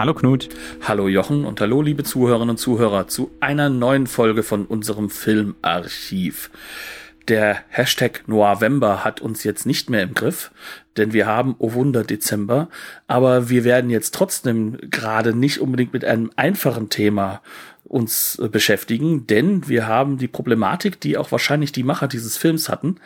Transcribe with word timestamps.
Hallo 0.00 0.14
Knut. 0.14 0.48
Hallo 0.80 1.08
Jochen 1.08 1.44
und 1.44 1.60
hallo 1.60 1.82
liebe 1.82 2.04
Zuhörerinnen 2.04 2.48
und 2.48 2.56
Zuhörer 2.56 3.06
zu 3.06 3.32
einer 3.40 3.68
neuen 3.68 4.06
Folge 4.06 4.42
von 4.42 4.64
unserem 4.64 5.10
Filmarchiv. 5.10 6.50
Der 7.28 7.58
Hashtag 7.68 8.26
Noirvember 8.26 9.04
hat 9.04 9.20
uns 9.20 9.44
jetzt 9.44 9.66
nicht 9.66 9.90
mehr 9.90 10.02
im 10.02 10.14
Griff, 10.14 10.52
denn 10.96 11.12
wir 11.12 11.26
haben, 11.26 11.54
oh 11.58 11.74
Wunder, 11.74 12.02
Dezember, 12.02 12.70
aber 13.08 13.50
wir 13.50 13.64
werden 13.64 13.90
jetzt 13.90 14.14
trotzdem 14.14 14.78
gerade 14.90 15.34
nicht 15.34 15.58
unbedingt 15.60 15.92
mit 15.92 16.06
einem 16.06 16.30
einfachen 16.34 16.88
Thema 16.88 17.42
uns 17.84 18.38
äh, 18.38 18.48
beschäftigen, 18.48 19.26
denn 19.26 19.68
wir 19.68 19.86
haben 19.86 20.16
die 20.16 20.28
Problematik, 20.28 20.98
die 21.02 21.18
auch 21.18 21.30
wahrscheinlich 21.30 21.72
die 21.72 21.82
Macher 21.82 22.08
dieses 22.08 22.38
Films 22.38 22.70
hatten. 22.70 22.96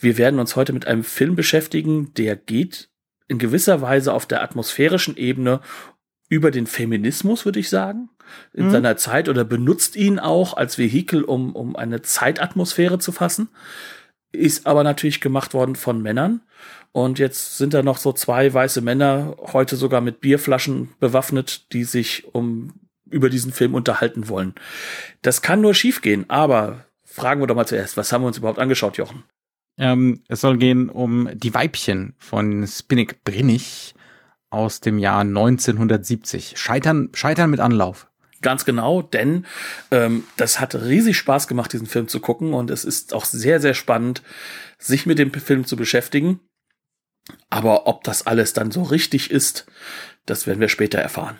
Wir 0.00 0.18
werden 0.18 0.40
uns 0.40 0.56
heute 0.56 0.72
mit 0.72 0.84
einem 0.84 1.04
Film 1.04 1.36
beschäftigen, 1.36 2.12
der 2.14 2.34
geht 2.34 2.90
in 3.30 3.38
gewisser 3.38 3.80
Weise 3.80 4.12
auf 4.12 4.26
der 4.26 4.42
atmosphärischen 4.42 5.16
Ebene 5.16 5.60
über 6.30 6.50
den 6.50 6.66
Feminismus, 6.66 7.44
würde 7.44 7.60
ich 7.60 7.68
sagen, 7.68 8.08
in 8.54 8.66
mhm. 8.66 8.70
seiner 8.70 8.96
Zeit 8.96 9.28
oder 9.28 9.44
benutzt 9.44 9.96
ihn 9.96 10.18
auch 10.18 10.56
als 10.56 10.78
Vehikel, 10.78 11.24
um, 11.24 11.54
um 11.54 11.76
eine 11.76 12.00
Zeitatmosphäre 12.00 12.98
zu 12.98 13.12
fassen. 13.12 13.48
Ist 14.32 14.66
aber 14.66 14.84
natürlich 14.84 15.20
gemacht 15.20 15.52
worden 15.52 15.74
von 15.74 16.00
Männern. 16.00 16.40
Und 16.92 17.18
jetzt 17.18 17.58
sind 17.58 17.74
da 17.74 17.82
noch 17.82 17.98
so 17.98 18.12
zwei 18.12 18.54
weiße 18.54 18.80
Männer, 18.80 19.36
heute 19.52 19.74
sogar 19.76 20.00
mit 20.00 20.20
Bierflaschen 20.20 20.90
bewaffnet, 21.00 21.72
die 21.72 21.84
sich 21.84 22.32
um 22.32 22.72
über 23.08 23.28
diesen 23.28 23.52
Film 23.52 23.74
unterhalten 23.74 24.28
wollen. 24.28 24.54
Das 25.22 25.42
kann 25.42 25.60
nur 25.60 25.74
schiefgehen, 25.74 26.30
aber 26.30 26.84
fragen 27.04 27.40
wir 27.40 27.48
doch 27.48 27.56
mal 27.56 27.66
zuerst, 27.66 27.96
was 27.96 28.12
haben 28.12 28.22
wir 28.22 28.28
uns 28.28 28.38
überhaupt 28.38 28.60
angeschaut, 28.60 28.96
Jochen? 28.98 29.24
Ähm, 29.78 30.22
es 30.28 30.42
soll 30.42 30.58
gehen 30.58 30.88
um 30.88 31.28
die 31.34 31.54
Weibchen 31.54 32.14
von 32.18 32.64
Spinnik 32.68 33.24
Brinnig 33.24 33.94
aus 34.50 34.80
dem 34.80 34.98
Jahr 34.98 35.20
1970. 35.20 36.54
Scheitern, 36.56 37.08
Scheitern 37.14 37.50
mit 37.50 37.60
Anlauf. 37.60 38.08
Ganz 38.42 38.64
genau, 38.64 39.02
denn 39.02 39.44
ähm, 39.90 40.24
das 40.36 40.60
hat 40.60 40.74
riesig 40.74 41.18
Spaß 41.18 41.46
gemacht, 41.46 41.72
diesen 41.72 41.86
Film 41.86 42.08
zu 42.08 42.20
gucken 42.20 42.54
und 42.54 42.70
es 42.70 42.84
ist 42.84 43.12
auch 43.12 43.26
sehr, 43.26 43.60
sehr 43.60 43.74
spannend, 43.74 44.22
sich 44.78 45.04
mit 45.04 45.18
dem 45.18 45.32
Film 45.32 45.66
zu 45.66 45.76
beschäftigen. 45.76 46.40
Aber 47.50 47.86
ob 47.86 48.02
das 48.02 48.26
alles 48.26 48.54
dann 48.54 48.70
so 48.70 48.82
richtig 48.82 49.30
ist, 49.30 49.66
das 50.24 50.46
werden 50.46 50.60
wir 50.60 50.68
später 50.68 50.98
erfahren. 50.98 51.38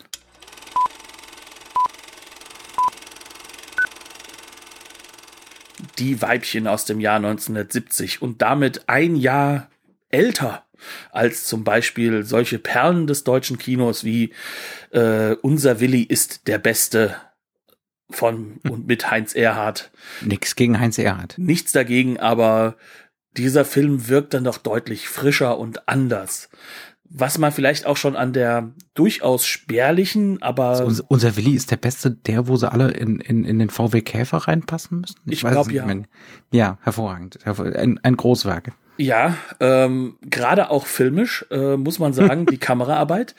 Die 5.97 6.21
Weibchen 6.21 6.67
aus 6.67 6.85
dem 6.85 6.99
Jahr 6.99 7.17
1970 7.17 8.21
und 8.21 8.43
damit 8.43 8.87
ein 8.87 9.15
Jahr 9.15 9.69
älter 10.09 10.65
als 11.11 11.45
zum 11.45 11.63
Beispiel 11.63 12.23
solche 12.23 12.59
Perlen 12.59 13.07
des 13.07 13.23
deutschen 13.23 13.57
Kinos 13.57 14.03
wie 14.03 14.33
äh, 14.91 15.35
Unser 15.41 15.79
Willi 15.79 16.03
ist 16.03 16.47
der 16.47 16.57
Beste 16.57 17.15
von 18.09 18.59
und 18.69 18.87
mit 18.87 19.09
Heinz 19.09 19.33
Erhardt. 19.33 19.91
Nix 20.21 20.55
gegen 20.55 20.79
Heinz 20.79 20.97
Erhardt. 20.97 21.37
Nichts 21.37 21.71
dagegen, 21.71 22.19
aber 22.19 22.75
dieser 23.37 23.65
Film 23.65 24.07
wirkt 24.09 24.33
dann 24.33 24.43
doch 24.43 24.57
deutlich 24.57 25.07
frischer 25.07 25.57
und 25.57 25.87
anders. 25.87 26.49
Was 27.13 27.37
man 27.37 27.51
vielleicht 27.51 27.85
auch 27.85 27.97
schon 27.97 28.15
an 28.15 28.31
der 28.31 28.71
durchaus 28.93 29.45
spärlichen, 29.45 30.41
aber. 30.41 30.67
Also 30.67 30.85
unser, 30.85 31.03
unser, 31.09 31.35
Willi 31.35 31.55
ist 31.55 31.69
der 31.69 31.77
Beste, 31.77 32.11
der, 32.11 32.47
wo 32.47 32.55
sie 32.55 32.71
alle 32.71 32.91
in, 32.91 33.19
in, 33.19 33.43
in 33.43 33.59
den 33.59 33.69
VW 33.69 34.01
Käfer 34.01 34.37
reinpassen 34.37 35.01
müssen? 35.01 35.19
Ich, 35.25 35.43
ich 35.43 35.49
glaube 35.49 35.73
ja. 35.73 35.85
Ja, 36.53 36.77
hervorragend. 36.81 37.45
Ein, 37.45 37.99
ein 38.01 38.15
Großwerk. 38.15 38.71
Ja, 39.01 39.35
ähm, 39.59 40.17
gerade 40.21 40.69
auch 40.69 40.85
filmisch 40.85 41.43
äh, 41.49 41.75
muss 41.75 41.97
man 41.97 42.13
sagen, 42.13 42.45
die 42.45 42.57
Kameraarbeit 42.59 43.33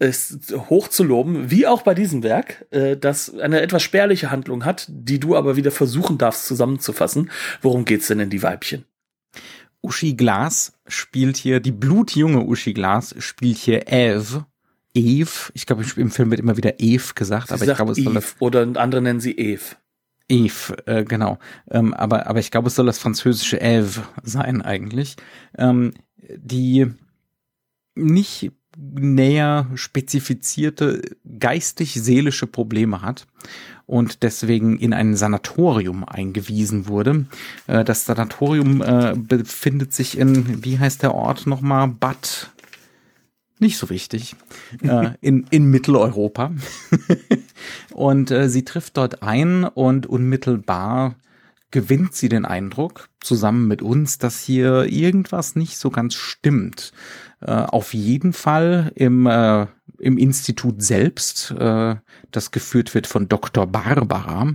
ist 0.00 0.52
hoch 0.68 0.88
zu 0.88 1.04
loben, 1.04 1.52
wie 1.52 1.68
auch 1.68 1.82
bei 1.82 1.94
diesem 1.94 2.24
Werk, 2.24 2.66
äh, 2.72 2.96
das 2.96 3.32
eine 3.38 3.60
etwas 3.60 3.84
spärliche 3.84 4.32
Handlung 4.32 4.64
hat, 4.64 4.86
die 4.88 5.20
du 5.20 5.36
aber 5.36 5.54
wieder 5.54 5.70
versuchen 5.70 6.18
darfst 6.18 6.46
zusammenzufassen. 6.46 7.30
Worum 7.62 7.84
geht's 7.84 8.08
denn 8.08 8.18
in 8.18 8.28
die 8.28 8.42
Weibchen? 8.42 8.86
Uschi 9.82 10.14
Glas 10.14 10.72
spielt 10.88 11.36
hier, 11.36 11.60
die 11.60 11.70
blutjunge 11.70 12.40
Uschi 12.40 12.74
Glas 12.74 13.14
spielt 13.18 13.58
hier 13.58 13.86
Eve. 13.86 14.46
Eve, 14.94 15.52
ich 15.54 15.64
glaube, 15.64 15.84
im 15.96 16.10
Film 16.10 16.30
wird 16.30 16.40
immer 16.40 16.56
wieder 16.56 16.80
Eve 16.80 17.14
gesagt, 17.14 17.48
sie 17.48 17.54
aber 17.54 17.64
ich 17.64 17.76
glaube, 17.76 17.92
es 17.92 17.98
soll 17.98 18.16
Eve, 18.16 18.26
oder 18.40 18.62
andere 18.62 19.00
nennen 19.00 19.20
sie 19.20 19.36
Eve. 19.36 19.76
Eve, 20.28 20.76
äh, 20.86 21.04
genau. 21.04 21.38
Ähm, 21.70 21.94
aber, 21.94 22.26
aber 22.26 22.40
ich 22.40 22.50
glaube, 22.50 22.68
es 22.68 22.74
soll 22.74 22.86
das 22.86 22.98
französische 22.98 23.60
Eve 23.60 24.02
sein 24.22 24.62
eigentlich. 24.62 25.16
Ähm, 25.58 25.92
die 26.16 26.86
nicht 27.94 28.52
näher 28.76 29.70
spezifizierte 29.74 31.02
geistig-seelische 31.38 32.46
Probleme 32.46 33.02
hat 33.02 33.26
und 33.86 34.22
deswegen 34.22 34.78
in 34.78 34.92
ein 34.92 35.14
Sanatorium 35.14 36.04
eingewiesen 36.04 36.88
wurde. 36.88 37.26
Äh, 37.66 37.84
das 37.84 38.04
Sanatorium 38.04 38.82
äh, 38.82 39.14
befindet 39.16 39.92
sich 39.92 40.18
in, 40.18 40.64
wie 40.64 40.78
heißt 40.78 41.02
der 41.02 41.14
Ort 41.14 41.46
nochmal? 41.46 41.88
Bad 41.88 42.50
nicht 43.58 43.78
so 43.78 43.88
wichtig, 43.90 44.36
äh, 44.82 45.10
in, 45.20 45.46
in 45.50 45.70
Mitteleuropa. 45.70 46.52
und 47.92 48.30
äh, 48.30 48.48
sie 48.48 48.64
trifft 48.64 48.96
dort 48.96 49.22
ein 49.22 49.64
und 49.64 50.06
unmittelbar 50.06 51.16
gewinnt 51.74 52.14
sie 52.14 52.28
den 52.28 52.44
Eindruck, 52.44 53.08
zusammen 53.20 53.66
mit 53.66 53.82
uns, 53.82 54.18
dass 54.18 54.40
hier 54.40 54.84
irgendwas 54.84 55.56
nicht 55.56 55.76
so 55.76 55.90
ganz 55.90 56.14
stimmt. 56.14 56.92
Äh, 57.40 57.50
auf 57.50 57.94
jeden 57.94 58.32
Fall 58.32 58.92
im, 58.94 59.26
äh, 59.26 59.66
im 59.98 60.16
Institut 60.16 60.80
selbst, 60.84 61.50
äh, 61.50 61.96
das 62.30 62.52
geführt 62.52 62.94
wird 62.94 63.08
von 63.08 63.28
Dr. 63.28 63.66
Barbara, 63.66 64.52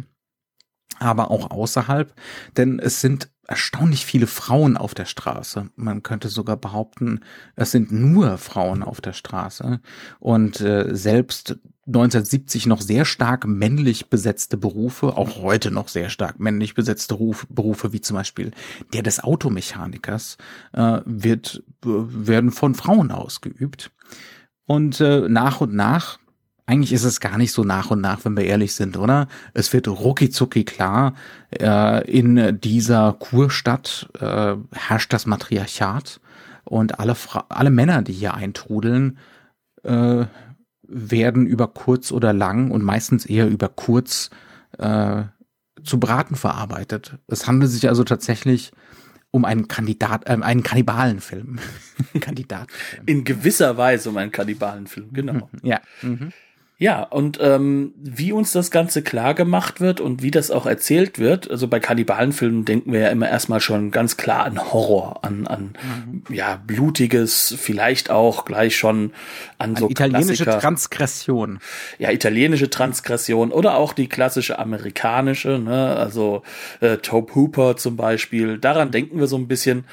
aber 1.00 1.32
auch 1.32 1.52
außerhalb, 1.52 2.14
denn 2.58 2.80
es 2.80 3.02
sind 3.02 3.30
erstaunlich 3.48 4.06
viele 4.06 4.28
Frauen 4.28 4.78
auf 4.78 4.94
der 4.94 5.06
Straße. 5.06 5.70
Man 5.76 6.04
könnte 6.04 6.30
sogar 6.30 6.56
behaupten, 6.56 7.22
es 7.56 7.72
sind 7.72 7.92
nur 7.92 8.38
Frauen 8.38 8.84
auf 8.84 9.02
der 9.02 9.14
Straße. 9.14 9.82
Und 10.20 10.62
äh, 10.62 10.96
selbst 10.96 11.58
1970 11.88 12.68
noch 12.68 12.82
sehr 12.82 13.06
stark 13.06 13.48
männlich 13.48 14.12
besetzte 14.12 14.58
Berufe, 14.58 15.18
auch 15.18 15.42
heute 15.42 15.72
noch 15.72 15.88
sehr 15.88 16.10
stark 16.10 16.40
männlich 16.40 16.76
besetzte 16.76 17.16
Ruf, 17.16 17.48
Berufe, 17.50 17.92
wie 17.92 18.02
zum 18.02 18.16
Beispiel 18.18 18.52
der 18.94 19.02
des 19.02 19.24
Automechanikers, 19.24 20.38
äh, 20.74 21.02
wird, 21.06 21.64
äh, 21.84 21.88
werden 21.88 22.52
von 22.52 22.76
Frauen 22.76 23.10
ausgeübt. 23.10 23.90
Und 24.68 25.02
äh, 25.02 25.28
nach 25.28 25.62
und 25.62 25.74
nach 25.74 26.20
eigentlich 26.69 26.94
ist 26.94 27.03
es 27.03 27.19
gar 27.19 27.40
nicht 27.40 27.52
so 27.52 27.63
nach 27.63 27.90
und 27.90 28.00
nach, 28.00 28.24
wenn 28.25 28.38
wir 28.38 28.46
ehrlich 28.46 28.75
sind, 28.75 28.96
oder? 28.96 29.28
Es 29.56 29.74
wird 29.74 29.88
ruckizucki 29.88 30.66
klar, 30.66 31.16
äh, 31.59 32.07
in 32.07 32.59
dieser 32.62 33.13
Kurstadt 33.13 34.07
äh, 34.19 34.56
herrscht 34.72 35.12
das 35.12 35.25
Matriarchat 35.25 36.22
und 36.66 37.00
alle, 37.00 37.16
Fra 37.16 37.46
alle 37.50 37.72
Männer, 37.72 38.03
die 38.03 38.13
hier 38.13 38.35
eintrudeln, 38.35 39.18
äh, 39.81 40.25
werden 40.84 41.47
über 41.47 41.68
kurz 41.69 42.12
oder 42.12 42.33
lang 42.33 42.69
und 42.69 42.83
meistens 42.83 43.25
eher 43.25 43.48
über 43.48 43.69
kurz 43.69 44.30
äh, 44.77 45.24
zu 45.83 46.00
Braten 46.00 46.36
verarbeitet. 46.36 47.18
Es 47.25 47.48
handelt 47.48 47.72
sich 47.72 47.89
also 47.89 48.04
tatsächlich 48.04 48.74
um 49.31 49.44
einen 49.44 49.68
Kandidat, 49.68 50.30
äh, 50.30 50.38
einen 50.39 50.62
Kannibalenfilm. 50.62 51.57
Kandidat. 52.19 52.68
In 53.07 53.24
gewisser 53.24 53.75
Weise 53.75 54.10
um 54.10 54.18
einen 54.18 54.31
Kannibalenfilm, 54.31 55.13
genau. 55.13 55.50
Ja. 55.63 55.81
Mhm. 56.04 56.31
Ja, 56.81 57.04
und 57.04 57.40
ähm, 57.42 57.94
wie 57.98 58.31
uns 58.31 58.54
das 58.54 58.72
Ganze 58.72 59.02
klar 59.02 59.34
gemacht 59.34 59.81
wird 59.81 60.00
und 60.00 60.24
wie 60.24 60.31
das 60.31 60.50
auch 60.50 60.66
erzählt 60.66 61.20
wird, 61.20 61.52
also 61.52 61.68
bei 61.68 61.81
Kannibalenfilmen 61.81 62.64
denken 62.64 62.94
wir 62.94 63.02
ja 63.02 63.10
immer 63.10 63.28
erstmal 63.28 63.60
schon 63.60 63.92
ganz 63.92 64.16
klar 64.16 64.46
an 64.46 64.72
Horror, 64.72 65.20
an, 65.26 65.46
an 65.46 65.74
mhm. 65.84 66.34
ja, 66.34 66.56
blutiges, 66.56 67.54
vielleicht 67.60 68.10
auch 68.10 68.46
gleich 68.46 68.78
schon 68.78 69.12
an, 69.58 69.72
an 69.72 69.76
so 69.76 69.90
italienische 69.90 70.44
Klassiker. 70.46 70.62
Transgression. 70.62 71.60
Ja, 71.98 72.12
italienische 72.12 72.70
Transgression 72.70 73.52
oder 73.52 73.75
auch 73.75 73.92
die 73.92 74.08
klassische 74.08 74.58
amerikanische, 74.58 75.60
ne, 75.60 75.98
also 75.98 76.44
äh, 76.80 76.96
Tobe 76.96 77.36
Hooper 77.36 77.75
zum 77.75 77.98
Beispiel. 77.98 78.58
Daran 78.58 78.92
denken 78.92 79.20
wir 79.20 79.28
so 79.28 79.36
ein 79.36 79.50
bisschen. 79.50 79.84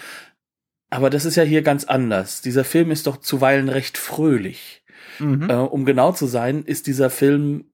Aber 0.88 1.10
das 1.10 1.24
ist 1.24 1.34
ja 1.34 1.42
hier 1.42 1.62
ganz 1.62 1.82
anders. 1.82 2.42
Dieser 2.42 2.62
Film 2.62 2.92
ist 2.92 3.08
doch 3.08 3.16
zuweilen 3.16 3.68
recht 3.68 3.98
fröhlich. 3.98 4.84
Mhm. 5.18 5.48
Äh, 5.48 5.54
um 5.54 5.84
genau 5.84 6.12
zu 6.12 6.26
sein, 6.26 6.64
ist 6.64 6.86
dieser 6.86 7.10
Film 7.10 7.64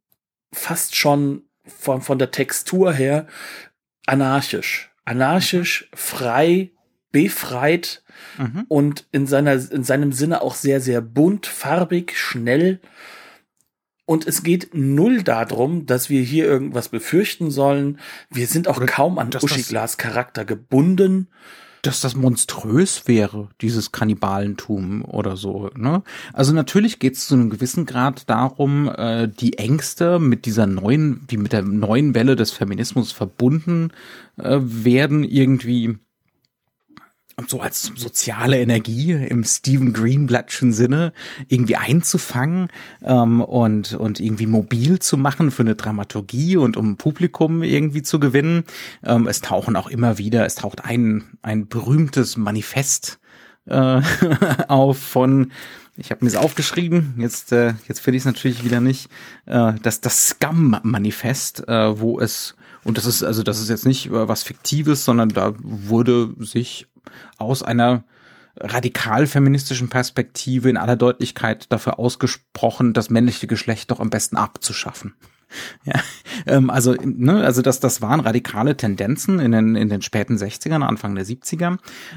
fast 0.52 0.96
schon 0.96 1.42
von, 1.64 2.02
von 2.02 2.18
der 2.18 2.30
Textur 2.30 2.92
her 2.92 3.26
anarchisch. 4.06 4.90
Anarchisch, 5.04 5.88
frei, 5.94 6.70
befreit 7.10 8.02
mhm. 8.38 8.64
und 8.68 9.06
in 9.12 9.26
seiner, 9.26 9.52
in 9.52 9.84
seinem 9.84 10.12
Sinne 10.12 10.42
auch 10.42 10.54
sehr, 10.54 10.80
sehr 10.80 11.00
bunt, 11.00 11.46
farbig, 11.46 12.16
schnell. 12.16 12.80
Und 14.04 14.26
es 14.26 14.42
geht 14.42 14.74
null 14.74 15.22
darum, 15.22 15.86
dass 15.86 16.10
wir 16.10 16.22
hier 16.22 16.44
irgendwas 16.44 16.88
befürchten 16.88 17.50
sollen. 17.50 18.00
Wir 18.30 18.46
sind 18.46 18.68
auch 18.68 18.78
Oder 18.78 18.86
kaum 18.86 19.18
an 19.18 19.30
Uschi 19.40 19.62
Glas 19.62 19.96
Charakter 19.96 20.44
gebunden 20.44 21.28
dass 21.82 22.00
das 22.00 22.14
monströs 22.14 23.08
wäre, 23.08 23.48
dieses 23.60 23.90
Kannibalentum 23.90 25.04
oder 25.04 25.36
so. 25.36 25.68
Ne? 25.76 26.02
Also 26.32 26.52
natürlich 26.52 27.00
geht 27.00 27.14
es 27.14 27.26
zu 27.26 27.34
einem 27.34 27.50
gewissen 27.50 27.86
Grad 27.86 28.30
darum, 28.30 28.88
äh, 28.88 29.28
die 29.28 29.58
Ängste 29.58 30.20
mit 30.20 30.46
dieser 30.46 30.68
neuen, 30.68 31.26
die 31.28 31.36
mit 31.36 31.52
der 31.52 31.62
neuen 31.62 32.14
Welle 32.14 32.36
des 32.36 32.52
Feminismus 32.52 33.10
verbunden 33.10 33.90
äh, 34.36 34.58
werden, 34.62 35.24
irgendwie 35.24 35.98
so 37.50 37.60
als 37.60 37.92
soziale 37.96 38.60
Energie 38.60 39.12
im 39.12 39.44
Stephen 39.44 39.92
Greenblattschen 39.92 40.72
Sinne 40.72 41.12
irgendwie 41.48 41.76
einzufangen 41.76 42.68
ähm, 43.02 43.40
und 43.40 43.94
und 43.94 44.20
irgendwie 44.20 44.46
mobil 44.46 44.98
zu 44.98 45.16
machen 45.16 45.50
für 45.50 45.62
eine 45.62 45.74
Dramaturgie 45.74 46.56
und 46.56 46.76
um 46.76 46.96
Publikum 46.96 47.62
irgendwie 47.62 48.02
zu 48.02 48.20
gewinnen. 48.20 48.64
Ähm, 49.04 49.26
es 49.26 49.40
tauchen 49.40 49.76
auch 49.76 49.88
immer 49.88 50.18
wieder, 50.18 50.44
es 50.46 50.54
taucht 50.54 50.84
ein 50.84 51.38
ein 51.42 51.68
berühmtes 51.68 52.36
Manifest 52.36 53.18
äh, 53.66 54.00
auf 54.68 54.98
von 54.98 55.52
ich 55.96 56.10
habe 56.10 56.24
mir 56.24 56.30
es 56.30 56.36
aufgeschrieben, 56.36 57.14
jetzt, 57.18 57.52
äh, 57.52 57.74
jetzt 57.86 58.00
finde 58.00 58.16
ich 58.16 58.22
es 58.22 58.26
natürlich 58.26 58.64
wieder 58.64 58.80
nicht, 58.80 59.10
äh, 59.46 59.74
das, 59.82 60.00
das 60.00 60.28
Scum-Manifest, 60.30 61.68
äh, 61.68 62.00
wo 62.00 62.18
es, 62.18 62.56
und 62.84 62.96
das 62.96 63.04
ist, 63.04 63.22
also 63.22 63.42
das 63.42 63.60
ist 63.60 63.68
jetzt 63.68 63.86
nicht 63.86 64.06
äh, 64.06 64.28
was 64.28 64.42
Fiktives, 64.42 65.04
sondern 65.04 65.28
da 65.28 65.54
wurde 65.58 66.34
sich 66.38 66.86
aus 67.38 67.62
einer 67.62 68.04
radikal 68.56 69.26
feministischen 69.26 69.88
Perspektive 69.88 70.68
in 70.68 70.76
aller 70.76 70.96
Deutlichkeit 70.96 71.72
dafür 71.72 71.98
ausgesprochen, 71.98 72.92
das 72.92 73.10
männliche 73.10 73.46
Geschlecht 73.46 73.90
doch 73.90 74.00
am 74.00 74.10
besten 74.10 74.36
abzuschaffen. 74.36 75.14
Ja, 75.84 76.00
ähm, 76.46 76.70
also, 76.70 76.94
ne, 76.94 77.44
also 77.44 77.60
das, 77.60 77.78
das 77.78 78.00
waren 78.00 78.20
radikale 78.20 78.74
Tendenzen 78.74 79.38
in 79.38 79.52
den, 79.52 79.76
in 79.76 79.90
den 79.90 80.00
späten 80.00 80.36
60ern, 80.38 80.80
Anfang 80.82 81.14
der 81.14 81.26
70er. 81.26 81.76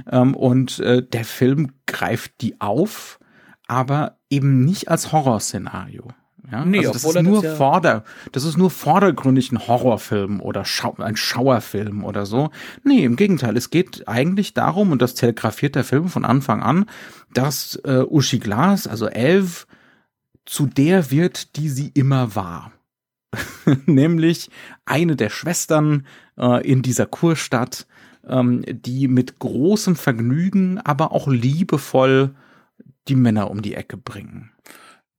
Ähm, 0.10 0.36
und 0.36 0.80
äh, 0.80 1.06
der 1.06 1.26
Film 1.26 1.74
greift 1.86 2.40
die 2.40 2.62
auf, 2.62 3.20
aber 3.68 4.20
eben 4.30 4.64
nicht 4.64 4.88
als 4.88 5.12
Horrorszenario. 5.12 6.08
Ja? 6.52 6.66
Nee, 6.66 6.80
also 6.80 6.94
das 6.94 7.04
ist 7.04 7.22
nur 7.24 7.42
das 7.42 7.52
ja 7.52 7.56
vorder, 7.56 8.04
das 8.32 8.44
ist 8.44 8.58
nur 8.58 8.70
vordergründig 8.70 9.52
ein 9.52 9.68
Horrorfilm 9.68 10.42
oder 10.42 10.66
Schau 10.66 10.96
ein 10.98 11.16
Schauerfilm 11.16 12.04
oder 12.04 12.26
so. 12.26 12.52
Nee, 12.84 13.04
im 13.04 13.16
Gegenteil, 13.16 13.58
es 13.58 13.70
geht 13.70 14.08
eigentlich 14.08 14.54
darum, 14.54 14.92
und 14.92 15.02
das 15.02 15.16
telegrafiert 15.16 15.76
der 15.76 15.84
Film 15.84 16.10
von 16.10 16.26
Anfang 16.26 16.62
an, 16.62 16.86
dass 17.34 17.80
äh, 17.84 18.04
Uschi 18.08 18.40
Glas, 18.40 18.88
also 18.88 19.08
Elf, 19.08 19.68
zu 20.46 20.68
der 20.68 21.12
wird, 21.12 21.56
die 21.56 21.70
sie 21.70 21.92
immer 21.94 22.36
war. 22.36 22.72
Nämlich 23.86 24.50
eine 24.86 25.16
der 25.16 25.30
Schwestern 25.30 26.06
äh, 26.38 26.66
in 26.66 26.82
dieser 26.82 27.08
Kurstadt, 27.08 27.88
ähm, 28.28 28.64
die 28.68 29.08
mit 29.08 29.40
großem 29.40 29.96
Vergnügen, 29.96 30.80
aber 30.80 31.12
auch 31.12 31.28
liebevoll 31.28 32.36
die 33.08 33.16
Männer 33.16 33.52
um 33.52 33.62
die 33.62 33.76
Ecke 33.76 33.98
bringen 33.98 34.52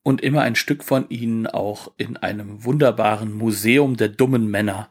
und 0.07 0.21
immer 0.21 0.43
ein 0.43 0.55
Stück 0.55 0.85
von 0.85 1.09
ihnen 1.09 1.49
auch 1.49 1.91
in 1.97 2.17
einem 2.17 2.65
wunderbaren 2.65 3.33
Museum 3.33 3.97
der 3.97 4.09
dummen 4.09 4.49
Männer 4.49 4.89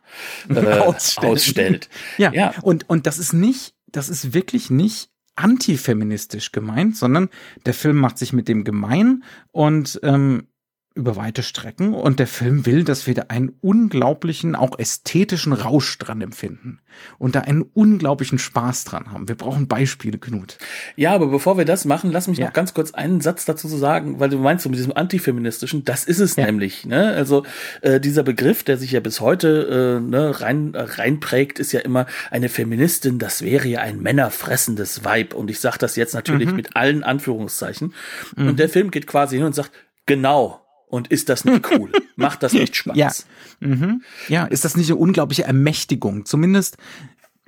äh, 0.49 0.79
ausstellt. 1.15 1.89
Ja, 2.17 2.33
ja, 2.33 2.53
und 2.61 2.89
und 2.89 3.07
das 3.07 3.17
ist 3.17 3.31
nicht, 3.31 3.75
das 3.87 4.09
ist 4.09 4.33
wirklich 4.33 4.69
nicht 4.69 5.09
antifeministisch 5.37 6.51
gemeint, 6.51 6.97
sondern 6.97 7.29
der 7.65 7.73
Film 7.73 7.95
macht 7.95 8.17
sich 8.17 8.33
mit 8.33 8.49
dem 8.49 8.65
gemein 8.65 9.23
und 9.53 10.01
ähm, 10.03 10.47
über 10.95 11.17
weite 11.17 11.43
Strecken 11.43 11.93
und 11.93 12.19
der 12.19 12.27
Film 12.27 12.65
will, 12.65 12.85
dass 12.85 13.05
wir 13.05 13.13
da 13.13 13.23
einen 13.27 13.51
unglaublichen, 13.59 14.55
auch 14.55 14.79
ästhetischen 14.79 15.51
Rausch 15.51 15.97
dran 15.97 16.21
empfinden 16.21 16.79
und 17.17 17.35
da 17.35 17.41
einen 17.41 17.63
unglaublichen 17.63 18.39
Spaß 18.39 18.85
dran 18.85 19.11
haben. 19.11 19.27
Wir 19.27 19.35
brauchen 19.35 19.67
Beispiele, 19.67 20.17
Knut. 20.17 20.57
Ja, 20.95 21.13
aber 21.13 21.27
bevor 21.27 21.57
wir 21.57 21.65
das 21.65 21.83
machen, 21.83 22.11
lass 22.11 22.29
mich 22.29 22.37
ja. 22.37 22.45
noch 22.45 22.53
ganz 22.53 22.73
kurz 22.73 22.93
einen 22.93 23.19
Satz 23.19 23.43
dazu 23.43 23.67
sagen, 23.67 24.21
weil 24.21 24.29
du 24.29 24.37
meinst 24.37 24.63
so 24.63 24.69
mit 24.69 24.79
diesem 24.79 24.95
antifeministischen, 24.95 25.83
das 25.83 26.05
ist 26.05 26.19
es 26.19 26.37
ja. 26.37 26.45
nämlich. 26.45 26.85
Ne? 26.85 27.09
Also 27.09 27.43
äh, 27.81 27.99
dieser 27.99 28.23
Begriff, 28.23 28.63
der 28.63 28.77
sich 28.77 28.93
ja 28.93 29.01
bis 29.01 29.19
heute 29.19 29.99
äh, 29.99 30.09
ne, 30.09 30.39
rein 30.39 30.75
äh, 30.75 30.81
reinprägt, 30.81 31.59
ist 31.59 31.73
ja 31.73 31.81
immer 31.81 32.05
eine 32.31 32.47
Feministin. 32.47 33.19
Das 33.19 33.41
wäre 33.41 33.67
ja 33.67 33.81
ein 33.81 33.99
männerfressendes 33.99 35.03
Weib 35.03 35.33
und 35.33 35.51
ich 35.51 35.59
sage 35.59 35.77
das 35.77 35.97
jetzt 35.97 36.13
natürlich 36.13 36.51
mhm. 36.51 36.55
mit 36.55 36.77
allen 36.77 37.03
Anführungszeichen. 37.03 37.93
Mhm. 38.37 38.47
Und 38.47 38.59
der 38.59 38.69
Film 38.69 38.91
geht 38.91 39.07
quasi 39.07 39.35
hin 39.35 39.45
und 39.45 39.55
sagt, 39.55 39.71
genau 40.05 40.64
und 40.87 41.09
ist 41.09 41.29
das 41.29 41.45
nicht 41.45 41.69
cool? 41.71 41.91
Macht 42.15 42.43
das 42.43 42.53
nicht 42.53 42.75
Spaß? 42.75 42.95
Ja. 42.97 43.11
Mhm. 43.59 44.03
ja, 44.27 44.45
ist 44.45 44.65
das 44.65 44.77
nicht 44.77 44.89
eine 44.89 44.99
unglaubliche 44.99 45.43
Ermächtigung? 45.43 46.25
Zumindest, 46.25 46.77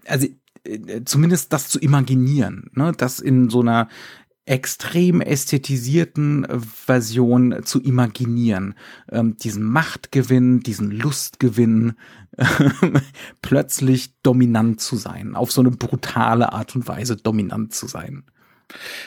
also 0.06 0.28
äh, 0.64 1.04
zumindest 1.06 1.54
das 1.54 1.70
zu 1.70 1.80
imaginieren, 1.80 2.70
ne? 2.74 2.94
das 2.98 3.20
in 3.20 3.50
so 3.50 3.62
einer 3.62 3.88
extrem 4.46 5.20
ästhetisierten 5.20 6.48
Version 6.50 7.64
zu 7.66 7.82
imaginieren. 7.82 8.76
Ähm, 9.12 9.36
diesen 9.36 9.64
Machtgewinn, 9.64 10.62
diesen 10.62 10.90
Lustgewinn, 10.90 11.96
plötzlich 13.42 14.14
dominant 14.22 14.80
zu 14.80 14.96
sein, 14.96 15.36
auf 15.36 15.52
so 15.52 15.62
eine 15.62 15.72
brutale 15.72 16.54
Art 16.54 16.76
und 16.76 16.88
Weise 16.88 17.18
dominant 17.18 17.74
zu 17.74 17.88
sein. 17.88 18.24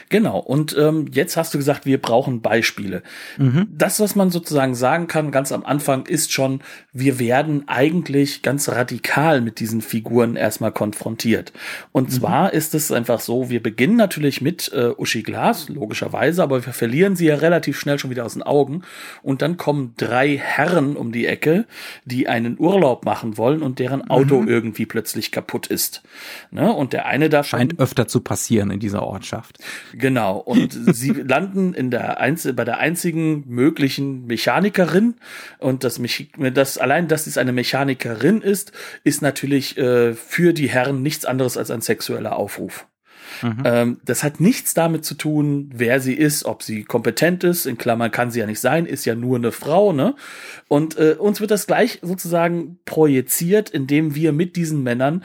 Genau, 0.08 0.38
und 0.38 0.76
ähm, 0.78 1.06
jetzt 1.12 1.36
hast 1.36 1.52
du 1.52 1.58
gesagt, 1.58 1.84
wir 1.84 2.00
brauchen 2.00 2.40
Beispiele. 2.40 3.02
Mhm. 3.36 3.68
Das, 3.70 4.00
was 4.00 4.16
man 4.16 4.30
sozusagen 4.30 4.74
sagen 4.74 5.06
kann, 5.06 5.30
ganz 5.30 5.52
am 5.52 5.64
Anfang, 5.64 6.06
ist 6.06 6.32
schon, 6.32 6.62
wir 6.92 7.18
werden 7.18 7.68
eigentlich 7.68 8.42
ganz 8.42 8.68
radikal 8.68 9.40
mit 9.40 9.60
diesen 9.60 9.82
Figuren 9.82 10.36
erstmal 10.36 10.72
konfrontiert. 10.72 11.52
Und 11.92 12.08
mhm. 12.08 12.12
zwar 12.12 12.52
ist 12.52 12.74
es 12.74 12.90
einfach 12.90 13.20
so, 13.20 13.50
wir 13.50 13.62
beginnen 13.62 13.96
natürlich 13.96 14.40
mit 14.40 14.72
äh, 14.72 14.92
Uschi 14.96 15.22
Glas, 15.22 15.68
logischerweise, 15.68 16.42
aber 16.42 16.64
wir 16.64 16.72
verlieren 16.72 17.14
sie 17.14 17.26
ja 17.26 17.36
relativ 17.36 17.78
schnell 17.78 17.98
schon 17.98 18.10
wieder 18.10 18.24
aus 18.24 18.32
den 18.32 18.42
Augen. 18.42 18.82
Und 19.22 19.42
dann 19.42 19.56
kommen 19.56 19.94
drei 19.96 20.38
Herren 20.38 20.96
um 20.96 21.12
die 21.12 21.26
Ecke, 21.26 21.66
die 22.04 22.28
einen 22.28 22.58
Urlaub 22.58 23.04
machen 23.04 23.36
wollen 23.36 23.62
und 23.62 23.78
deren 23.78 24.08
Auto 24.10 24.40
mhm. 24.40 24.48
irgendwie 24.48 24.86
plötzlich 24.86 25.32
kaputt 25.32 25.66
ist. 25.66 26.02
Ne? 26.50 26.72
Und 26.72 26.92
der 26.92 27.06
eine 27.06 27.28
da 27.28 27.44
scheint 27.44 27.78
öfter 27.78 28.08
zu 28.08 28.20
passieren 28.20 28.70
in 28.70 28.80
dieser 28.80 29.02
Ortschaft. 29.02 29.49
Mannschaft. 29.50 29.98
Genau. 29.98 30.38
Und 30.38 30.72
sie 30.94 31.10
landen 31.10 31.74
in 31.74 31.90
der 31.90 32.20
Einzel 32.20 32.52
bei 32.52 32.64
der 32.64 32.78
einzigen 32.78 33.44
möglichen 33.48 34.26
Mechanikerin. 34.26 35.14
Und 35.58 35.84
das, 35.84 36.00
das 36.54 36.78
allein, 36.78 37.08
dass 37.08 37.26
es 37.26 37.38
eine 37.38 37.52
Mechanikerin 37.52 38.40
ist, 38.42 38.72
ist 39.04 39.22
natürlich 39.22 39.76
äh, 39.78 40.14
für 40.14 40.52
die 40.52 40.68
Herren 40.68 41.02
nichts 41.02 41.24
anderes 41.24 41.56
als 41.56 41.70
ein 41.70 41.80
sexueller 41.80 42.36
Aufruf. 42.36 42.86
Mhm. 43.42 43.62
Ähm, 43.64 44.00
das 44.04 44.24
hat 44.24 44.40
nichts 44.40 44.74
damit 44.74 45.04
zu 45.04 45.14
tun, 45.14 45.70
wer 45.72 46.00
sie 46.00 46.14
ist, 46.14 46.44
ob 46.44 46.62
sie 46.62 46.82
kompetent 46.82 47.44
ist. 47.44 47.64
In 47.64 47.78
Klammern 47.78 48.10
kann 48.10 48.30
sie 48.30 48.40
ja 48.40 48.46
nicht 48.46 48.58
sein, 48.60 48.86
ist 48.86 49.04
ja 49.04 49.14
nur 49.14 49.36
eine 49.36 49.52
Frau, 49.52 49.92
ne? 49.92 50.16
Und 50.66 50.98
äh, 50.98 51.14
uns 51.16 51.40
wird 51.40 51.52
das 51.52 51.68
gleich 51.68 52.00
sozusagen 52.02 52.80
projiziert, 52.84 53.70
indem 53.70 54.16
wir 54.16 54.32
mit 54.32 54.56
diesen 54.56 54.82
Männern 54.82 55.22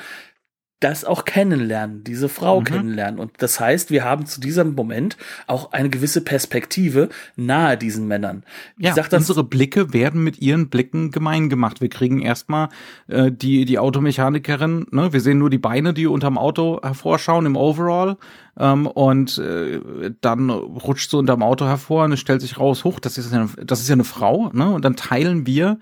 das 0.81 1.05
auch 1.05 1.23
kennenlernen, 1.23 2.03
diese 2.03 2.27
Frau 2.27 2.59
mhm. 2.59 2.65
kennenlernen. 2.65 3.19
Und 3.19 3.31
das 3.37 3.59
heißt, 3.59 3.91
wir 3.91 4.03
haben 4.03 4.25
zu 4.25 4.41
diesem 4.41 4.75
Moment 4.75 5.15
auch 5.47 5.71
eine 5.71 5.89
gewisse 5.89 6.21
Perspektive 6.21 7.09
nahe 7.37 7.77
diesen 7.77 8.07
Männern. 8.07 8.43
Ich 8.77 8.87
ja, 8.87 8.93
sag 8.93 9.09
das, 9.09 9.21
unsere 9.21 9.45
Blicke 9.45 9.93
werden 9.93 10.23
mit 10.23 10.41
ihren 10.41 10.69
Blicken 10.69 11.11
gemein 11.11 11.49
gemacht. 11.49 11.79
Wir 11.79 11.89
kriegen 11.89 12.21
erstmal 12.21 12.69
äh, 13.07 13.31
die, 13.31 13.63
die 13.63 13.79
Automechanikerin, 13.79 14.87
ne? 14.91 15.13
wir 15.13 15.21
sehen 15.21 15.37
nur 15.37 15.49
die 15.49 15.57
Beine, 15.57 15.93
die 15.93 16.07
unterm 16.07 16.37
Auto 16.37 16.79
hervorschauen 16.83 17.45
im 17.45 17.55
Overall. 17.55 18.17
Ähm, 18.57 18.85
und 18.85 19.37
äh, 19.37 19.79
dann 20.19 20.49
rutscht 20.49 21.09
sie 21.09 21.17
unterm 21.17 21.41
Auto 21.41 21.65
hervor 21.65 22.03
und 22.03 22.11
es 22.11 22.19
stellt 22.19 22.41
sich 22.41 22.59
raus, 22.59 22.83
hoch, 22.83 22.99
das 22.99 23.17
ist 23.17 23.31
ja 23.31 23.39
eine, 23.39 23.65
das 23.65 23.79
ist 23.79 23.87
ja 23.87 23.93
eine 23.93 24.03
Frau. 24.03 24.49
Ne? 24.51 24.69
Und 24.69 24.83
dann 24.83 24.97
teilen 24.97 25.47
wir 25.47 25.79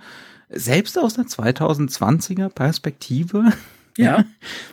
selbst 0.50 1.00
aus 1.00 1.16
der 1.16 1.26
2020er 1.26 2.50
Perspektive 2.50 3.52
ja. 3.98 4.26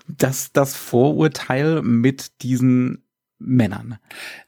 dass 0.06 0.52
das 0.52 0.76
Vorurteil 0.76 1.82
mit 1.82 2.42
diesen 2.42 3.04
Männern. 3.42 3.96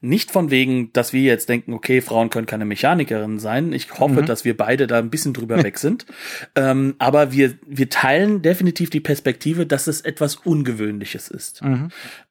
Nicht 0.02 0.30
von 0.30 0.50
wegen, 0.50 0.92
dass 0.92 1.14
wir 1.14 1.22
jetzt 1.22 1.48
denken, 1.48 1.72
okay, 1.72 2.02
Frauen 2.02 2.28
können 2.28 2.46
keine 2.46 2.66
Mechanikerin 2.66 3.38
sein. 3.38 3.72
Ich 3.72 3.98
hoffe, 3.98 4.20
mhm. 4.20 4.26
dass 4.26 4.44
wir 4.44 4.54
beide 4.54 4.86
da 4.86 4.98
ein 4.98 5.08
bisschen 5.08 5.32
drüber 5.32 5.62
weg 5.62 5.78
sind. 5.78 6.06
Ähm, 6.54 6.96
aber 6.98 7.32
wir, 7.32 7.54
wir 7.66 7.88
teilen 7.88 8.42
definitiv 8.42 8.90
die 8.90 9.00
Perspektive, 9.00 9.64
dass 9.64 9.86
es 9.86 10.02
etwas 10.02 10.36
Ungewöhnliches 10.36 11.28
ist. 11.28 11.62
Mhm. 11.62 11.88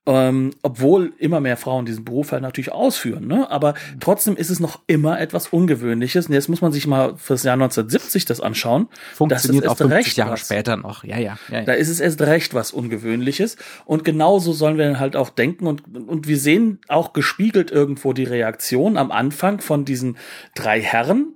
Ähm, 0.07 0.55
obwohl 0.63 1.13
immer 1.19 1.41
mehr 1.41 1.57
Frauen 1.57 1.85
diesen 1.85 2.03
Beruf 2.03 2.31
halt 2.31 2.41
natürlich 2.41 2.71
ausführen, 2.71 3.27
ne? 3.27 3.51
Aber 3.51 3.75
trotzdem 3.99 4.35
ist 4.35 4.49
es 4.49 4.59
noch 4.59 4.79
immer 4.87 5.19
etwas 5.19 5.49
Ungewöhnliches. 5.49 6.25
Und 6.25 6.33
jetzt 6.33 6.49
muss 6.49 6.61
man 6.61 6.71
sich 6.71 6.87
mal 6.87 7.15
fürs 7.17 7.43
Jahr 7.43 7.53
1970 7.53 8.25
das 8.25 8.41
anschauen. 8.41 8.87
Funktioniert 9.13 9.67
auch 9.67 9.77
50 9.77 10.17
Jahre 10.17 10.31
was. 10.31 10.39
später 10.39 10.75
noch. 10.75 11.03
Ja, 11.03 11.19
ja, 11.19 11.37
ja, 11.49 11.59
ja. 11.59 11.65
Da 11.65 11.73
ist 11.73 11.87
es 11.87 11.99
erst 11.99 12.19
recht 12.21 12.55
was 12.55 12.71
Ungewöhnliches. 12.71 13.57
Und 13.85 14.03
genauso 14.03 14.53
sollen 14.53 14.79
wir 14.79 14.99
halt 14.99 15.15
auch 15.15 15.29
denken. 15.29 15.67
Und, 15.67 15.83
und 15.95 16.27
wir 16.27 16.39
sehen 16.39 16.79
auch 16.87 17.13
gespiegelt 17.13 17.69
irgendwo 17.69 18.13
die 18.13 18.23
Reaktion 18.23 18.97
am 18.97 19.11
Anfang 19.11 19.61
von 19.61 19.85
diesen 19.85 20.17
drei 20.55 20.81
Herren. 20.81 21.27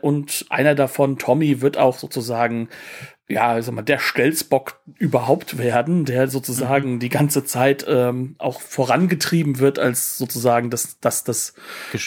Und 0.00 0.46
einer 0.48 0.74
davon, 0.74 1.18
Tommy, 1.18 1.60
wird 1.60 1.76
auch 1.76 1.98
sozusagen 1.98 2.70
ja, 3.28 3.60
sag 3.60 3.74
mal, 3.74 3.82
der 3.82 3.98
Stelzbock 3.98 4.80
überhaupt 4.98 5.58
werden, 5.58 6.04
der 6.04 6.28
sozusagen 6.28 6.94
mhm. 6.94 6.98
die 7.00 7.08
ganze 7.08 7.44
Zeit 7.44 7.84
ähm, 7.88 8.36
auch 8.38 8.60
vorangetrieben 8.60 9.58
wird 9.58 9.78
als 9.78 10.16
sozusagen 10.16 10.70
das, 10.70 11.00
das, 11.00 11.24
das 11.24 11.54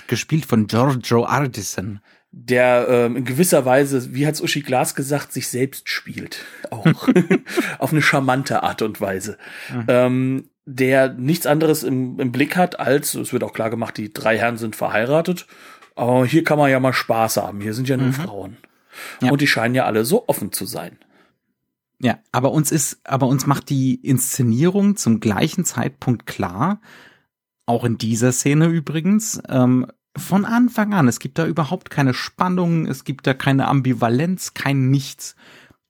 gespielt 0.08 0.46
von 0.46 0.68
Giorgio 0.68 1.26
Artisan. 1.26 2.00
Der 2.32 2.88
ähm, 2.90 3.18
in 3.18 3.26
gewisser 3.26 3.66
Weise, 3.66 4.14
wie 4.14 4.28
hat's 4.28 4.40
Uschi 4.40 4.62
Glas 4.62 4.96
gesagt, 4.96 5.34
sich 5.34 5.48
selbst 5.48 5.90
spielt. 5.90 6.46
Auch. 6.70 6.86
Auf 7.80 7.92
eine 7.92 8.02
charmante 8.02 8.64
Art 8.64 8.82
und 8.82 9.02
Weise. 9.02 9.38
Mhm. 9.74 9.86
Ähm, 9.88 10.50
der 10.66 11.12
nichts 11.12 11.48
anderes 11.48 11.84
im, 11.84 12.20
im 12.20 12.32
Blick 12.32 12.56
hat, 12.56 12.80
als, 12.80 13.16
es 13.16 13.34
wird 13.34 13.44
auch 13.44 13.54
klar 13.54 13.72
gemacht, 13.72 13.98
die 13.98 14.14
drei 14.14 14.38
Herren 14.38 14.58
sind 14.58 14.76
verheiratet. 14.76 15.48
Aber 15.96 16.26
hier 16.26 16.44
kann 16.44 16.60
man 16.60 16.70
ja 16.70 16.80
mal 16.80 16.94
Spaß 16.94 17.38
haben. 17.38 17.60
Hier 17.60 17.74
sind 17.74 17.90
ja 17.90 17.98
nur 17.98 18.08
mhm. 18.08 18.14
Frauen. 18.14 18.58
Ja. 19.22 19.32
Und 19.32 19.42
die 19.42 19.48
scheinen 19.48 19.76
ja 19.76 19.86
alle 19.86 20.06
so 20.06 20.28
offen 20.28 20.52
zu 20.52 20.66
sein. 20.66 20.98
Ja, 22.02 22.20
aber 22.32 22.52
uns 22.52 22.72
ist, 22.72 23.02
aber 23.04 23.28
uns 23.28 23.46
macht 23.46 23.70
die 23.70 23.96
Inszenierung 23.96 24.96
zum 24.96 25.20
gleichen 25.20 25.66
Zeitpunkt 25.66 26.26
klar, 26.26 26.82
auch 27.66 27.84
in 27.84 27.98
dieser 27.98 28.32
Szene 28.32 28.68
übrigens, 28.68 29.42
ähm, 29.50 29.86
von 30.16 30.46
Anfang 30.46 30.94
an. 30.94 31.08
Es 31.08 31.20
gibt 31.20 31.38
da 31.38 31.46
überhaupt 31.46 31.90
keine 31.90 32.14
Spannung, 32.14 32.86
es 32.86 33.04
gibt 33.04 33.28
da 33.28 33.34
keine 33.34 33.68
Ambivalenz, 33.68 34.54
kein 34.54 34.90
Nichts 34.90 35.36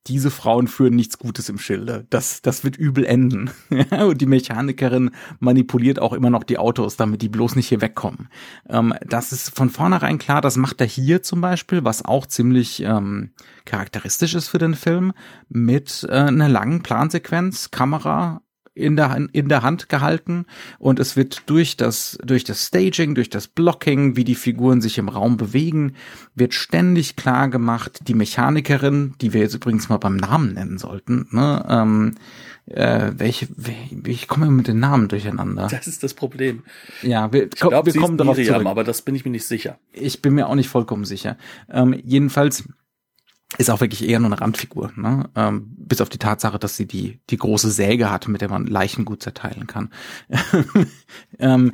diese 0.09 0.31
Frauen 0.31 0.67
führen 0.67 0.95
nichts 0.95 1.19
Gutes 1.19 1.49
im 1.49 1.59
Schilde. 1.59 2.05
Das, 2.09 2.41
das 2.41 2.63
wird 2.63 2.77
übel 2.77 3.05
enden. 3.05 3.51
und 3.91 4.19
die 4.19 4.25
Mechanikerin 4.25 5.11
manipuliert 5.39 5.99
auch 5.99 6.13
immer 6.13 6.29
noch 6.29 6.43
die 6.43 6.57
Autos, 6.57 6.97
damit 6.97 7.21
die 7.21 7.29
bloß 7.29 7.55
nicht 7.55 7.69
hier 7.69 7.81
wegkommen. 7.81 8.27
Ähm, 8.67 8.93
das 9.05 9.31
ist 9.31 9.55
von 9.55 9.69
vornherein 9.69 10.17
klar, 10.17 10.41
das 10.41 10.57
macht 10.57 10.81
er 10.81 10.87
hier 10.87 11.21
zum 11.21 11.41
Beispiel, 11.41 11.83
was 11.83 12.03
auch 12.03 12.25
ziemlich 12.25 12.81
ähm, 12.81 13.31
charakteristisch 13.65 14.33
ist 14.33 14.49
für 14.49 14.57
den 14.57 14.73
Film, 14.73 15.13
mit 15.47 16.05
äh, 16.09 16.13
einer 16.13 16.49
langen 16.49 16.81
Plansequenz, 16.81 17.71
Kamera 17.71 18.41
in 18.73 18.95
der, 18.95 19.27
in 19.31 19.49
der 19.49 19.63
Hand 19.63 19.89
gehalten 19.89 20.45
und 20.77 20.99
es 20.99 21.15
wird 21.15 21.43
durch 21.47 21.77
das, 21.77 22.17
durch 22.23 22.43
das 22.43 22.67
Staging, 22.67 23.15
durch 23.15 23.29
das 23.29 23.47
Blocking, 23.47 24.15
wie 24.15 24.23
die 24.23 24.35
Figuren 24.35 24.81
sich 24.81 24.97
im 24.97 25.09
Raum 25.09 25.37
bewegen, 25.37 25.93
wird 26.35 26.53
ständig 26.53 27.15
klar 27.15 27.49
gemacht, 27.49 27.99
die 28.07 28.13
Mechanikerin, 28.13 29.15
die 29.21 29.33
wir 29.33 29.41
jetzt 29.41 29.55
übrigens 29.55 29.89
mal 29.89 29.97
beim 29.97 30.15
Namen 30.15 30.53
nennen 30.53 30.77
sollten, 30.77 31.27
ne, 31.31 31.65
ähm, 31.69 32.15
äh, 32.65 33.11
welche, 33.17 33.47
ich 34.05 34.27
komme 34.27 34.49
mit 34.51 34.67
den 34.67 34.79
Namen 34.79 35.07
durcheinander. 35.07 35.67
Das 35.69 35.87
ist 35.87 36.03
das 36.03 36.13
Problem. 36.13 36.63
Ja, 37.01 37.31
wir, 37.33 37.45
ich 37.45 37.51
glaub, 37.51 37.85
wir 37.85 37.93
kommen 37.93 38.17
darauf 38.17 38.37
Miriam, 38.37 38.55
zurück. 38.55 38.67
aber 38.67 38.83
das 38.83 39.01
bin 39.01 39.15
ich 39.15 39.25
mir 39.25 39.31
nicht 39.31 39.45
sicher. 39.45 39.79
Ich 39.91 40.21
bin 40.21 40.35
mir 40.35 40.47
auch 40.47 40.55
nicht 40.55 40.69
vollkommen 40.69 41.05
sicher. 41.05 41.37
Ähm, 41.69 41.99
jedenfalls 42.03 42.65
ist 43.57 43.69
auch 43.69 43.81
wirklich 43.81 44.07
eher 44.07 44.19
nur 44.19 44.31
eine 44.31 44.39
Randfigur, 44.39 44.91
ne? 44.95 45.29
ähm, 45.35 45.67
bis 45.75 46.01
auf 46.01 46.09
die 46.09 46.19
Tatsache, 46.19 46.59
dass 46.59 46.77
sie 46.77 46.85
die 46.85 47.19
die 47.29 47.37
große 47.37 47.71
Säge 47.71 48.11
hat, 48.11 48.27
mit 48.27 48.41
der 48.41 48.49
man 48.49 48.67
Leichen 48.67 49.05
gut 49.05 49.23
zerteilen 49.23 49.65
kann. 49.65 49.89
ähm, 51.39 51.73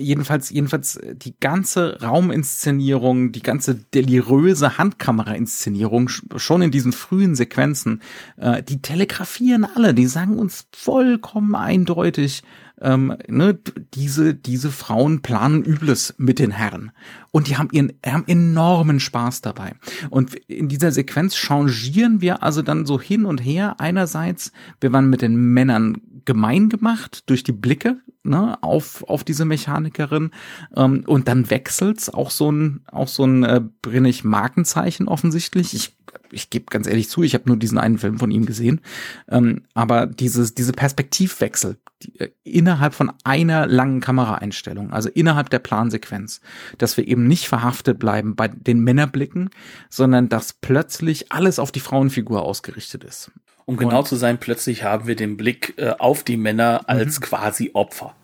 jedenfalls 0.00 0.50
jedenfalls 0.50 0.98
die 1.14 1.34
ganze 1.38 2.00
Rauminszenierung, 2.02 3.32
die 3.32 3.42
ganze 3.42 3.74
deliröse 3.74 4.78
Handkamera-Inszenierung 4.78 6.08
schon 6.08 6.62
in 6.62 6.70
diesen 6.70 6.92
frühen 6.92 7.34
Sequenzen, 7.34 8.02
äh, 8.36 8.62
die 8.62 8.82
telegrafieren 8.82 9.64
alle, 9.64 9.94
die 9.94 10.06
sagen 10.06 10.38
uns 10.38 10.66
vollkommen 10.72 11.54
eindeutig, 11.54 12.42
ähm, 12.80 13.16
ne, 13.28 13.58
diese, 13.94 14.34
diese 14.34 14.70
Frauen 14.70 15.20
planen 15.22 15.64
Übles 15.64 16.14
mit 16.18 16.38
den 16.38 16.50
Herren. 16.50 16.92
Und 17.30 17.48
die 17.48 17.56
haben 17.56 17.68
ihren, 17.72 17.92
haben 18.04 18.24
enormen 18.26 19.00
Spaß 19.00 19.42
dabei. 19.42 19.74
Und 20.08 20.34
in 20.46 20.68
dieser 20.68 20.90
Sequenz 20.90 21.36
changieren 21.36 22.20
wir 22.20 22.42
also 22.42 22.62
dann 22.62 22.86
so 22.86 23.00
hin 23.00 23.24
und 23.24 23.38
her. 23.38 23.76
Einerseits, 23.78 24.52
wir 24.80 24.92
waren 24.92 25.10
mit 25.10 25.22
den 25.22 25.36
Männern 25.36 26.00
gemein 26.24 26.68
gemacht 26.68 27.24
durch 27.26 27.42
die 27.42 27.52
Blicke 27.52 27.98
ne, 28.22 28.62
auf, 28.62 29.04
auf 29.08 29.24
diese 29.24 29.44
Mechanikerin. 29.44 30.30
Ähm, 30.76 31.04
und 31.06 31.28
dann 31.28 31.50
wechselt's 31.50 32.08
auch 32.08 32.30
so 32.30 32.50
ein, 32.50 32.82
auch 32.90 33.08
so 33.08 33.24
ein 33.24 33.44
äh, 33.44 33.60
Brinnig 33.82 34.24
Markenzeichen 34.24 35.08
offensichtlich. 35.08 35.74
Ich 35.74 35.96
ich 36.32 36.50
gebe 36.50 36.66
ganz 36.66 36.86
ehrlich 36.86 37.08
zu, 37.08 37.22
ich 37.22 37.34
habe 37.34 37.44
nur 37.46 37.56
diesen 37.56 37.78
einen 37.78 37.98
Film 37.98 38.18
von 38.18 38.30
ihm 38.30 38.46
gesehen. 38.46 38.80
Ähm, 39.28 39.62
aber 39.74 40.06
dieses, 40.06 40.54
diese 40.54 40.72
Perspektivwechsel 40.72 41.78
die, 42.02 42.18
äh, 42.20 42.30
innerhalb 42.44 42.94
von 42.94 43.12
einer 43.24 43.66
langen 43.66 44.00
Kameraeinstellung, 44.00 44.92
also 44.92 45.08
innerhalb 45.08 45.50
der 45.50 45.58
Plansequenz, 45.58 46.40
dass 46.78 46.96
wir 46.96 47.06
eben 47.06 47.26
nicht 47.26 47.48
verhaftet 47.48 47.98
bleiben 47.98 48.36
bei 48.36 48.48
den 48.48 48.80
Männerblicken, 48.80 49.50
sondern 49.88 50.28
dass 50.28 50.52
plötzlich 50.52 51.32
alles 51.32 51.58
auf 51.58 51.72
die 51.72 51.80
Frauenfigur 51.80 52.42
ausgerichtet 52.42 53.04
ist. 53.04 53.30
Um 53.70 53.76
genau 53.76 54.02
zu 54.02 54.16
sein, 54.16 54.38
plötzlich 54.38 54.82
haben 54.82 55.06
wir 55.06 55.14
den 55.14 55.36
Blick 55.36 55.74
äh, 55.76 55.90
auf 55.96 56.24
die 56.24 56.36
Männer 56.36 56.88
als 56.88 57.20
mhm. 57.20 57.24
quasi 57.24 57.70
Opfer. 57.72 58.16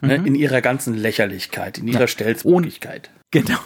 Ne, 0.00 0.18
mhm. 0.18 0.24
In 0.24 0.34
ihrer 0.34 0.62
ganzen 0.62 0.94
Lächerlichkeit, 0.94 1.76
in 1.76 1.88
ihrer 1.88 2.00
ja. 2.00 2.06
Stelzbückigkeit. 2.06 3.10
Genau. 3.30 3.58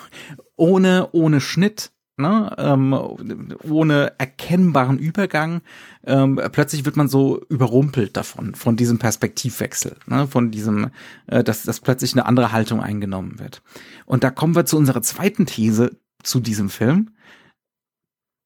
Ohne, 0.56 1.10
ohne 1.12 1.40
Schnitt, 1.40 1.92
ne, 2.16 2.52
ähm, 2.58 2.92
ohne 2.92 4.14
erkennbaren 4.18 4.98
Übergang. 4.98 5.60
Ähm, 6.04 6.40
plötzlich 6.50 6.84
wird 6.84 6.96
man 6.96 7.06
so 7.06 7.40
überrumpelt 7.48 8.16
davon, 8.16 8.56
von 8.56 8.74
diesem 8.74 8.98
Perspektivwechsel, 8.98 9.94
ne, 10.06 10.26
von 10.26 10.50
diesem, 10.50 10.90
äh, 11.28 11.44
dass, 11.44 11.62
dass 11.62 11.78
plötzlich 11.78 12.14
eine 12.14 12.26
andere 12.26 12.50
Haltung 12.50 12.82
eingenommen 12.82 13.38
wird. 13.38 13.62
Und 14.06 14.24
da 14.24 14.32
kommen 14.32 14.56
wir 14.56 14.66
zu 14.66 14.76
unserer 14.76 15.02
zweiten 15.02 15.46
These 15.46 16.00
zu 16.24 16.40
diesem 16.40 16.68
Film. 16.68 17.10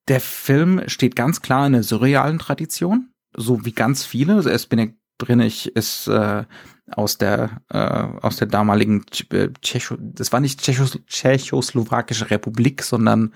Der 0.08 0.20
Film 0.20 0.82
steht 0.86 1.16
ganz 1.16 1.42
klar 1.42 1.66
in 1.66 1.74
der 1.74 1.82
surrealen 1.82 2.38
Tradition, 2.38 3.12
so 3.36 3.64
wie 3.64 3.72
ganz 3.72 4.04
viele. 4.04 4.34
Also 4.34 4.50
Esbenek 4.50 4.96
Brinnig 5.18 5.76
ist 5.76 6.08
äh, 6.08 6.44
aus 6.90 7.16
der 7.16 7.62
äh, 7.68 7.78
aus 7.78 8.36
der 8.36 8.48
damaligen 8.48 9.04
äh, 9.30 9.50
Tschecho, 9.60 9.96
das 10.00 10.32
war 10.32 10.40
nicht 10.40 10.60
Tschechos, 10.60 10.98
tschechoslowakische 11.06 12.30
Republik, 12.30 12.82
sondern 12.82 13.32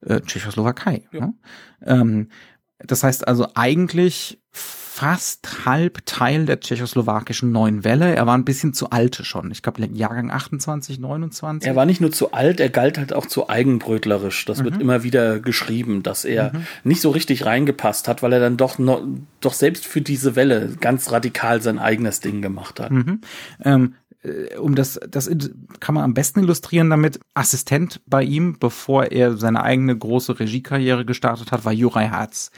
äh, 0.00 0.20
Tschechoslowakei. 0.20 1.06
Ja. 1.12 1.26
Ne? 1.26 1.34
Ähm, 1.84 2.28
das 2.78 3.04
heißt 3.04 3.28
also 3.28 3.48
eigentlich 3.54 4.42
fast 4.98 5.64
halb 5.64 6.04
Teil 6.06 6.44
der 6.44 6.58
tschechoslowakischen 6.58 7.52
neuen 7.52 7.84
Welle. 7.84 8.16
Er 8.16 8.26
war 8.26 8.36
ein 8.36 8.44
bisschen 8.44 8.74
zu 8.74 8.90
alt 8.90 9.14
schon. 9.14 9.52
Ich 9.52 9.62
glaube, 9.62 9.86
Jahrgang 9.92 10.32
28, 10.32 10.98
29. 10.98 11.68
Er 11.68 11.76
war 11.76 11.86
nicht 11.86 12.00
nur 12.00 12.10
zu 12.10 12.32
alt, 12.32 12.58
er 12.58 12.68
galt 12.68 12.98
halt 12.98 13.12
auch 13.12 13.26
zu 13.26 13.48
eigenbrötlerisch. 13.48 14.44
Das 14.44 14.58
mhm. 14.58 14.64
wird 14.64 14.80
immer 14.80 15.04
wieder 15.04 15.38
geschrieben, 15.38 16.02
dass 16.02 16.24
er 16.24 16.52
mhm. 16.52 16.66
nicht 16.82 17.00
so 17.00 17.10
richtig 17.10 17.46
reingepasst 17.46 18.08
hat, 18.08 18.24
weil 18.24 18.32
er 18.32 18.40
dann 18.40 18.56
doch 18.56 18.78
noch, 18.78 19.00
doch 19.40 19.52
selbst 19.52 19.86
für 19.86 20.00
diese 20.00 20.34
Welle 20.34 20.74
ganz 20.80 21.12
radikal 21.12 21.62
sein 21.62 21.78
eigenes 21.78 22.18
Ding 22.18 22.42
gemacht 22.42 22.80
hat. 22.80 22.90
Mhm. 22.90 23.20
Ähm, 23.62 23.94
äh, 24.24 24.56
um 24.56 24.74
das, 24.74 24.98
das 25.08 25.30
kann 25.78 25.94
man 25.94 26.02
am 26.02 26.14
besten 26.14 26.40
illustrieren 26.40 26.90
damit. 26.90 27.20
Assistent 27.34 28.00
bei 28.06 28.24
ihm, 28.24 28.58
bevor 28.58 29.12
er 29.12 29.36
seine 29.36 29.62
eigene 29.62 29.96
große 29.96 30.40
Regiekarriere 30.40 31.04
gestartet 31.04 31.52
hat, 31.52 31.64
war 31.64 31.72
Juraj 31.72 32.08
Herz. 32.08 32.50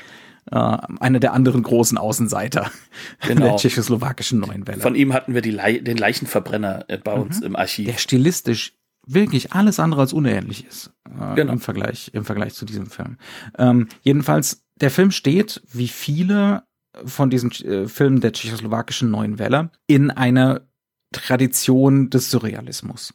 Äh, 0.50 0.56
einer 0.56 1.20
der 1.20 1.32
anderen 1.32 1.62
großen 1.62 1.98
Außenseiter 1.98 2.70
genau. 3.26 3.46
der 3.46 3.56
tschechoslowakischen 3.56 4.40
Neuen 4.40 4.66
Welle. 4.66 4.80
Von 4.80 4.94
ihm 4.94 5.12
hatten 5.12 5.34
wir 5.34 5.42
Le 5.42 5.82
den 5.82 5.96
Leichenverbrenner 5.96 6.84
äh, 6.88 6.98
bei 6.98 7.14
uns 7.14 7.40
mhm. 7.40 7.46
im 7.46 7.56
Archiv. 7.56 7.86
Der 7.86 7.98
stilistisch 7.98 8.72
wirklich 9.06 9.52
alles 9.52 9.80
andere 9.80 10.02
als 10.02 10.12
unähnlich 10.12 10.66
ist 10.66 10.92
äh, 11.08 11.34
genau. 11.34 11.52
im 11.52 11.60
Vergleich 11.60 12.10
im 12.14 12.24
Vergleich 12.24 12.54
zu 12.54 12.64
diesem 12.64 12.86
Film. 12.86 13.16
Ähm, 13.58 13.88
jedenfalls 14.02 14.64
der 14.80 14.90
Film 14.90 15.10
steht 15.10 15.62
wie 15.72 15.88
viele 15.88 16.64
von 17.04 17.30
diesen 17.30 17.50
äh, 17.52 17.86
Filmen 17.86 18.20
der 18.20 18.32
tschechoslowakischen 18.32 19.10
Neuen 19.10 19.38
Welle 19.38 19.70
in 19.86 20.10
einer 20.10 20.62
Tradition 21.12 22.08
des 22.10 22.30
Surrealismus. 22.30 23.14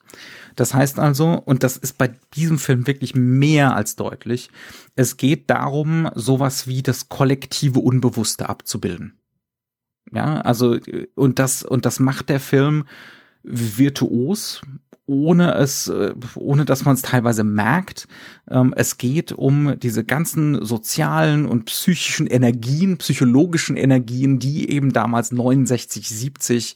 Das 0.56 0.74
heißt 0.74 1.00
also, 1.00 1.34
und 1.34 1.64
das 1.64 1.78
ist 1.78 1.98
bei 1.98 2.14
diesem 2.36 2.60
Film 2.60 2.88
wirklich 2.88 3.16
mehr 3.16 3.76
als 3.76 3.96
deutlich, 3.96 4.50
es 4.96 5.18
geht 5.18 5.50
darum, 5.50 6.10
sowas 6.16 6.68
wie 6.68 6.84
das 6.84 7.10
kollektive 7.10 7.80
Unbewusste 7.80 8.50
abzubilden. 8.50 9.18
Ja, 10.12 10.42
also, 10.42 10.78
und 11.16 11.40
das, 11.40 11.64
und 11.64 11.86
das 11.86 12.00
macht 12.00 12.30
der 12.30 12.40
Film 12.40 12.86
virtuos, 13.44 14.62
ohne 15.08 15.54
es, 15.56 15.92
ohne 16.36 16.66
dass 16.66 16.84
man 16.84 16.96
es 16.96 17.02
teilweise 17.02 17.44
merkt. 17.44 18.08
Ähm, 18.50 18.74
es 18.76 18.98
geht 18.98 19.32
um 19.32 19.80
diese 19.80 20.04
ganzen 20.04 20.66
sozialen 20.66 21.46
und 21.46 21.66
psychischen 21.66 22.28
Energien, 22.28 22.98
psychologischen 22.98 23.78
Energien, 23.78 24.40
die 24.40 24.70
eben 24.70 24.94
damals 24.94 25.32
69, 25.32 26.10
70 26.10 26.76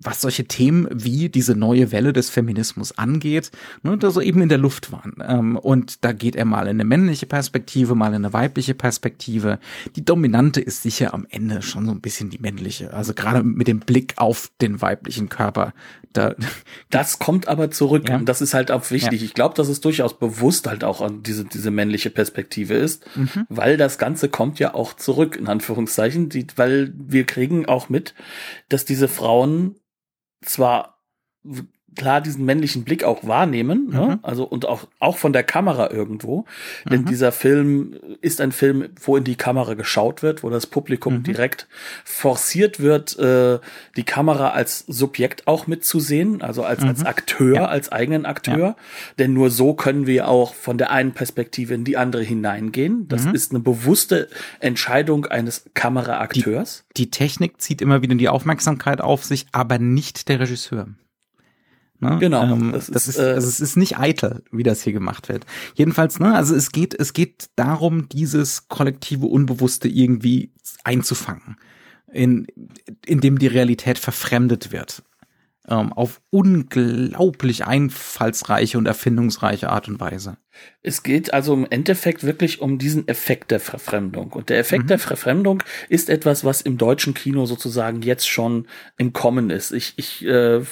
was 0.00 0.20
solche 0.20 0.44
Themen 0.44 0.88
wie 0.92 1.28
diese 1.28 1.54
neue 1.56 1.90
Welle 1.90 2.12
des 2.12 2.30
Feminismus 2.30 2.96
angeht, 2.96 3.50
ne, 3.82 3.98
da 3.98 4.10
so 4.10 4.20
eben 4.20 4.40
in 4.40 4.48
der 4.48 4.58
Luft 4.58 4.92
waren. 4.92 5.14
Ähm, 5.26 5.56
und 5.56 6.04
da 6.04 6.12
geht 6.12 6.36
er 6.36 6.44
mal 6.44 6.62
in 6.62 6.76
eine 6.76 6.84
männliche 6.84 7.26
Perspektive, 7.26 7.94
mal 7.94 8.08
in 8.08 8.16
eine 8.16 8.32
weibliche 8.32 8.74
Perspektive. 8.74 9.58
Die 9.96 10.04
dominante 10.04 10.60
ist 10.60 10.82
sicher 10.82 11.14
am 11.14 11.26
Ende 11.28 11.62
schon 11.62 11.86
so 11.86 11.90
ein 11.90 12.00
bisschen 12.00 12.30
die 12.30 12.38
männliche. 12.38 12.92
Also 12.94 13.12
gerade 13.12 13.42
mit 13.42 13.66
dem 13.66 13.80
Blick 13.80 14.14
auf 14.16 14.50
den 14.60 14.80
weiblichen 14.80 15.28
Körper. 15.28 15.72
Da 16.12 16.34
das 16.90 17.18
kommt 17.18 17.48
aber 17.48 17.70
zurück. 17.70 18.08
Ja. 18.08 18.16
Und 18.16 18.28
das 18.28 18.40
ist 18.40 18.54
halt 18.54 18.70
auch 18.70 18.90
wichtig. 18.90 19.20
Ja. 19.20 19.26
Ich 19.26 19.34
glaube, 19.34 19.56
dass 19.56 19.68
es 19.68 19.80
durchaus 19.80 20.18
bewusst 20.18 20.68
halt 20.68 20.84
auch 20.84 21.00
an 21.00 21.22
diese, 21.24 21.44
diese 21.44 21.70
männliche 21.70 22.10
Perspektive 22.10 22.74
ist, 22.74 23.04
mhm. 23.16 23.46
weil 23.48 23.76
das 23.76 23.98
Ganze 23.98 24.28
kommt 24.28 24.60
ja 24.60 24.74
auch 24.74 24.94
zurück, 24.94 25.36
in 25.36 25.48
Anführungszeichen, 25.48 26.28
die, 26.28 26.46
weil 26.56 26.92
wir 26.96 27.24
kriegen 27.24 27.66
auch 27.66 27.88
mit, 27.88 28.14
dass 28.68 28.84
diese 28.84 29.08
Frauen 29.08 29.74
zwar 30.44 30.98
klar 31.98 32.22
diesen 32.22 32.46
männlichen 32.46 32.84
Blick 32.84 33.04
auch 33.04 33.26
wahrnehmen, 33.26 33.90
ne? 33.90 34.00
mhm. 34.00 34.18
also 34.22 34.44
und 34.44 34.66
auch 34.66 34.86
auch 34.98 35.18
von 35.18 35.34
der 35.34 35.42
Kamera 35.42 35.90
irgendwo, 35.90 36.46
denn 36.90 37.02
mhm. 37.02 37.06
dieser 37.06 37.32
Film 37.32 37.96
ist 38.22 38.40
ein 38.40 38.52
Film, 38.52 38.88
wo 39.02 39.16
in 39.16 39.24
die 39.24 39.36
Kamera 39.36 39.74
geschaut 39.74 40.22
wird, 40.22 40.42
wo 40.42 40.48
das 40.48 40.66
Publikum 40.66 41.18
mhm. 41.18 41.22
direkt 41.24 41.68
forciert 42.04 42.80
wird, 42.80 43.18
äh, 43.18 43.58
die 43.96 44.04
Kamera 44.04 44.50
als 44.50 44.84
Subjekt 44.86 45.46
auch 45.46 45.66
mitzusehen, 45.66 46.40
also 46.40 46.62
als 46.62 46.82
als 46.82 47.00
mhm. 47.00 47.06
Akteur, 47.06 47.54
ja. 47.54 47.66
als 47.66 47.92
eigenen 47.92 48.24
Akteur, 48.24 48.58
ja. 48.58 48.76
denn 49.18 49.34
nur 49.34 49.50
so 49.50 49.74
können 49.74 50.06
wir 50.06 50.28
auch 50.28 50.54
von 50.54 50.78
der 50.78 50.90
einen 50.90 51.12
Perspektive 51.12 51.74
in 51.74 51.84
die 51.84 51.96
andere 51.96 52.22
hineingehen. 52.22 53.08
Das 53.08 53.24
mhm. 53.24 53.34
ist 53.34 53.52
eine 53.52 53.60
bewusste 53.60 54.28
Entscheidung 54.60 55.26
eines 55.26 55.64
Kameraakteurs. 55.74 56.84
Die, 56.96 57.04
die 57.04 57.10
Technik 57.10 57.60
zieht 57.60 57.82
immer 57.82 58.02
wieder 58.02 58.14
die 58.14 58.28
Aufmerksamkeit 58.28 59.00
auf 59.00 59.24
sich, 59.24 59.46
aber 59.52 59.78
nicht 59.78 60.28
der 60.28 60.40
Regisseur. 60.40 60.88
Ne? 62.00 62.18
Genau. 62.20 62.44
Ähm, 62.44 62.72
das, 62.72 62.86
das, 62.86 63.08
ist, 63.08 63.16
ist 63.16 63.24
äh, 63.24 63.32
also 63.32 63.48
es 63.48 63.60
ist 63.60 63.76
nicht 63.76 63.98
eitel, 63.98 64.44
wie 64.52 64.62
das 64.62 64.82
hier 64.82 64.92
gemacht 64.92 65.28
wird. 65.28 65.46
Jedenfalls, 65.74 66.20
ne, 66.20 66.34
also 66.34 66.54
es 66.54 66.70
geht, 66.70 66.94
es 66.94 67.12
geht 67.12 67.50
darum, 67.56 68.08
dieses 68.08 68.68
kollektive 68.68 69.26
Unbewusste 69.26 69.88
irgendwie 69.88 70.52
einzufangen, 70.84 71.56
in, 72.12 72.46
in 73.04 73.20
dem 73.20 73.38
die 73.38 73.48
Realität 73.48 73.98
verfremdet 73.98 74.72
wird. 74.72 75.02
Ähm, 75.66 75.92
auf 75.92 76.22
unglaublich 76.30 77.66
einfallsreiche 77.66 78.78
und 78.78 78.86
erfindungsreiche 78.86 79.68
Art 79.68 79.88
und 79.88 80.00
Weise. 80.00 80.38
Es 80.82 81.02
geht 81.02 81.34
also 81.34 81.54
im 81.54 81.66
Endeffekt 81.68 82.24
wirklich 82.24 82.60
um 82.60 82.78
diesen 82.78 83.08
Effekt 83.08 83.50
der 83.50 83.60
Verfremdung. 83.60 84.32
Und 84.32 84.48
der 84.48 84.58
Effekt 84.58 84.84
mhm. 84.84 84.88
der 84.88 84.98
Verfremdung 84.98 85.62
ist 85.88 86.08
etwas, 86.08 86.44
was 86.44 86.60
im 86.60 86.78
deutschen 86.78 87.14
Kino 87.14 87.46
sozusagen 87.46 88.02
jetzt 88.02 88.28
schon 88.28 88.68
im 88.96 89.12
Kommen 89.12 89.50
ist. 89.50 89.72
Ich, 89.72 89.94
ich 89.96 90.24
äh, 90.24 90.62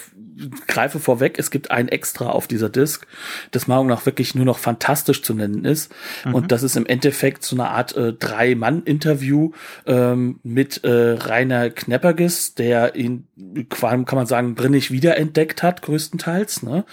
greife 0.66 1.00
vorweg, 1.00 1.38
es 1.38 1.50
gibt 1.50 1.70
ein 1.70 1.88
Extra 1.88 2.28
auf 2.30 2.46
dieser 2.46 2.68
Disc, 2.68 3.06
das 3.50 3.66
Meinung 3.66 3.86
nach 3.86 4.06
wirklich 4.06 4.34
nur 4.34 4.44
noch 4.44 4.58
fantastisch 4.58 5.22
zu 5.22 5.34
nennen 5.34 5.64
ist. 5.64 5.92
Mhm. 6.24 6.34
Und 6.34 6.52
das 6.52 6.62
ist 6.62 6.76
im 6.76 6.86
Endeffekt 6.86 7.42
so 7.42 7.56
eine 7.56 7.68
Art 7.68 7.96
äh, 7.96 8.12
Drei-Mann-Interview 8.12 9.52
ähm, 9.86 10.40
mit 10.42 10.84
äh, 10.84 11.16
Rainer 11.18 11.70
Knepperges, 11.70 12.54
der 12.54 12.94
ihn, 12.94 13.26
kann 13.68 14.06
man 14.10 14.26
sagen, 14.26 14.54
brinnig 14.54 14.90
wiederentdeckt 14.90 15.62
hat, 15.62 15.82
größtenteils. 15.82 16.62
Ne? 16.62 16.84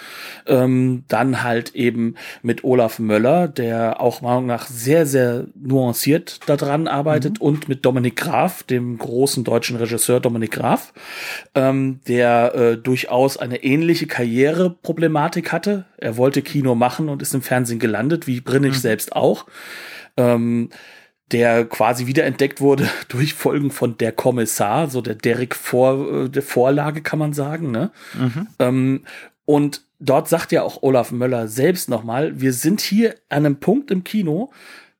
Ähm, 0.45 1.03
dann 1.07 1.43
halt 1.43 1.75
eben 1.75 2.15
mit 2.41 2.63
Olaf 2.63 2.82
Möller, 2.99 3.47
der 3.47 3.99
auch 3.99 4.21
Meinung 4.21 4.45
nach 4.45 4.67
sehr, 4.67 5.05
sehr 5.05 5.45
nuanciert 5.55 6.39
daran 6.47 6.87
arbeitet 6.87 7.39
mhm. 7.39 7.45
und 7.45 7.69
mit 7.69 7.85
Dominik 7.85 8.15
Graf, 8.15 8.63
dem 8.63 8.97
großen 8.97 9.43
deutschen 9.43 9.77
Regisseur 9.77 10.19
Dominik 10.19 10.51
Graf, 10.51 10.93
ähm, 11.55 11.99
der 12.07 12.55
äh, 12.55 12.77
durchaus 12.77 13.03
durchaus 13.03 13.37
eine 13.37 13.63
ähnliche 13.63 14.07
Karriereproblematik 14.07 15.51
hatte. 15.51 15.85
Er 15.97 16.17
wollte 16.17 16.41
Kino 16.41 16.75
machen 16.75 17.09
und 17.09 17.21
ist 17.21 17.33
im 17.33 17.41
Fernsehen 17.41 17.79
gelandet, 17.79 18.27
wie 18.27 18.41
Brinnig 18.41 18.73
mhm. 18.73 18.77
selbst 18.77 19.15
auch. 19.15 19.45
Ähm, 20.17 20.69
der 21.31 21.65
quasi 21.65 22.05
wiederentdeckt 22.05 22.61
wurde 22.61 22.89
durch 23.07 23.33
Folgen 23.33 23.71
von 23.71 23.97
Der 23.97 24.11
Kommissar, 24.11 24.89
so 24.89 25.01
der 25.01 25.15
Derek 25.15 25.55
vor 25.55 26.25
äh, 26.25 26.29
der 26.29 26.43
Vorlage 26.43 27.01
kann 27.01 27.19
man 27.19 27.33
sagen. 27.33 27.71
Ne? 27.71 27.91
Mhm. 28.13 28.47
Ähm, 28.59 29.01
und 29.45 29.85
dort 29.99 30.29
sagt 30.29 30.51
ja 30.51 30.63
auch 30.63 30.83
Olaf 30.83 31.11
Möller 31.11 31.47
selbst 31.47 31.89
nochmal, 31.89 32.39
wir 32.39 32.53
sind 32.53 32.81
hier 32.81 33.15
an 33.29 33.45
einem 33.45 33.59
Punkt 33.59 33.91
im 33.91 34.03
Kino, 34.03 34.51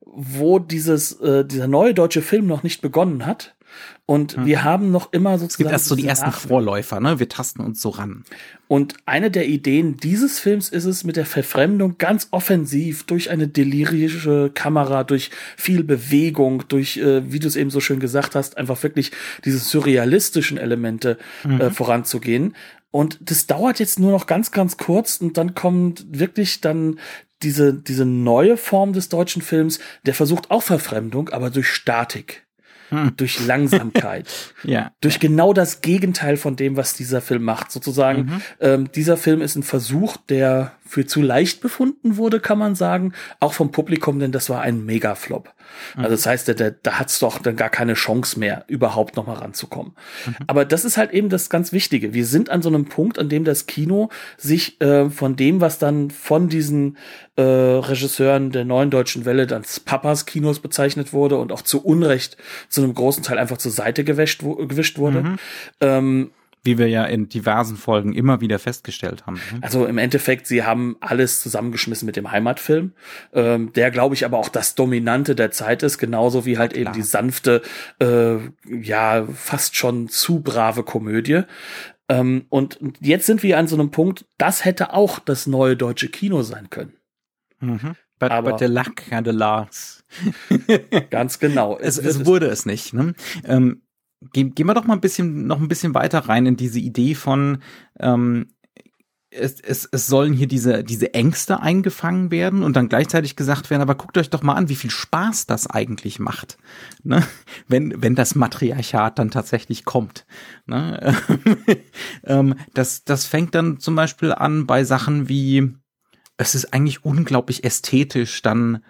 wo 0.01 0.59
dieses 0.59 1.19
äh, 1.21 1.45
dieser 1.45 1.67
neue 1.67 1.93
deutsche 1.93 2.21
Film 2.21 2.45
noch 2.47 2.63
nicht 2.63 2.81
begonnen 2.81 3.25
hat 3.25 3.55
und 4.05 4.37
mhm. 4.37 4.45
wir 4.45 4.63
haben 4.63 4.91
noch 4.91 5.13
immer 5.13 5.37
sozusagen. 5.37 5.49
Es 5.49 5.57
gibt 5.57 5.71
erst 5.71 5.85
so 5.85 5.95
die 5.95 6.07
ersten 6.07 6.27
Nachwelt. 6.27 6.49
Vorläufer, 6.49 6.99
ne? 6.99 7.19
Wir 7.19 7.29
tasten 7.29 7.61
uns 7.61 7.81
so 7.81 7.89
ran. 7.89 8.23
Und 8.67 8.95
eine 9.05 9.31
der 9.31 9.47
Ideen 9.47 9.97
dieses 9.97 10.39
Films 10.39 10.69
ist 10.69 10.85
es, 10.85 11.03
mit 11.03 11.15
der 11.15 11.25
Verfremdung 11.25 11.97
ganz 11.97 12.27
offensiv 12.31 13.03
durch 13.03 13.29
eine 13.29 13.47
delirische 13.47 14.51
Kamera, 14.53 15.03
durch 15.03 15.31
viel 15.57 15.83
Bewegung, 15.83 16.65
durch, 16.67 16.97
äh, 16.97 17.31
wie 17.31 17.39
du 17.39 17.47
es 17.47 17.55
eben 17.55 17.69
so 17.69 17.79
schön 17.79 17.99
gesagt 17.99 18.35
hast, 18.35 18.57
einfach 18.57 18.81
wirklich 18.83 19.11
diese 19.45 19.59
surrealistischen 19.59 20.57
Elemente 20.57 21.17
mhm. 21.43 21.61
äh, 21.61 21.71
voranzugehen. 21.71 22.55
Und 22.93 23.17
das 23.21 23.47
dauert 23.47 23.79
jetzt 23.79 23.97
nur 23.97 24.11
noch 24.11 24.27
ganz, 24.27 24.51
ganz 24.51 24.77
kurz 24.77 25.17
und 25.17 25.35
dann 25.35 25.55
kommt 25.55 26.05
wirklich 26.07 26.61
dann 26.61 26.99
diese, 27.41 27.73
diese 27.73 28.05
neue 28.05 28.55
Form 28.55 28.93
des 28.93 29.09
deutschen 29.09 29.41
Films, 29.41 29.79
der 30.05 30.13
versucht 30.13 30.51
auch 30.51 30.61
Verfremdung, 30.61 31.29
aber 31.29 31.49
durch 31.49 31.69
Statik 31.69 32.45
hm. 32.93 33.13
durch 33.17 33.43
Langsamkeit, 33.45 34.27
ja. 34.63 34.91
durch 35.01 35.19
genau 35.19 35.53
das 35.53 35.81
Gegenteil 35.81 36.37
von 36.37 36.55
dem, 36.55 36.77
was 36.77 36.93
dieser 36.93 37.21
Film 37.21 37.43
macht. 37.43 37.71
Sozusagen, 37.71 38.25
mhm. 38.25 38.41
ähm, 38.59 38.91
dieser 38.91 39.17
Film 39.17 39.41
ist 39.41 39.55
ein 39.55 39.63
Versuch, 39.63 40.17
der 40.17 40.73
für 40.85 41.07
zu 41.07 41.21
leicht 41.23 41.61
befunden 41.61 42.17
wurde, 42.17 42.39
kann 42.39 42.59
man 42.59 42.75
sagen, 42.75 43.13
auch 43.39 43.53
vom 43.53 43.71
Publikum, 43.71 44.19
denn 44.19 44.31
das 44.31 44.49
war 44.49 44.61
ein 44.61 44.85
Megaflop. 44.85 45.51
Mhm. 45.95 46.03
Also 46.03 46.15
das 46.15 46.25
heißt, 46.25 46.47
da, 46.47 46.69
da 46.71 46.99
hat's 46.99 47.19
doch 47.19 47.39
dann 47.39 47.55
gar 47.55 47.69
keine 47.69 47.93
Chance 47.93 48.39
mehr, 48.39 48.65
überhaupt 48.67 49.15
noch 49.15 49.27
mal 49.27 49.35
ranzukommen. 49.35 49.93
Mhm. 50.25 50.35
Aber 50.47 50.65
das 50.65 50.85
ist 50.85 50.97
halt 50.97 51.11
eben 51.11 51.29
das 51.29 51.49
ganz 51.49 51.71
Wichtige. 51.71 52.13
Wir 52.13 52.25
sind 52.25 52.49
an 52.49 52.61
so 52.61 52.69
einem 52.69 52.85
Punkt, 52.85 53.19
an 53.19 53.29
dem 53.29 53.43
das 53.43 53.65
Kino 53.65 54.09
sich 54.37 54.81
äh, 54.81 55.09
von 55.09 55.35
dem, 55.35 55.61
was 55.61 55.79
dann 55.79 56.09
von 56.11 56.49
diesen 56.49 56.97
äh, 57.35 57.41
Regisseuren 57.41 58.51
der 58.51 58.65
neuen 58.65 58.89
deutschen 58.89 59.25
Welle 59.25 59.47
dann 59.47 59.63
Papas 59.85 60.25
Kinos 60.25 60.59
bezeichnet 60.59 61.13
wurde 61.13 61.37
und 61.37 61.51
auch 61.51 61.61
zu 61.61 61.83
Unrecht 61.83 62.37
zu 62.69 62.83
einem 62.83 62.93
großen 62.93 63.23
Teil 63.23 63.37
einfach 63.37 63.57
zur 63.57 63.71
Seite 63.71 64.03
gewischt, 64.03 64.41
gewischt 64.41 64.97
wurde. 64.97 65.23
Mhm. 65.23 65.35
Ähm, 65.79 66.31
wie 66.63 66.77
wir 66.77 66.87
ja 66.87 67.03
in 67.03 67.27
diversen 67.27 67.75
Folgen 67.75 68.13
immer 68.13 68.39
wieder 68.39 68.57
festgestellt 68.57 69.25
haben. 69.25 69.35
Ne? 69.35 69.59
Also 69.61 69.85
im 69.85 69.97
Endeffekt, 69.97 70.47
sie 70.47 70.63
haben 70.63 70.95
alles 71.01 71.41
zusammengeschmissen 71.41 72.05
mit 72.05 72.15
dem 72.15 72.31
Heimatfilm, 72.31 72.93
ähm, 73.33 73.73
der 73.73 73.91
glaube 73.91 74.15
ich 74.15 74.23
aber 74.25 74.37
auch 74.37 74.49
das 74.49 74.75
Dominante 74.75 75.35
der 75.35 75.51
Zeit 75.51 75.83
ist, 75.83 75.97
genauso 75.97 76.45
wie 76.45 76.57
halt 76.57 76.73
Klar. 76.73 76.85
eben 76.85 76.93
die 76.93 77.01
sanfte, 77.01 77.61
äh, 77.99 78.37
ja 78.69 79.27
fast 79.33 79.75
schon 79.75 80.07
zu 80.07 80.39
brave 80.41 80.83
Komödie. 80.83 81.41
Ähm, 82.09 82.45
und 82.49 82.79
jetzt 83.01 83.25
sind 83.25 83.43
wir 83.43 83.57
an 83.57 83.67
so 83.67 83.75
einem 83.75 83.91
Punkt, 83.91 84.25
das 84.37 84.63
hätte 84.63 84.93
auch 84.93 85.19
das 85.19 85.47
neue 85.47 85.75
deutsche 85.75 86.09
Kino 86.09 86.43
sein 86.43 86.69
können. 86.69 86.93
Mhm. 87.59 87.95
But, 88.19 88.31
aber 88.31 88.51
but 88.51 88.59
the 88.59 88.65
luck 88.65 89.03
laughs. 89.11 90.05
ganz 91.09 91.39
genau. 91.39 91.77
Es, 91.81 91.97
es, 91.97 92.05
es 92.05 92.25
wurde 92.25 92.45
es 92.45 92.65
nicht. 92.65 92.93
Ne? 92.93 93.15
Ähm, 93.43 93.81
gehen, 94.31 94.55
gehen 94.55 94.67
wir 94.67 94.73
doch 94.73 94.85
mal 94.85 94.93
ein 94.93 95.01
bisschen, 95.01 95.47
noch 95.47 95.59
ein 95.59 95.67
bisschen 95.67 95.93
weiter 95.93 96.19
rein 96.19 96.45
in 96.45 96.57
diese 96.57 96.79
Idee 96.79 97.15
von, 97.15 97.59
ähm, 97.99 98.47
es, 99.35 99.59
es, 99.59 99.87
es 99.91 100.07
sollen 100.07 100.33
hier 100.33 100.47
diese, 100.47 100.83
diese 100.83 101.13
Ängste 101.13 101.59
eingefangen 101.59 102.31
werden 102.31 102.63
und 102.63 102.75
dann 102.75 102.89
gleichzeitig 102.89 103.35
gesagt 103.35 103.69
werden, 103.69 103.81
aber 103.81 103.95
guckt 103.95 104.17
euch 104.17 104.29
doch 104.29 104.43
mal 104.43 104.53
an, 104.53 104.69
wie 104.69 104.75
viel 104.75 104.91
Spaß 104.91 105.45
das 105.45 105.67
eigentlich 105.67 106.19
macht, 106.19 106.57
ne? 107.03 107.25
wenn, 107.67 108.01
wenn 108.01 108.15
das 108.15 108.35
Matriarchat 108.35 109.19
dann 109.19 109.31
tatsächlich 109.31 109.85
kommt. 109.85 110.25
Ne? 110.65 111.15
ähm, 112.23 112.55
das, 112.73 113.03
das 113.03 113.25
fängt 113.25 113.55
dann 113.55 113.79
zum 113.79 113.95
Beispiel 113.95 114.31
an 114.31 114.65
bei 114.65 114.83
Sachen 114.83 115.29
wie, 115.29 115.73
es 116.37 116.55
ist 116.55 116.73
eigentlich 116.73 117.05
unglaublich 117.05 117.63
ästhetisch, 117.63 118.41
dann 118.41 118.83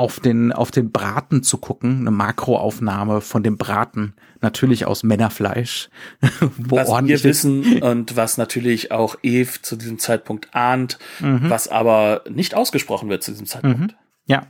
auf 0.00 0.18
den, 0.18 0.50
auf 0.50 0.70
den 0.70 0.92
Braten 0.92 1.42
zu 1.42 1.58
gucken, 1.58 1.98
eine 2.00 2.10
Makroaufnahme 2.10 3.20
von 3.20 3.42
dem 3.42 3.58
Braten, 3.58 4.14
natürlich 4.40 4.86
aus 4.86 5.02
Männerfleisch. 5.02 5.90
wo 6.56 6.76
was 6.76 6.88
wir 7.04 7.22
wissen 7.22 7.82
und 7.82 8.16
was 8.16 8.38
natürlich 8.38 8.92
auch 8.92 9.16
Eve 9.22 9.60
zu 9.60 9.76
diesem 9.76 9.98
Zeitpunkt 9.98 10.54
ahnt, 10.54 10.98
mhm. 11.20 11.50
was 11.50 11.68
aber 11.68 12.24
nicht 12.30 12.54
ausgesprochen 12.54 13.10
wird 13.10 13.22
zu 13.22 13.32
diesem 13.32 13.44
Zeitpunkt. 13.44 13.78
Mhm. 13.78 13.92
Ja, 14.24 14.46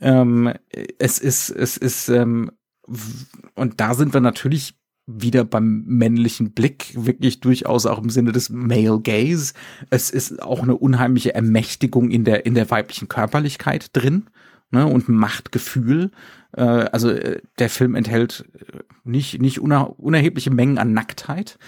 ähm, 0.00 0.54
es 0.98 1.18
ist, 1.18 1.50
es 1.50 1.76
ist, 1.76 2.08
ähm, 2.08 2.50
und 3.54 3.78
da 3.82 3.92
sind 3.92 4.14
wir 4.14 4.22
natürlich 4.22 4.76
wieder 5.06 5.44
beim 5.44 5.84
männlichen 5.86 6.52
Blick, 6.52 6.94
wirklich 6.94 7.40
durchaus 7.40 7.84
auch 7.84 7.98
im 8.02 8.08
Sinne 8.08 8.32
des 8.32 8.48
Male 8.48 8.98
Gaze. 9.02 9.52
Es 9.90 10.08
ist 10.08 10.42
auch 10.42 10.62
eine 10.62 10.74
unheimliche 10.74 11.34
Ermächtigung 11.34 12.10
in 12.10 12.24
der, 12.24 12.46
in 12.46 12.54
der 12.54 12.70
weiblichen 12.70 13.08
Körperlichkeit 13.08 13.90
drin 13.92 14.30
ne, 14.76 14.86
und 14.86 15.08
Machtgefühl. 15.08 16.10
Äh, 16.52 16.62
also 16.62 17.10
äh, 17.10 17.40
der 17.58 17.70
Film 17.70 17.94
enthält 17.94 18.44
äh, 18.54 18.78
nicht, 19.04 19.40
nicht 19.40 19.60
uner 19.60 19.98
unerhebliche 19.98 20.50
Mengen 20.50 20.78
an 20.78 20.92
Nacktheit. 20.92 21.58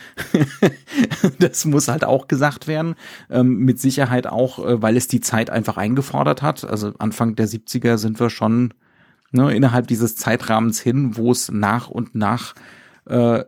das 1.38 1.64
muss 1.64 1.88
halt 1.88 2.04
auch 2.04 2.28
gesagt 2.28 2.68
werden. 2.68 2.94
Ähm, 3.30 3.58
mit 3.58 3.80
Sicherheit 3.80 4.26
auch, 4.26 4.64
äh, 4.64 4.82
weil 4.82 4.96
es 4.96 5.08
die 5.08 5.20
Zeit 5.20 5.48
einfach 5.48 5.78
eingefordert 5.78 6.42
hat. 6.42 6.64
Also 6.64 6.92
Anfang 6.98 7.34
der 7.34 7.48
70er 7.48 7.96
sind 7.96 8.20
wir 8.20 8.28
schon 8.28 8.74
ne, 9.32 9.54
innerhalb 9.54 9.86
dieses 9.86 10.16
Zeitrahmens 10.16 10.80
hin, 10.80 11.16
wo 11.16 11.32
es 11.32 11.50
nach 11.50 11.88
und 11.88 12.14
nach 12.14 12.54
äh, 13.06 13.44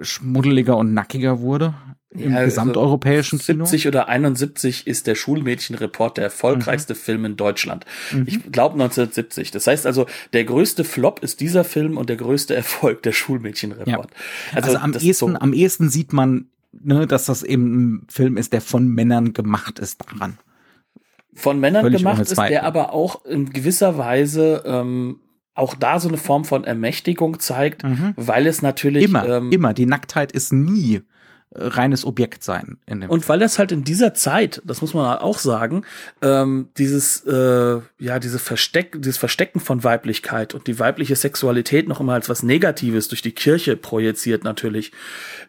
schmuddeliger 0.00 0.76
und 0.76 0.94
nackiger 0.94 1.40
wurde 1.40 1.74
im 2.20 2.32
ja, 2.32 2.38
also 2.38 2.46
gesamteuropäischen 2.46 3.38
Kino. 3.38 3.64
70 3.64 3.88
oder 3.88 4.08
71 4.08 4.86
ist 4.86 5.06
der 5.06 5.14
Schulmädchenreport 5.14 6.16
der 6.16 6.24
erfolgreichste 6.24 6.94
mhm. 6.94 6.98
Film 6.98 7.24
in 7.24 7.36
Deutschland. 7.36 7.84
Mhm. 8.12 8.24
Ich 8.26 8.52
glaube 8.52 8.74
1970. 8.74 9.50
Das 9.50 9.66
heißt 9.66 9.86
also, 9.86 10.06
der 10.32 10.44
größte 10.44 10.84
Flop 10.84 11.20
ist 11.20 11.40
dieser 11.40 11.64
Film 11.64 11.96
und 11.96 12.08
der 12.08 12.16
größte 12.16 12.54
Erfolg 12.54 13.02
der 13.02 13.12
Schulmädchenreport. 13.12 14.10
Ja. 14.10 14.56
Also, 14.56 14.68
also 14.68 14.78
am 14.78 14.92
ehesten, 14.92 15.32
so 15.32 15.38
am 15.38 15.52
ehesten 15.52 15.88
sieht 15.88 16.12
man, 16.12 16.46
ne, 16.72 17.06
dass 17.06 17.26
das 17.26 17.42
eben 17.42 18.02
ein 18.02 18.06
Film 18.08 18.36
ist, 18.36 18.52
der 18.52 18.60
von 18.60 18.88
Männern 18.88 19.32
gemacht 19.32 19.78
ist 19.78 20.00
daran. 20.04 20.38
Von 21.34 21.60
Männern 21.60 21.82
Völlig 21.82 21.98
gemacht 21.98 22.20
ist, 22.20 22.36
der 22.36 22.64
aber 22.64 22.92
auch 22.92 23.24
in 23.24 23.50
gewisser 23.50 23.96
Weise 23.96 24.62
ähm, 24.66 25.20
auch 25.54 25.74
da 25.74 25.98
so 25.98 26.08
eine 26.08 26.16
Form 26.16 26.44
von 26.44 26.64
Ermächtigung 26.64 27.40
zeigt, 27.40 27.82
mhm. 27.82 28.14
weil 28.16 28.46
es 28.46 28.62
natürlich 28.62 29.04
immer, 29.04 29.28
ähm, 29.28 29.52
immer 29.52 29.74
die 29.74 29.86
Nacktheit 29.86 30.32
ist 30.32 30.52
nie 30.52 31.02
reines 31.54 32.04
Objekt 32.04 32.44
sein. 32.44 32.76
und 33.08 33.28
weil 33.28 33.38
das 33.38 33.58
halt 33.58 33.72
in 33.72 33.82
dieser 33.82 34.12
Zeit, 34.12 34.60
das 34.64 34.82
muss 34.82 34.92
man 34.92 35.18
auch 35.18 35.38
sagen, 35.38 35.84
ähm, 36.20 36.68
dieses 36.76 37.24
äh, 37.24 37.80
ja 37.98 38.18
diese 38.18 38.38
Versteck, 38.38 39.00
dieses 39.00 39.16
Verstecken 39.16 39.60
von 39.60 39.82
Weiblichkeit 39.82 40.54
und 40.54 40.66
die 40.66 40.78
weibliche 40.78 41.16
Sexualität 41.16 41.88
noch 41.88 42.00
immer 42.00 42.12
als 42.12 42.28
was 42.28 42.42
Negatives 42.42 43.08
durch 43.08 43.22
die 43.22 43.32
Kirche 43.32 43.76
projiziert 43.76 44.44
natürlich 44.44 44.92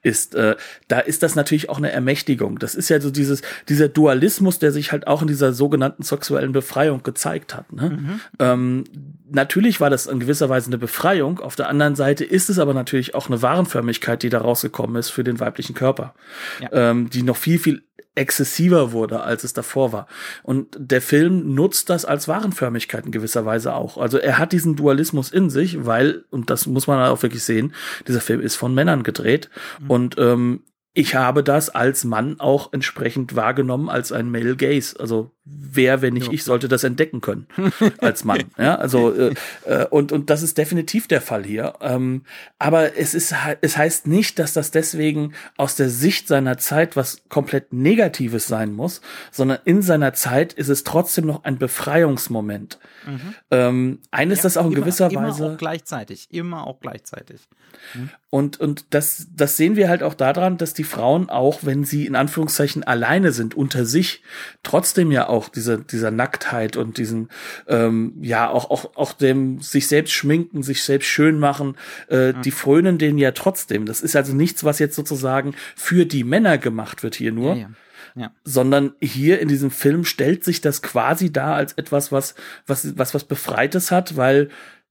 ist, 0.01 0.35
äh, 0.35 0.55
da 0.88 0.99
ist 0.99 1.21
das 1.21 1.35
natürlich 1.35 1.69
auch 1.69 1.77
eine 1.77 1.91
Ermächtigung. 1.91 2.59
Das 2.59 2.75
ist 2.75 2.89
ja 2.89 3.01
so 3.01 3.12
dieses 3.12 3.41
dieser 3.67 3.89
Dualismus, 3.89 4.59
der 4.59 4.71
sich 4.71 4.91
halt 4.93 5.05
auch 5.05 5.21
in 5.21 5.27
dieser 5.27 5.51
sogenannten 5.51 6.03
sexuellen 6.03 6.53
Befreiung 6.53 7.03
gezeigt 7.03 7.55
hat. 7.55 7.71
Ne? 7.73 7.89
Mhm. 7.89 8.19
Ähm, 8.39 8.83
natürlich 9.31 9.79
war 9.81 9.89
das 9.89 10.07
in 10.07 10.19
gewisser 10.19 10.49
Weise 10.49 10.67
eine 10.67 10.77
Befreiung. 10.77 11.39
Auf 11.39 11.55
der 11.55 11.69
anderen 11.69 11.95
Seite 11.95 12.25
ist 12.25 12.49
es 12.49 12.59
aber 12.59 12.73
natürlich 12.73 13.15
auch 13.15 13.27
eine 13.27 13.41
Warenförmigkeit, 13.41 14.23
die 14.23 14.29
da 14.29 14.39
rausgekommen 14.39 14.95
ist 14.95 15.09
für 15.09 15.23
den 15.23 15.39
weiblichen 15.39 15.75
Körper. 15.75 16.13
Ja. 16.61 16.69
ähm, 16.91 17.09
die 17.09 17.23
noch 17.23 17.37
viel, 17.37 17.59
viel 17.59 17.83
exzessiver 18.15 18.91
wurde, 18.91 19.21
als 19.21 19.43
es 19.43 19.53
davor 19.53 19.93
war. 19.93 20.07
Und 20.43 20.75
der 20.77 21.01
Film 21.01 21.53
nutzt 21.53 21.89
das 21.89 22.05
als 22.05 22.27
Warenförmigkeit 22.27 23.05
in 23.05 23.11
gewisser 23.11 23.45
Weise 23.45 23.73
auch. 23.73 23.97
Also 23.97 24.17
er 24.17 24.37
hat 24.37 24.51
diesen 24.51 24.75
Dualismus 24.75 25.31
in 25.31 25.49
sich, 25.49 25.85
weil, 25.85 26.25
und 26.29 26.49
das 26.49 26.67
muss 26.67 26.87
man 26.87 26.99
auch 27.07 27.23
wirklich 27.23 27.43
sehen, 27.43 27.73
dieser 28.07 28.19
Film 28.19 28.41
ist 28.41 28.55
von 28.55 28.73
Männern 28.73 29.03
gedreht. 29.03 29.49
Mhm. 29.79 29.89
Und 29.89 30.15
ähm, 30.17 30.63
ich 30.93 31.15
habe 31.15 31.43
das 31.43 31.69
als 31.69 32.04
Mann 32.04 32.39
auch 32.39 32.73
entsprechend 32.73 33.36
wahrgenommen 33.36 33.89
als 33.89 34.12
ein 34.12 34.32
Male 34.32 34.56
Gaze. 34.56 34.99
Also 34.99 35.32
wer, 35.45 36.02
wenn 36.02 36.13
nicht 36.13 36.28
ja. 36.28 36.34
ich, 36.34 36.43
sollte 36.43 36.67
das 36.67 36.84
entdecken 36.84 37.21
können 37.21 37.47
als 37.99 38.23
Mann. 38.23 38.45
ja, 38.58 38.75
also 38.75 39.13
äh, 39.13 39.34
äh, 39.65 39.86
und 39.86 40.12
und 40.12 40.30
das 40.30 40.41
ist 40.41 40.58
definitiv 40.58 41.08
der 41.08 41.21
Fall 41.21 41.43
hier. 41.43 41.75
Ähm, 41.82 42.23
aber 42.58 42.97
es 42.97 43.13
ist 43.13 43.36
es 43.62 43.78
heißt 43.78 44.08
nicht, 44.08 44.39
dass 44.39 44.54
das 44.54 44.71
deswegen 44.71 45.34
aus 45.58 45.75
der 45.75 45.89
Sicht 45.89 46.28
seiner 46.28 46.58
Zeit 46.58 46.95
was 46.95 47.21
komplett 47.30 47.71
Negatives 47.71 48.47
sein 48.47 48.73
muss, 48.73 49.02
sondern 49.32 49.60
in 49.65 49.82
seiner 49.82 50.13
Zeit 50.13 50.54
ist 50.54 50.69
es 50.69 50.84
trotzdem 50.84 51.25
noch 51.25 51.43
ein 51.43 51.58
Befreiungsmoment. 51.58 52.80
Mhm. 53.06 53.36
Ähm, 53.52 53.99
eines, 54.12 54.39
ja, 54.39 54.43
das 54.43 54.58
auch 54.58 54.65
in 54.65 54.73
immer, 54.73 54.82
gewisser 54.82 55.12
immer 55.12 55.28
Weise 55.28 55.54
auch 55.54 55.58
gleichzeitig, 55.58 56.28
immer 56.32 56.65
auch 56.65 56.80
gleichzeitig. 56.80 57.47
Mhm. 57.93 58.10
Und 58.30 58.60
und 58.60 58.86
das 58.91 59.28
das 59.36 59.58
sehen 59.58 59.75
wir 59.75 59.89
halt 59.89 60.04
auch 60.04 60.13
daran, 60.13 60.58
dass 60.58 60.73
die 60.79 60.83
Frauen 60.85 61.29
auch, 61.29 61.59
wenn 61.63 61.83
sie 61.83 62.05
in 62.05 62.15
Anführungszeichen 62.15 62.83
alleine 62.83 63.31
sind 63.33 63.53
unter 63.53 63.85
sich, 63.85 64.23
trotzdem 64.63 65.11
ja 65.11 65.27
auch 65.27 65.49
diese, 65.49 65.77
dieser 65.77 66.09
Nacktheit 66.09 66.77
und 66.77 66.97
diesen, 66.97 67.29
ähm, 67.67 68.13
ja, 68.21 68.49
auch, 68.49 68.71
auch, 68.71 68.95
auch 68.95 69.13
dem 69.13 69.61
sich 69.61 69.87
selbst 69.87 70.13
schminken, 70.13 70.63
sich 70.63 70.83
selbst 70.83 71.07
schön 71.07 71.37
machen, 71.37 71.75
äh, 72.09 72.31
mhm. 72.31 72.41
die 72.41 72.51
frönen 72.51 72.97
denen 72.97 73.17
ja 73.17 73.31
trotzdem. 73.31 73.85
Das 73.85 74.01
ist 74.01 74.15
also 74.15 74.33
nichts, 74.33 74.63
was 74.63 74.79
jetzt 74.79 74.95
sozusagen 74.95 75.53
für 75.75 76.05
die 76.05 76.23
Männer 76.23 76.57
gemacht 76.57 77.03
wird 77.03 77.15
hier 77.15 77.31
nur. 77.31 77.53
Ja, 77.55 77.61
ja. 77.61 77.69
Ja. 78.15 78.31
sondern 78.43 78.93
hier 78.99 79.39
in 79.39 79.47
diesem 79.47 79.69
Film 79.69 80.03
stellt 80.03 80.43
sich 80.43 80.61
das 80.61 80.81
quasi 80.81 81.31
da 81.31 81.53
als 81.53 81.73
etwas, 81.73 82.11
was, 82.11 82.33
was, 82.65 82.97
was, 82.97 83.13
was 83.13 83.23
Befreites 83.23 83.91
hat, 83.91 84.17
weil, 84.17 84.49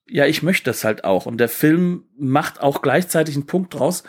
ja, 0.08 0.24
ich 0.24 0.42
möchte 0.42 0.70
das 0.70 0.84
halt 0.84 1.04
auch. 1.04 1.26
Und 1.26 1.38
der 1.38 1.48
Film 1.48 2.04
macht 2.16 2.60
auch 2.60 2.80
gleichzeitig 2.80 3.34
einen 3.34 3.46
Punkt 3.46 3.74
draus. 3.74 4.04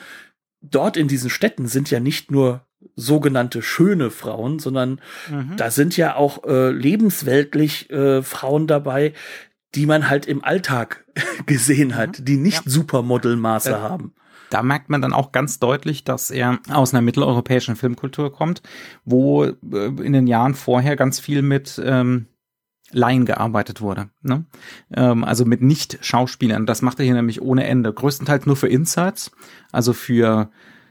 Dort 0.62 0.98
in 0.98 1.08
diesen 1.08 1.30
Städten 1.30 1.68
sind 1.68 1.90
ja 1.90 2.00
nicht 2.00 2.32
nur 2.32 2.66
sogenannte 2.96 3.62
schöne 3.62 4.12
Frauen, 4.12 4.60
sondern 4.60 5.02
mhm. 5.30 5.56
da 5.58 5.72
sind 5.72 5.98
ja 5.98 6.16
auch 6.16 6.44
äh, 6.46 6.72
lebensweltlich 6.72 7.90
äh, 7.90 8.22
Frauen 8.22 8.68
dabei, 8.68 9.14
die 9.76 9.86
man 9.86 10.10
halt 10.10 10.26
im 10.26 10.44
Alltag 10.44 11.06
gesehen 11.46 11.96
hat, 11.96 12.20
mhm. 12.20 12.26
die 12.26 12.38
nicht 12.38 12.66
ja. 12.66 12.72
Supermodelmaße 12.72 13.72
äh, 13.72 13.76
haben. 13.76 14.14
Da 14.50 14.64
merkt 14.64 14.90
man 14.90 15.02
dann 15.02 15.14
auch 15.14 15.32
ganz 15.32 15.60
deutlich, 15.60 16.04
dass 16.04 16.32
er 16.32 16.60
aus 16.70 16.94
einer 16.94 17.02
mitteleuropäischen 17.02 17.76
Filmkultur 17.76 18.34
kommt, 18.34 18.64
wo 19.06 19.44
äh, 19.44 19.54
in 19.62 20.14
den 20.14 20.28
Jahren 20.28 20.56
vorher 20.56 20.96
ganz 20.96 21.20
viel 21.20 21.42
mit 21.42 21.80
ähm, 21.84 22.26
Laien 22.92 23.26
gearbeitet 23.26 23.82
wurde. 23.82 24.10
Ne? 24.22 24.46
Ähm, 24.94 25.24
also 25.24 25.46
mit 25.46 25.62
Nicht-Schauspielern. 25.62 26.66
Das 26.66 26.82
macht 26.82 27.00
er 27.00 27.06
hier 27.06 27.14
nämlich 27.14 27.42
ohne 27.42 27.66
Ende. 27.66 27.94
Größtenteils 27.94 28.46
nur 28.46 28.56
für 28.56 28.68
Insights, 28.68 29.32
also 29.72 29.94
für 29.94 30.50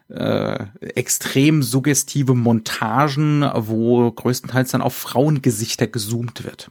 äh, 0.09 0.67
extrem 0.81 1.63
suggestive 1.63 2.35
Montagen, 2.35 3.49
wo 3.55 4.11
größtenteils 4.11 4.71
dann 4.71 4.83
auf 4.83 4.95
Frauengesichter 4.95 5.87
gezoomt 5.87 6.45
wird. 6.45 6.71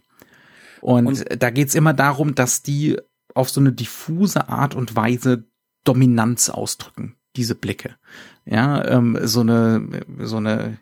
Und, 0.82 1.08
und 1.08 1.42
da 1.42 1.50
geht's 1.50 1.76
immer 1.76 1.94
darum, 1.94 2.36
dass 2.36 2.64
die 2.64 2.98
auf 3.34 3.50
so 3.50 3.60
eine 3.60 3.72
diffuse 3.72 4.50
Art 4.50 4.76
und 4.76 4.96
Weise 4.96 5.46
Dominanz 5.84 6.50
ausdrücken, 6.50 7.16
diese 7.36 7.56
Blicke. 7.56 7.96
Ja, 8.46 8.84
ähm, 8.86 9.18
so 9.24 9.42
eine, 9.42 10.06
so 10.20 10.38
eine 10.38 10.80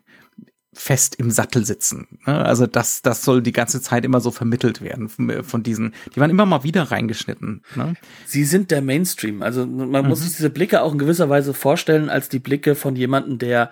fest 0.76 1.14
im 1.16 1.30
Sattel 1.30 1.64
sitzen. 1.64 2.06
Ne? 2.26 2.44
Also 2.44 2.66
das, 2.66 3.02
das 3.02 3.22
soll 3.22 3.42
die 3.42 3.52
ganze 3.52 3.80
Zeit 3.80 4.04
immer 4.04 4.20
so 4.20 4.30
vermittelt 4.30 4.80
werden 4.82 5.08
von 5.08 5.62
diesen. 5.62 5.94
Die 6.14 6.20
waren 6.20 6.30
immer 6.30 6.46
mal 6.46 6.62
wieder 6.62 6.84
reingeschnitten. 6.84 7.62
Ne? 7.74 7.94
Sie 8.26 8.44
sind 8.44 8.70
der 8.70 8.82
Mainstream. 8.82 9.42
Also 9.42 9.66
man 9.66 10.02
mhm. 10.02 10.08
muss 10.08 10.20
sich 10.20 10.36
diese 10.36 10.50
Blicke 10.50 10.82
auch 10.82 10.92
in 10.92 10.98
gewisser 10.98 11.28
Weise 11.28 11.54
vorstellen 11.54 12.08
als 12.08 12.28
die 12.28 12.38
Blicke 12.38 12.74
von 12.74 12.94
jemanden, 12.96 13.38
der 13.38 13.70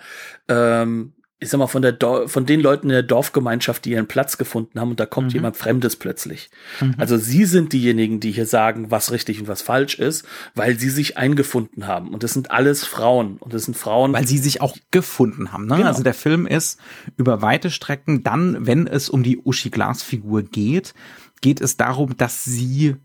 ähm, 0.49 1.13
ich 1.41 1.51
sag 1.51 1.59
mal, 1.59 1.67
von 1.67 1.83
der 1.83 1.93
Dor 1.93 2.29
von 2.29 2.47
den 2.47 2.61
Leuten 2.61 2.87
in 2.87 2.95
der 2.95 3.03
Dorfgemeinschaft, 3.03 3.85
die 3.85 3.91
ihren 3.91 4.07
Platz 4.07 4.39
gefunden 4.39 4.81
haben 4.81 4.91
und 4.91 5.01
da 5.01 5.07
kommt 5.07 5.29
mhm. 5.29 5.35
jemand 5.35 5.57
Fremdes 5.57 5.97
plötzlich. 5.97 6.49
Mhm. 6.81 6.95
Also 6.97 7.17
sie 7.17 7.45
sind 7.45 7.73
diejenigen, 7.73 8.21
die 8.21 8.31
hier 8.31 8.47
sagen, 8.47 8.91
was 8.91 9.13
richtig 9.13 9.41
und 9.41 9.49
was 9.49 9.61
falsch 9.61 9.99
ist, 9.99 10.27
weil 10.55 10.79
sie 10.79 10.91
sich 10.91 11.19
eingefunden 11.19 11.87
haben. 11.87 12.15
Und 12.15 12.23
das 12.23 12.33
sind 12.33 12.51
alles 12.51 12.85
Frauen. 12.85 13.37
Und 13.39 13.53
das 13.53 13.65
sind 13.65 13.77
Frauen. 13.77 14.13
Weil 14.13 14.27
sie 14.27 14.39
sich 14.39 14.61
auch 14.61 14.77
gefunden 14.91 15.53
haben. 15.53 15.67
Ne? 15.67 15.77
Genau. 15.77 15.89
Also 15.89 16.03
der 16.03 16.15
Film 16.15 16.47
ist 16.47 16.81
über 17.17 17.43
weite 17.43 17.71
Strecken 17.71 18.23
dann, 18.23 18.67
wenn 18.67 18.87
es 18.87 19.09
um 19.11 19.23
die 19.23 19.39
Uschi 19.39 19.71
Glas 19.71 20.03
Figur 20.03 20.43
geht, 20.43 20.95
geht 21.41 21.61
es 21.61 21.77
darum, 21.77 22.17
dass 22.17 22.45
sie 22.45 22.97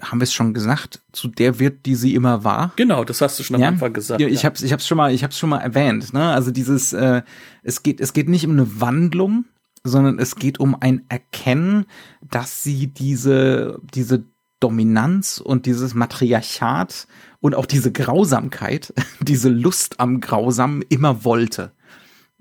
haben 0.00 0.20
wir 0.20 0.24
es 0.24 0.32
schon 0.32 0.54
gesagt, 0.54 1.00
zu 1.12 1.28
der 1.28 1.58
wird, 1.58 1.86
die 1.86 1.94
sie 1.94 2.14
immer 2.14 2.44
war. 2.44 2.72
Genau, 2.76 3.04
das 3.04 3.20
hast 3.20 3.38
du 3.38 3.42
schon 3.42 3.56
am 3.56 3.62
ja? 3.62 3.68
Anfang 3.68 3.92
gesagt. 3.92 4.20
Ja, 4.20 4.28
ich 4.28 4.42
ja. 4.42 4.48
hab's, 4.48 4.62
ich 4.62 4.72
hab's 4.72 4.86
schon 4.86 4.96
mal, 4.96 5.12
ich 5.12 5.24
hab's 5.24 5.38
schon 5.38 5.50
mal 5.50 5.58
erwähnt. 5.58 6.12
Ne? 6.12 6.30
Also 6.30 6.50
dieses, 6.50 6.92
äh, 6.92 7.22
es 7.62 7.82
geht, 7.82 8.00
es 8.00 8.12
geht 8.12 8.28
nicht 8.28 8.44
um 8.44 8.52
eine 8.52 8.80
Wandlung, 8.80 9.44
sondern 9.84 10.18
es 10.18 10.36
geht 10.36 10.60
um 10.60 10.76
ein 10.80 11.04
Erkennen, 11.08 11.86
dass 12.28 12.62
sie 12.62 12.88
diese, 12.88 13.78
diese 13.94 14.24
Dominanz 14.60 15.38
und 15.38 15.66
dieses 15.66 15.94
Matriarchat 15.94 17.06
und 17.40 17.54
auch 17.54 17.66
diese 17.66 17.92
Grausamkeit, 17.92 18.92
diese 19.20 19.48
Lust 19.48 20.00
am 20.00 20.20
Grausamen 20.20 20.82
immer 20.88 21.24
wollte. 21.24 21.72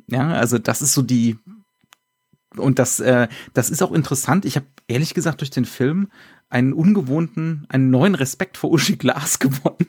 Ja, 0.07 0.29
also 0.29 0.57
das 0.57 0.81
ist 0.81 0.93
so 0.93 1.01
die 1.01 1.37
und 2.57 2.79
das, 2.79 2.99
äh, 2.99 3.27
das 3.53 3.69
ist 3.69 3.83
auch 3.83 3.91
interessant. 3.91 4.43
Ich 4.45 4.55
habe 4.55 4.65
ehrlich 4.87 5.13
gesagt 5.13 5.41
durch 5.41 5.51
den 5.51 5.65
Film 5.65 6.09
einen 6.49 6.73
ungewohnten, 6.73 7.65
einen 7.69 7.89
neuen 7.89 8.15
Respekt 8.15 8.57
vor 8.57 8.71
Uschi 8.71 8.95
Glas 8.95 9.39
gewonnen. 9.39 9.87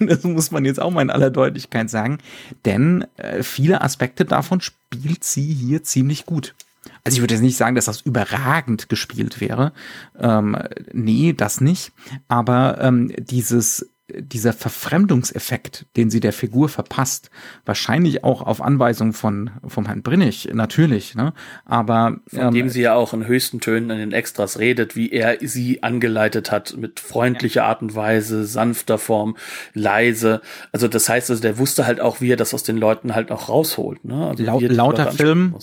das 0.00 0.24
muss 0.24 0.50
man 0.50 0.64
jetzt 0.64 0.80
auch 0.80 0.90
mal 0.90 1.02
in 1.02 1.10
aller 1.10 1.30
Deutlichkeit 1.30 1.90
sagen. 1.90 2.18
Denn 2.64 3.06
äh, 3.16 3.42
viele 3.42 3.80
Aspekte 3.80 4.24
davon 4.24 4.60
spielt 4.60 5.24
sie 5.24 5.52
hier 5.52 5.82
ziemlich 5.82 6.26
gut. 6.26 6.54
Also 7.02 7.16
ich 7.16 7.22
würde 7.22 7.34
jetzt 7.34 7.42
nicht 7.42 7.56
sagen, 7.56 7.76
dass 7.76 7.84
das 7.86 8.00
überragend 8.00 8.88
gespielt 8.88 9.40
wäre. 9.40 9.72
Ähm, 10.18 10.56
nee, 10.92 11.32
das 11.32 11.60
nicht. 11.60 11.92
Aber 12.28 12.80
ähm, 12.80 13.12
dieses 13.18 13.88
dieser 14.08 14.52
Verfremdungseffekt, 14.52 15.86
den 15.96 16.10
sie 16.10 16.20
der 16.20 16.34
Figur 16.34 16.68
verpasst, 16.68 17.30
wahrscheinlich 17.64 18.22
auch 18.22 18.42
auf 18.42 18.60
Anweisung 18.60 19.14
von 19.14 19.50
vom 19.66 19.86
Herrn 19.86 20.02
Brinnig, 20.02 20.50
natürlich, 20.52 21.14
ne? 21.14 21.32
Aber 21.64 22.18
von 22.26 22.48
ähm, 22.48 22.54
dem 22.54 22.68
sie 22.68 22.82
ja 22.82 22.94
auch 22.94 23.14
in 23.14 23.26
höchsten 23.26 23.60
Tönen 23.60 23.88
in 23.88 23.98
den 23.98 24.12
Extras 24.12 24.58
redet, 24.58 24.94
wie 24.94 25.10
er 25.10 25.38
sie 25.40 25.82
angeleitet 25.82 26.52
hat 26.52 26.76
mit 26.76 27.00
freundlicher 27.00 27.64
Art 27.64 27.80
und 27.80 27.94
Weise, 27.94 28.44
sanfter 28.44 28.98
Form, 28.98 29.36
leise. 29.72 30.42
Also 30.70 30.86
das 30.86 31.08
heißt, 31.08 31.30
also 31.30 31.40
der 31.40 31.56
wusste 31.56 31.86
halt 31.86 32.00
auch, 32.00 32.20
wie 32.20 32.30
er 32.30 32.36
das 32.36 32.52
aus 32.52 32.62
den 32.62 32.76
Leuten 32.76 33.14
halt 33.14 33.30
auch 33.30 33.48
rausholt. 33.48 34.04
Ne? 34.04 34.28
Also 34.28 34.44
Laut, 34.44 34.62
lauter 34.62 35.12
Film, 35.12 35.54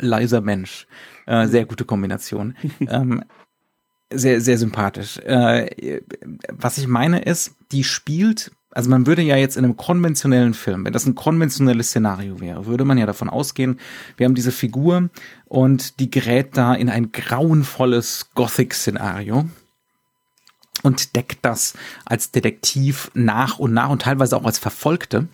leiser 0.00 0.40
Mensch. 0.40 0.88
Äh, 1.26 1.46
sehr 1.46 1.64
gute 1.64 1.84
Kombination. 1.84 2.56
ähm, 2.80 3.22
sehr, 4.10 4.40
sehr 4.40 4.58
sympathisch. 4.58 5.18
Äh, 5.18 6.00
was 6.50 6.78
ich 6.78 6.86
meine 6.86 7.20
ist, 7.20 7.54
die 7.72 7.84
spielt, 7.84 8.50
also 8.70 8.90
man 8.90 9.06
würde 9.06 9.22
ja 9.22 9.36
jetzt 9.36 9.56
in 9.56 9.64
einem 9.64 9.76
konventionellen 9.76 10.54
Film, 10.54 10.84
wenn 10.84 10.92
das 10.92 11.06
ein 11.06 11.14
konventionelles 11.14 11.88
Szenario 11.88 12.40
wäre, 12.40 12.66
würde 12.66 12.84
man 12.84 12.98
ja 12.98 13.06
davon 13.06 13.28
ausgehen, 13.28 13.78
wir 14.16 14.26
haben 14.26 14.34
diese 14.34 14.52
Figur 14.52 15.10
und 15.46 16.00
die 16.00 16.10
gerät 16.10 16.56
da 16.56 16.74
in 16.74 16.88
ein 16.88 17.12
grauenvolles 17.12 18.30
Gothic-Szenario 18.34 19.48
und 20.82 21.16
deckt 21.16 21.38
das 21.42 21.74
als 22.04 22.30
Detektiv 22.30 23.10
nach 23.14 23.58
und 23.58 23.72
nach 23.72 23.90
und 23.90 24.02
teilweise 24.02 24.36
auch 24.36 24.44
als 24.44 24.58
Verfolgte 24.58 25.28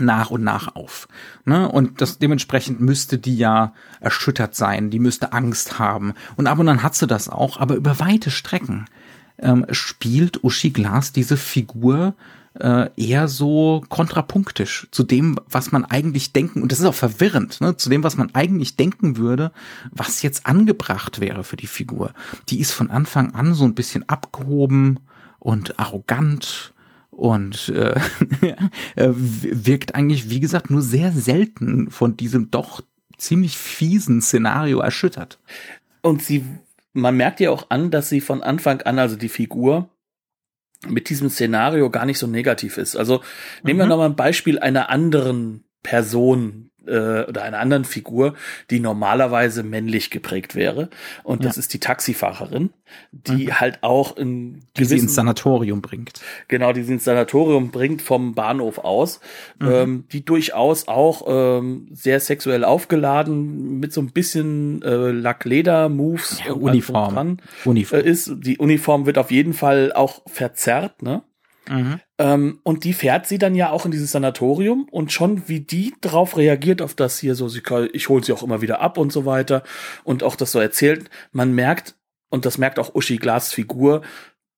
nach 0.00 0.30
und 0.30 0.42
nach 0.42 0.74
auf. 0.74 1.08
Ne? 1.44 1.68
Und 1.68 2.00
das 2.00 2.18
dementsprechend 2.18 2.80
müsste 2.80 3.18
die 3.18 3.36
ja 3.36 3.72
erschüttert 4.00 4.54
sein, 4.54 4.90
die 4.90 4.98
müsste 4.98 5.32
Angst 5.32 5.78
haben. 5.78 6.14
Und 6.36 6.46
ab 6.46 6.58
und 6.58 6.68
an 6.68 6.82
hat 6.82 6.94
sie 6.94 7.06
das 7.06 7.28
auch, 7.28 7.58
aber 7.58 7.74
über 7.76 7.98
weite 7.98 8.30
Strecken 8.30 8.86
ähm, 9.38 9.66
spielt 9.70 10.42
Uschi 10.44 10.70
Glas 10.70 11.12
diese 11.12 11.36
Figur 11.36 12.14
äh, 12.58 12.88
eher 12.96 13.28
so 13.28 13.84
kontrapunktisch 13.88 14.88
zu 14.90 15.02
dem, 15.02 15.38
was 15.48 15.72
man 15.72 15.84
eigentlich 15.84 16.32
denken, 16.32 16.62
und 16.62 16.72
das 16.72 16.80
ist 16.80 16.86
auch 16.86 16.94
verwirrend, 16.94 17.60
ne, 17.60 17.76
zu 17.76 17.90
dem, 17.90 18.02
was 18.02 18.16
man 18.16 18.34
eigentlich 18.34 18.76
denken 18.76 19.16
würde, 19.16 19.52
was 19.90 20.22
jetzt 20.22 20.46
angebracht 20.46 21.20
wäre 21.20 21.44
für 21.44 21.56
die 21.56 21.66
Figur. 21.66 22.12
Die 22.48 22.60
ist 22.60 22.72
von 22.72 22.90
Anfang 22.90 23.34
an 23.34 23.54
so 23.54 23.64
ein 23.64 23.74
bisschen 23.74 24.08
abgehoben 24.08 25.00
und 25.38 25.78
arrogant 25.78 26.72
und 27.16 27.70
äh, 27.70 27.94
äh 28.96 29.10
wirkt 29.14 29.94
eigentlich, 29.94 30.28
wie 30.28 30.40
gesagt, 30.40 30.70
nur 30.70 30.82
sehr 30.82 31.12
selten 31.12 31.90
von 31.90 32.16
diesem 32.16 32.50
doch 32.50 32.82
ziemlich 33.16 33.56
fiesen 33.56 34.20
Szenario 34.20 34.80
erschüttert. 34.80 35.38
Und 36.02 36.22
sie, 36.22 36.44
man 36.92 37.16
merkt 37.16 37.40
ja 37.40 37.50
auch 37.50 37.70
an, 37.70 37.90
dass 37.90 38.10
sie 38.10 38.20
von 38.20 38.42
Anfang 38.42 38.82
an, 38.82 38.98
also 38.98 39.16
die 39.16 39.30
Figur, 39.30 39.88
mit 40.86 41.08
diesem 41.08 41.30
Szenario 41.30 41.90
gar 41.90 42.04
nicht 42.04 42.18
so 42.18 42.26
negativ 42.26 42.76
ist. 42.76 42.96
Also 42.96 43.22
nehmen 43.62 43.78
wir 43.78 43.86
mhm. 43.86 43.90
nochmal 43.90 44.10
ein 44.10 44.16
Beispiel 44.16 44.58
einer 44.58 44.90
anderen 44.90 45.64
Person, 45.82 46.70
äh, 46.86 47.24
oder 47.28 47.42
einer 47.42 47.58
anderen 47.58 47.84
Figur, 47.84 48.34
die 48.70 48.80
normalerweise 48.80 49.62
männlich 49.62 50.10
geprägt 50.10 50.54
wäre. 50.54 50.88
Und 51.22 51.44
das 51.44 51.56
ja. 51.56 51.60
ist 51.60 51.74
die 51.74 51.80
Taxifahrerin, 51.80 52.70
die 53.12 53.46
mhm. 53.46 53.60
halt 53.60 53.82
auch 53.82 54.16
in 54.16 54.62
die 54.76 54.84
sie 54.84 54.98
ins 54.98 55.14
Sanatorium 55.14 55.82
bringt. 55.82 56.20
Genau, 56.48 56.72
die 56.72 56.82
sie 56.82 56.94
ins 56.94 57.04
Sanatorium 57.04 57.70
bringt 57.70 58.02
vom 58.02 58.34
Bahnhof 58.34 58.78
aus, 58.78 59.20
mhm. 59.58 59.70
ähm, 59.70 60.04
die 60.12 60.24
durchaus 60.24 60.88
auch 60.88 61.24
ähm, 61.26 61.88
sehr 61.92 62.20
sexuell 62.20 62.64
aufgeladen 62.64 63.80
mit 63.80 63.92
so 63.92 64.00
ein 64.00 64.10
bisschen 64.12 64.82
äh, 64.82 65.10
Lackleder-Moves 65.10 66.40
ja, 66.46 66.52
Uniform, 66.52 67.38
Uniform. 67.64 68.00
Äh, 68.00 68.08
ist. 68.08 68.32
Die 68.36 68.58
Uniform 68.58 69.06
wird 69.06 69.18
auf 69.18 69.30
jeden 69.30 69.52
Fall 69.52 69.92
auch 69.92 70.22
verzerrt, 70.26 71.02
ne? 71.02 71.22
Mhm. 71.68 72.00
Ähm, 72.18 72.60
und 72.62 72.84
die 72.84 72.92
fährt 72.92 73.26
sie 73.26 73.38
dann 73.38 73.54
ja 73.54 73.70
auch 73.70 73.84
in 73.84 73.90
dieses 73.90 74.12
Sanatorium 74.12 74.88
und 74.90 75.12
schon 75.12 75.48
wie 75.48 75.60
die 75.60 75.94
drauf 76.00 76.36
reagiert 76.36 76.82
auf 76.82 76.94
das 76.94 77.18
hier 77.18 77.34
so, 77.34 77.48
sie, 77.48 77.62
ich 77.92 78.08
hole 78.08 78.24
sie 78.24 78.32
auch 78.32 78.42
immer 78.42 78.62
wieder 78.62 78.80
ab 78.80 78.98
und 78.98 79.12
so 79.12 79.26
weiter 79.26 79.62
und 80.04 80.22
auch 80.22 80.36
das 80.36 80.52
so 80.52 80.60
erzählt, 80.60 81.10
man 81.32 81.54
merkt, 81.54 81.96
und 82.28 82.46
das 82.46 82.58
merkt 82.58 82.78
auch 82.78 82.94
Uschi 82.94 83.16
Glas 83.18 83.52
Figur, 83.52 84.02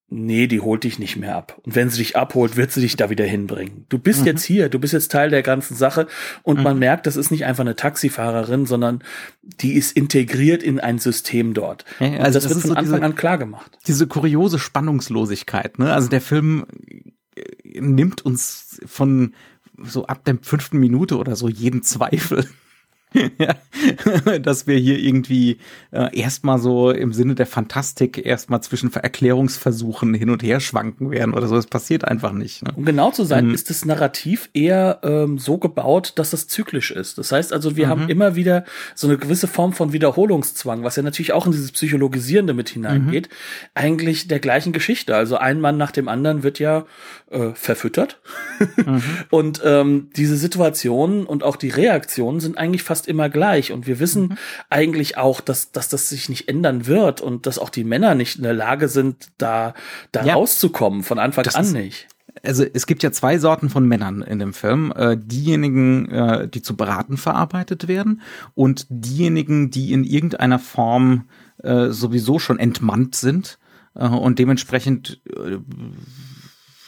nee, 0.09 0.47
die 0.47 0.59
holt 0.59 0.83
dich 0.83 0.99
nicht 0.99 1.17
mehr 1.17 1.35
ab. 1.35 1.59
Und 1.63 1.75
wenn 1.75 1.89
sie 1.89 1.99
dich 1.99 2.15
abholt, 2.15 2.55
wird 2.57 2.71
sie 2.71 2.81
dich 2.81 2.95
da 2.95 3.09
wieder 3.09 3.25
hinbringen. 3.25 3.85
Du 3.89 3.99
bist 3.99 4.21
mhm. 4.21 4.27
jetzt 4.27 4.43
hier, 4.43 4.69
du 4.69 4.79
bist 4.79 4.93
jetzt 4.93 5.11
Teil 5.11 5.29
der 5.29 5.43
ganzen 5.43 5.75
Sache 5.75 6.07
und 6.43 6.57
mhm. 6.57 6.63
man 6.63 6.79
merkt, 6.79 7.05
das 7.05 7.15
ist 7.15 7.31
nicht 7.31 7.45
einfach 7.45 7.61
eine 7.61 7.75
Taxifahrerin, 7.75 8.65
sondern 8.65 9.03
die 9.41 9.73
ist 9.73 9.95
integriert 9.95 10.63
in 10.63 10.79
ein 10.79 10.99
System 10.99 11.53
dort. 11.53 11.85
Ja, 11.99 12.17
also 12.19 12.39
das, 12.39 12.43
das, 12.43 12.55
wird 12.55 12.61
von 12.61 12.69
so 12.69 12.75
Anfang 12.75 12.95
diese, 12.95 13.05
an 13.05 13.15
klar 13.15 13.37
gemacht. 13.37 13.77
Diese 13.87 14.07
kuriose 14.07 14.59
Spannungslosigkeit, 14.59 15.79
ne? 15.79 15.93
Also 15.93 16.09
der 16.09 16.21
Film 16.21 16.65
äh, 17.35 17.79
nimmt 17.79 18.25
uns 18.25 18.81
von 18.85 19.33
so 19.81 20.07
ab 20.07 20.25
der 20.25 20.37
fünften 20.41 20.79
Minute 20.79 21.17
oder 21.17 21.35
so 21.35 21.47
jeden 21.47 21.83
Zweifel 21.83 22.45
dass 24.41 24.67
wir 24.67 24.77
hier 24.77 24.99
irgendwie 24.99 25.57
äh, 25.91 26.17
erstmal 26.17 26.59
so 26.59 26.91
im 26.91 27.13
Sinne 27.13 27.35
der 27.35 27.45
Fantastik 27.45 28.23
erstmal 28.25 28.61
zwischen 28.61 28.93
Erklärungsversuchen 28.93 30.13
hin 30.13 30.29
und 30.29 30.43
her 30.43 30.59
schwanken 30.59 31.11
werden 31.11 31.33
oder 31.33 31.47
so. 31.47 31.55
Das 31.55 31.67
passiert 31.67 32.05
einfach 32.05 32.31
nicht. 32.31 32.63
Ne? 32.63 32.71
Um 32.75 32.85
genau 32.85 33.11
zu 33.11 33.23
sein, 33.23 33.49
ähm, 33.49 33.53
ist 33.53 33.69
das 33.69 33.85
Narrativ 33.85 34.49
eher 34.53 34.99
ähm, 35.03 35.37
so 35.37 35.57
gebaut, 35.57 36.13
dass 36.15 36.31
das 36.31 36.47
zyklisch 36.47 36.91
ist. 36.91 37.17
Das 37.17 37.31
heißt 37.31 37.53
also, 37.53 37.75
wir 37.75 37.87
mhm. 37.87 37.89
haben 37.89 38.09
immer 38.09 38.35
wieder 38.35 38.65
so 38.95 39.07
eine 39.07 39.17
gewisse 39.17 39.47
Form 39.47 39.73
von 39.73 39.93
Wiederholungszwang, 39.93 40.83
was 40.83 40.95
ja 40.95 41.03
natürlich 41.03 41.33
auch 41.33 41.45
in 41.45 41.51
dieses 41.51 41.71
Psychologisierende 41.71 42.53
mit 42.53 42.69
hineingeht, 42.69 43.29
mhm. 43.29 43.69
eigentlich 43.75 44.27
der 44.27 44.39
gleichen 44.39 44.73
Geschichte. 44.73 45.15
Also 45.15 45.37
ein 45.37 45.61
Mann 45.61 45.77
nach 45.77 45.91
dem 45.91 46.07
anderen 46.07 46.43
wird 46.43 46.59
ja 46.59 46.85
äh, 47.31 47.51
verfüttert. 47.53 48.19
mhm. 48.77 49.01
Und 49.29 49.61
ähm, 49.63 50.09
diese 50.15 50.37
Situationen 50.37 51.25
und 51.25 51.43
auch 51.43 51.55
die 51.55 51.69
Reaktionen 51.69 52.39
sind 52.39 52.57
eigentlich 52.57 52.83
fast 52.83 52.98
immer 53.07 53.29
gleich. 53.29 53.71
Und 53.71 53.87
wir 53.87 53.99
wissen 53.99 54.23
mhm. 54.23 54.37
eigentlich 54.69 55.17
auch, 55.17 55.41
dass, 55.41 55.71
dass 55.71 55.89
das 55.89 56.09
sich 56.09 56.29
nicht 56.29 56.47
ändern 56.47 56.87
wird 56.87 57.21
und 57.21 57.45
dass 57.45 57.59
auch 57.59 57.69
die 57.69 57.83
Männer 57.83 58.15
nicht 58.15 58.37
in 58.37 58.43
der 58.43 58.53
Lage 58.53 58.87
sind, 58.87 59.29
da, 59.37 59.73
da 60.11 60.23
ja. 60.25 60.33
rauszukommen, 60.33 61.03
von 61.03 61.19
Anfang 61.19 61.43
das 61.43 61.55
an 61.55 61.71
nicht. 61.71 62.07
Also 62.43 62.63
es 62.73 62.85
gibt 62.85 63.03
ja 63.03 63.11
zwei 63.11 63.37
Sorten 63.37 63.69
von 63.69 63.87
Männern 63.87 64.21
in 64.21 64.39
dem 64.39 64.53
Film. 64.53 64.93
Äh, 64.95 65.17
diejenigen, 65.17 66.09
äh, 66.09 66.47
die 66.47 66.61
zu 66.61 66.75
beraten 66.75 67.17
verarbeitet 67.17 67.87
werden 67.87 68.21
und 68.55 68.85
diejenigen, 68.89 69.71
die 69.71 69.91
in 69.91 70.03
irgendeiner 70.03 70.59
Form 70.59 71.25
äh, 71.63 71.89
sowieso 71.89 72.39
schon 72.39 72.59
entmannt 72.59 73.15
sind 73.15 73.59
äh, 73.95 74.07
und 74.07 74.39
dementsprechend 74.39 75.21
äh, 75.25 75.57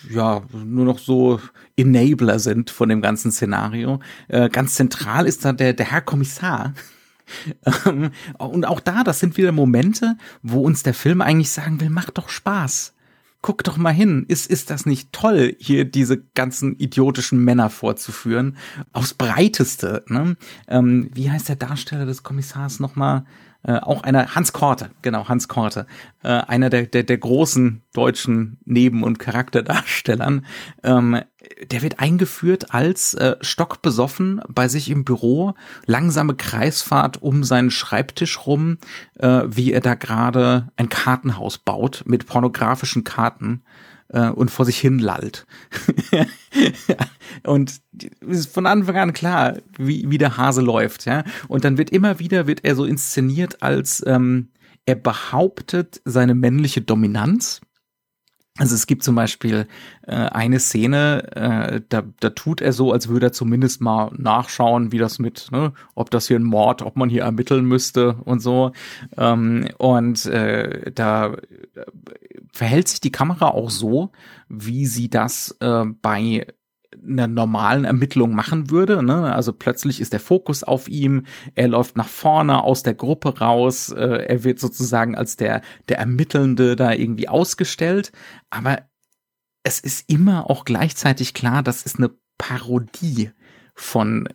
ja, 0.09 0.41
nur 0.53 0.85
noch 0.85 0.99
so 0.99 1.39
Enabler 1.77 2.39
sind 2.39 2.69
von 2.69 2.89
dem 2.89 3.01
ganzen 3.01 3.31
Szenario. 3.31 3.99
Äh, 4.27 4.49
ganz 4.49 4.75
zentral 4.75 5.27
ist 5.27 5.45
da 5.45 5.53
der, 5.53 5.73
der 5.73 5.91
Herr 5.91 6.01
Kommissar. 6.01 6.73
Ähm, 7.85 8.11
und 8.39 8.65
auch 8.65 8.81
da, 8.81 9.05
das 9.05 9.21
sind 9.21 9.37
wieder 9.37 9.53
Momente, 9.53 10.17
wo 10.41 10.61
uns 10.63 10.83
der 10.83 10.93
Film 10.93 11.21
eigentlich 11.21 11.51
sagen 11.51 11.79
will, 11.79 11.89
macht 11.89 12.17
doch 12.17 12.27
Spaß. 12.27 12.93
Guck 13.41 13.63
doch 13.63 13.77
mal 13.77 13.93
hin. 13.93 14.25
Ist, 14.27 14.51
ist 14.51 14.69
das 14.69 14.85
nicht 14.85 15.13
toll, 15.13 15.55
hier 15.57 15.85
diese 15.85 16.17
ganzen 16.35 16.77
idiotischen 16.77 17.41
Männer 17.43 17.69
vorzuführen? 17.69 18.57
Aufs 18.91 19.13
Breiteste, 19.13 20.03
ne? 20.07 20.35
Ähm, 20.67 21.09
wie 21.13 21.31
heißt 21.31 21.47
der 21.47 21.55
Darsteller 21.55 22.05
des 22.05 22.21
Kommissars 22.21 22.79
nochmal? 22.81 23.23
Äh, 23.63 23.74
auch 23.74 24.04
einer, 24.04 24.36
Hans 24.36 24.54
Korte, 24.54 24.91
genau, 25.02 25.28
Hans 25.28 25.47
Korte, 25.47 25.86
äh, 26.24 26.30
einer 26.30 26.69
der, 26.69 26.84
der, 26.84 27.04
der 27.04 27.17
großen 27.17 27.82
deutschen 27.93 28.58
Neben- 28.65 29.04
und 29.04 29.19
Charakterdarstellern, 29.19 30.45
ähm, 30.84 31.21
der 31.69 31.82
wird 31.82 32.00
eingeführt 32.00 32.74
als 32.74 33.13
äh, 33.13 33.36
stockbesoffen 33.41 34.41
bei 34.47 34.67
sich 34.67 34.89
im 34.89 35.04
Büro, 35.04 35.54
langsame 35.86 36.36
Kreisfahrt 36.36 37.21
um 37.21 37.43
seinen 37.43 37.71
Schreibtisch 37.71 38.45
rum, 38.45 38.78
äh, 39.19 39.41
wie 39.47 39.74
er 39.74 39.82
da 39.82 39.95
gerade 39.95 40.69
ein 40.76 40.89
Kartenhaus 40.89 41.58
baut 41.58 42.04
mit 42.06 42.26
pornografischen 42.26 43.04
Karten 43.04 43.63
äh, 44.12 44.30
und 44.30 44.52
vor 44.52 44.65
sich 44.65 44.80
hin 44.80 45.00
lallt. 45.00 45.45
und 47.43 47.82
ist 48.21 48.54
von 48.54 48.65
Anfang 48.65 48.97
an 48.97 49.13
klar, 49.13 49.58
wie, 49.78 50.10
wie 50.10 50.17
der 50.17 50.38
Hase 50.38 50.62
läuft, 50.62 51.06
ja. 51.06 51.24
Und 51.47 51.65
dann 51.65 51.78
wird 51.78 51.89
immer 51.89 52.19
wieder, 52.19 52.47
wird 52.47 52.63
er 52.63 52.76
so 52.76 52.86
inszeniert 52.86 53.62
als 53.62 54.04
ähm, 54.06 54.50
er 54.86 54.95
behauptet 54.95 56.02
seine 56.06 56.36
männliche 56.36 56.82
Dominanz 56.82 57.62
also 58.57 58.75
es 58.75 58.85
gibt 58.85 59.03
zum 59.03 59.15
Beispiel 59.15 59.65
äh, 60.05 60.13
eine 60.13 60.59
Szene, 60.59 61.23
äh, 61.35 61.81
da, 61.87 62.03
da 62.19 62.29
tut 62.31 62.59
er 62.59 62.73
so, 62.73 62.91
als 62.91 63.07
würde 63.07 63.27
er 63.27 63.31
zumindest 63.31 63.79
mal 63.79 64.11
nachschauen, 64.17 64.91
wie 64.91 64.97
das 64.97 65.19
mit, 65.19 65.47
ne, 65.51 65.71
ob 65.95 66.11
das 66.11 66.27
hier 66.27 66.37
ein 66.37 66.43
Mord, 66.43 66.81
ob 66.81 66.97
man 66.97 67.09
hier 67.09 67.23
ermitteln 67.23 67.63
müsste 67.63 68.15
und 68.25 68.41
so. 68.41 68.73
Ähm, 69.17 69.69
und 69.77 70.25
äh, 70.25 70.91
da 70.91 71.27
äh, 71.27 71.37
verhält 72.51 72.89
sich 72.89 72.99
die 72.99 73.11
Kamera 73.11 73.47
auch 73.47 73.69
so, 73.69 74.11
wie 74.49 74.85
sie 74.85 75.09
das 75.09 75.55
äh, 75.61 75.85
bei 76.01 76.45
einer 77.03 77.27
normalen 77.27 77.85
Ermittlung 77.85 78.35
machen 78.35 78.69
würde. 78.69 79.03
Ne? 79.03 79.33
Also 79.33 79.53
plötzlich 79.53 79.99
ist 79.99 80.13
der 80.13 80.19
Fokus 80.19 80.63
auf 80.63 80.87
ihm, 80.87 81.25
er 81.55 81.67
läuft 81.67 81.97
nach 81.97 82.07
vorne 82.07 82.63
aus 82.63 82.83
der 82.83 82.93
Gruppe 82.93 83.39
raus, 83.39 83.89
äh, 83.89 84.25
er 84.25 84.43
wird 84.43 84.59
sozusagen 84.59 85.15
als 85.15 85.35
der, 85.35 85.61
der 85.89 85.97
Ermittelnde 85.97 86.75
da 86.75 86.93
irgendwie 86.93 87.27
ausgestellt, 87.27 88.11
aber 88.49 88.83
es 89.63 89.79
ist 89.79 90.09
immer 90.09 90.49
auch 90.49 90.65
gleichzeitig 90.65 91.33
klar, 91.33 91.63
das 91.63 91.83
ist 91.83 91.97
eine 91.97 92.11
Parodie 92.37 93.31
von 93.75 94.27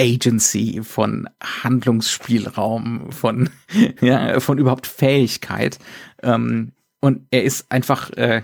Agency, 0.00 0.80
von 0.82 1.28
Handlungsspielraum, 1.42 3.12
von, 3.12 3.50
ja, 4.00 4.40
von 4.40 4.58
überhaupt 4.58 4.86
Fähigkeit. 4.86 5.78
Ähm, 6.22 6.72
und 7.00 7.26
er 7.30 7.44
ist 7.44 7.70
einfach, 7.70 8.10
äh, 8.10 8.42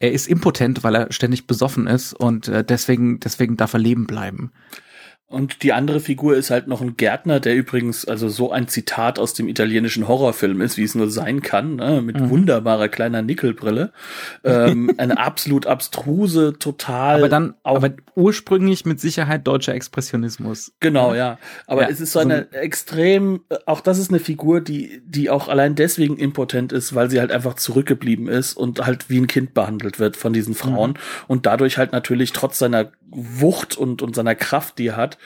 er 0.00 0.12
ist 0.12 0.28
impotent, 0.28 0.84
weil 0.84 0.94
er 0.94 1.12
ständig 1.12 1.46
besoffen 1.46 1.86
ist 1.86 2.12
und 2.14 2.48
äh, 2.48 2.64
deswegen, 2.64 3.20
deswegen 3.20 3.56
darf 3.56 3.72
er 3.72 3.80
leben 3.80 4.06
bleiben. 4.06 4.52
Und 5.30 5.62
die 5.62 5.74
andere 5.74 6.00
Figur 6.00 6.36
ist 6.36 6.48
halt 6.48 6.68
noch 6.68 6.80
ein 6.80 6.96
Gärtner, 6.96 7.38
der 7.38 7.54
übrigens 7.54 8.06
also 8.06 8.30
so 8.30 8.50
ein 8.50 8.66
Zitat 8.66 9.18
aus 9.18 9.34
dem 9.34 9.46
italienischen 9.46 10.08
Horrorfilm 10.08 10.62
ist, 10.62 10.78
wie 10.78 10.84
es 10.84 10.94
nur 10.94 11.10
sein 11.10 11.42
kann, 11.42 11.76
ne? 11.76 12.00
mit 12.00 12.18
mhm. 12.18 12.30
wunderbarer 12.30 12.88
kleiner 12.88 13.20
Nickelbrille. 13.20 13.92
Ähm, 14.42 14.90
eine 14.96 15.18
absolut 15.18 15.66
abstruse, 15.66 16.54
total. 16.58 17.18
Aber 17.18 17.28
dann, 17.28 17.52
aber 17.62 17.90
ursprünglich 18.14 18.86
mit 18.86 19.00
Sicherheit 19.00 19.46
deutscher 19.46 19.74
Expressionismus. 19.74 20.72
Genau, 20.80 21.14
ja. 21.14 21.38
Aber 21.66 21.82
ja, 21.82 21.88
es 21.90 22.00
ist 22.00 22.12
so 22.12 22.20
eine 22.20 22.48
so 22.50 22.56
extrem, 22.56 23.42
auch 23.66 23.82
das 23.82 23.98
ist 23.98 24.08
eine 24.08 24.20
Figur, 24.20 24.62
die, 24.62 25.02
die 25.04 25.28
auch 25.28 25.48
allein 25.48 25.74
deswegen 25.74 26.16
impotent 26.16 26.72
ist, 26.72 26.94
weil 26.94 27.10
sie 27.10 27.20
halt 27.20 27.32
einfach 27.32 27.52
zurückgeblieben 27.52 28.28
ist 28.28 28.54
und 28.54 28.86
halt 28.86 29.10
wie 29.10 29.18
ein 29.18 29.26
Kind 29.26 29.52
behandelt 29.52 29.98
wird 29.98 30.16
von 30.16 30.32
diesen 30.32 30.54
Frauen 30.54 30.92
mhm. 30.92 30.96
und 31.26 31.44
dadurch 31.44 31.76
halt 31.76 31.92
natürlich 31.92 32.32
trotz 32.32 32.58
seiner 32.58 32.92
Wucht 33.10 33.76
und, 33.76 34.02
und 34.02 34.14
seiner 34.14 34.34
Kraft, 34.34 34.78
die 34.78 34.88
er 34.88 34.96
hat, 34.96 35.17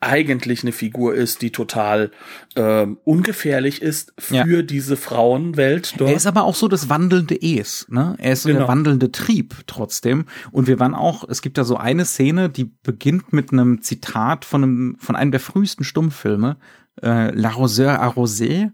eigentlich 0.00 0.62
eine 0.62 0.72
Figur 0.72 1.14
ist, 1.14 1.42
die 1.42 1.52
total 1.52 2.10
ähm, 2.56 2.98
ungefährlich 3.04 3.82
ist 3.82 4.12
für 4.18 4.34
ja. 4.34 4.62
diese 4.62 4.96
Frauenwelt. 4.96 5.94
Dort. 5.98 6.10
Er 6.10 6.16
ist 6.16 6.26
aber 6.26 6.44
auch 6.44 6.54
so 6.54 6.68
das 6.68 6.88
wandelnde 6.88 7.36
Es, 7.40 7.86
ne? 7.88 8.14
Er 8.18 8.32
ist 8.32 8.42
so 8.42 8.48
genau. 8.48 8.60
der 8.60 8.68
wandelnde 8.68 9.12
Trieb 9.12 9.54
trotzdem. 9.66 10.26
Und 10.50 10.66
wir 10.66 10.80
waren 10.80 10.94
auch, 10.94 11.28
es 11.28 11.42
gibt 11.42 11.58
da 11.58 11.64
so 11.64 11.76
eine 11.76 12.04
Szene, 12.04 12.48
die 12.48 12.64
beginnt 12.64 13.32
mit 13.32 13.52
einem 13.52 13.82
Zitat 13.82 14.44
von 14.44 14.62
einem, 14.62 14.96
von 14.98 15.16
einem 15.16 15.30
der 15.30 15.40
frühesten 15.40 15.84
Stummfilme, 15.84 16.56
äh, 17.02 17.30
L'Arroseur 17.30 18.00
Arrosé, 18.00 18.70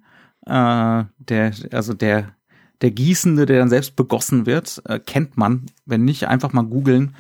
äh, 0.47 1.05
der, 1.19 1.53
also 1.73 1.95
der, 1.95 2.37
der 2.83 2.91
Gießende, 2.91 3.47
der 3.47 3.59
dann 3.59 3.69
selbst 3.69 3.97
begossen 3.97 4.47
wird, 4.47 4.83
äh, 4.87 4.99
kennt 4.99 5.37
man. 5.37 5.67
Wenn 5.85 6.05
nicht, 6.05 6.29
einfach 6.29 6.53
mal 6.53 6.65
googeln. 6.65 7.15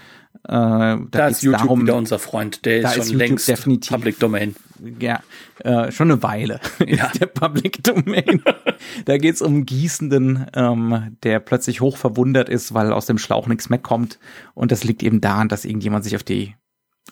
Äh, 0.48 0.52
da, 0.52 1.06
da 1.10 1.28
ist 1.28 1.42
YouTube 1.42 1.60
darum, 1.60 1.82
wieder 1.82 1.96
unser 1.96 2.18
Freund. 2.18 2.64
Der 2.64 2.82
ist 2.82 2.94
schon 2.94 3.02
ist 3.02 3.12
längst 3.12 3.48
definitiv, 3.48 3.90
Public 3.90 4.18
Domain. 4.20 4.54
Ja, 5.00 5.20
äh, 5.60 5.90
schon 5.90 6.10
eine 6.10 6.22
Weile 6.22 6.60
ja. 6.86 7.06
ist 7.06 7.20
der 7.20 7.26
Public 7.26 7.82
Domain. 7.82 8.42
da 9.06 9.18
geht's 9.18 9.42
um 9.42 9.66
Gießenden, 9.66 10.46
ähm, 10.54 11.16
der 11.24 11.40
plötzlich 11.40 11.80
hoch 11.80 11.96
verwundert 11.96 12.48
ist, 12.48 12.74
weil 12.74 12.92
aus 12.92 13.06
dem 13.06 13.18
Schlauch 13.18 13.48
nichts 13.48 13.70
mehr 13.70 13.78
kommt. 13.80 14.20
Und 14.54 14.70
das 14.70 14.84
liegt 14.84 15.02
eben 15.02 15.20
daran, 15.20 15.48
dass 15.48 15.64
irgendjemand 15.64 16.04
sich 16.04 16.14
auf 16.14 16.22
die 16.22 16.54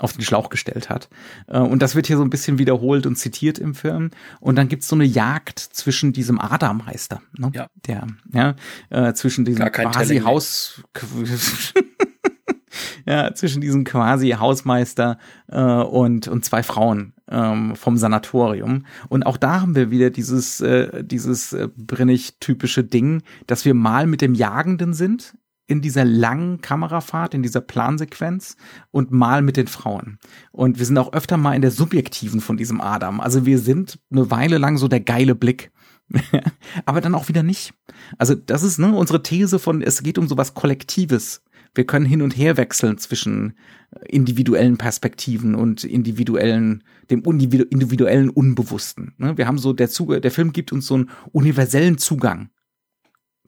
auf 0.01 0.13
den 0.13 0.23
Schlauch 0.23 0.49
gestellt 0.49 0.91
hat. 0.91 1.09
Äh, 1.47 1.59
und 1.59 1.81
das 1.81 1.95
wird 1.95 2.07
hier 2.07 2.17
so 2.17 2.25
ein 2.25 2.31
bisschen 2.31 2.59
wiederholt 2.59 3.07
und 3.07 3.17
zitiert 3.17 3.59
im 3.59 3.75
Film. 3.75 4.11
Und 4.41 4.57
dann 4.57 4.69
gibt's 4.69 4.89
so 4.89 4.97
eine 4.97 5.05
Jagd 5.05 5.59
zwischen 5.59 6.13
diesem 6.13 6.41
Adermeister, 6.41 7.23
ne? 7.39 7.53
ja. 7.55 7.69
der, 7.87 8.09
ja, 8.33 8.57
äh, 8.91 9.13
zwischen 9.15 9.45
diesem 9.45 9.71
quasi 9.71 10.19
Haus, 10.21 10.83
ja, 13.07 13.35
zwischen 13.35 13.61
diesem 13.61 13.85
quasi 13.85 14.31
Hausmeister 14.31 15.19
äh, 15.49 15.61
und, 15.61 16.29
und 16.29 16.45
zwei 16.45 16.63
Frauen 16.63 17.15
ähm, 17.29 17.77
vom 17.77 17.97
Sanatorium. 17.97 18.87
Und 19.09 19.25
auch 19.25 19.37
da 19.37 19.61
haben 19.61 19.75
wir 19.75 19.91
wieder 19.91 20.11
dieses, 20.11 20.61
äh, 20.61 21.05
dieses 21.05 21.53
äh, 21.53 21.69
Brennig-typische 21.77 22.85
Ding, 22.85 23.23
dass 23.47 23.65
wir 23.65 23.75
mal 23.75 24.07
mit 24.07 24.21
dem 24.21 24.35
Jagenden 24.35 24.95
sind 24.95 25.35
in 25.67 25.81
dieser 25.81 26.05
langen 26.05 26.61
Kamerafahrt, 26.61 27.35
in 27.35 27.43
dieser 27.43 27.63
Plansequenz 27.63 28.57
und 28.91 29.13
mal 29.13 29.41
mit 29.41 29.57
den 29.57 29.67
Frauen. 29.67 30.19
Und 30.53 30.79
wir 30.79 30.85
sind 30.85 30.99
auch 30.99 31.13
öfter 31.13 31.37
mal 31.37 31.55
in 31.55 31.63
der 31.63 31.71
subjektiven 31.71 32.41
von 32.41 32.57
diesem 32.57 32.81
Adam. 32.81 33.21
Also 33.21 33.47
wir 33.47 33.59
sind 33.59 33.99
eine 34.11 34.31
Weile 34.31 34.59
lang 34.59 34.77
so 34.77 34.89
der 34.89 35.01
geile 35.01 35.35
Blick. 35.35 35.73
Aber 36.85 37.01
dann 37.01 37.15
auch 37.15 37.29
wieder 37.29 37.43
nicht. 37.43 37.73
Also 38.19 38.35
das 38.35 38.63
ist 38.63 38.79
ne, 38.79 38.95
unsere 38.95 39.23
These 39.23 39.59
von, 39.59 39.81
es 39.81 40.03
geht 40.03 40.19
um 40.19 40.29
sowas 40.29 40.53
Kollektives 40.53 41.43
wir 41.75 41.85
können 41.85 42.07
hin 42.07 42.23
und 42.23 42.37
her 42.37 42.57
wechseln 42.57 42.99
zwischen 42.99 43.55
äh, 43.91 44.07
individuellen 44.09 44.79
Perspektiven 44.79 45.55
und 45.55 45.85
individuellen, 45.85 46.85
dem 47.11 47.23
individuellen 47.23 48.31
Unbewussten. 48.31 49.15
Ne? 49.19 49.37
Wir 49.37 49.47
haben 49.47 49.59
so, 49.59 49.73
der 49.73 49.91
Zugang, 49.91 50.23
der 50.23 50.31
Film 50.31 50.53
gibt 50.53 50.73
uns 50.73 50.87
so 50.87 50.95
einen 50.95 51.11
universellen 51.33 51.99
Zugang 51.99 52.51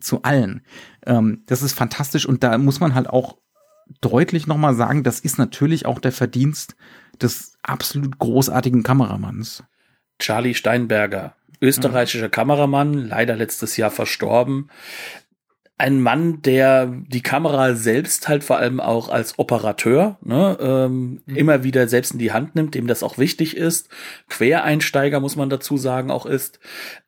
zu 0.00 0.22
allen. 0.22 0.62
Ähm, 1.06 1.42
das 1.46 1.62
ist 1.62 1.72
fantastisch 1.72 2.26
und 2.26 2.42
da 2.42 2.58
muss 2.58 2.80
man 2.80 2.94
halt 2.94 3.08
auch 3.08 3.38
deutlich 4.00 4.46
nochmal 4.46 4.74
sagen, 4.74 5.04
das 5.04 5.20
ist 5.20 5.38
natürlich 5.38 5.86
auch 5.86 6.00
der 6.00 6.12
Verdienst 6.12 6.76
des 7.20 7.56
absolut 7.62 8.18
großartigen 8.18 8.82
Kameramanns. 8.82 9.62
Charlie 10.18 10.54
Steinberger, 10.54 11.36
österreichischer 11.60 12.28
Kameramann, 12.28 12.94
leider 12.94 13.36
letztes 13.36 13.76
Jahr 13.76 13.90
verstorben 13.90 14.68
ein 15.78 16.00
Mann, 16.00 16.40
der 16.40 16.86
die 16.86 17.22
Kamera 17.22 17.74
selbst 17.74 18.28
halt 18.28 18.44
vor 18.44 18.56
allem 18.56 18.80
auch 18.80 19.10
als 19.10 19.38
Operateur 19.38 20.16
ne, 20.22 20.56
ähm, 20.58 21.20
mhm. 21.26 21.36
immer 21.36 21.64
wieder 21.64 21.86
selbst 21.86 22.12
in 22.12 22.18
die 22.18 22.32
Hand 22.32 22.54
nimmt, 22.54 22.74
dem 22.74 22.86
das 22.86 23.02
auch 23.02 23.18
wichtig 23.18 23.56
ist. 23.56 23.90
Quereinsteiger 24.28 25.20
muss 25.20 25.36
man 25.36 25.50
dazu 25.50 25.76
sagen 25.76 26.10
auch 26.10 26.24
ist. 26.24 26.60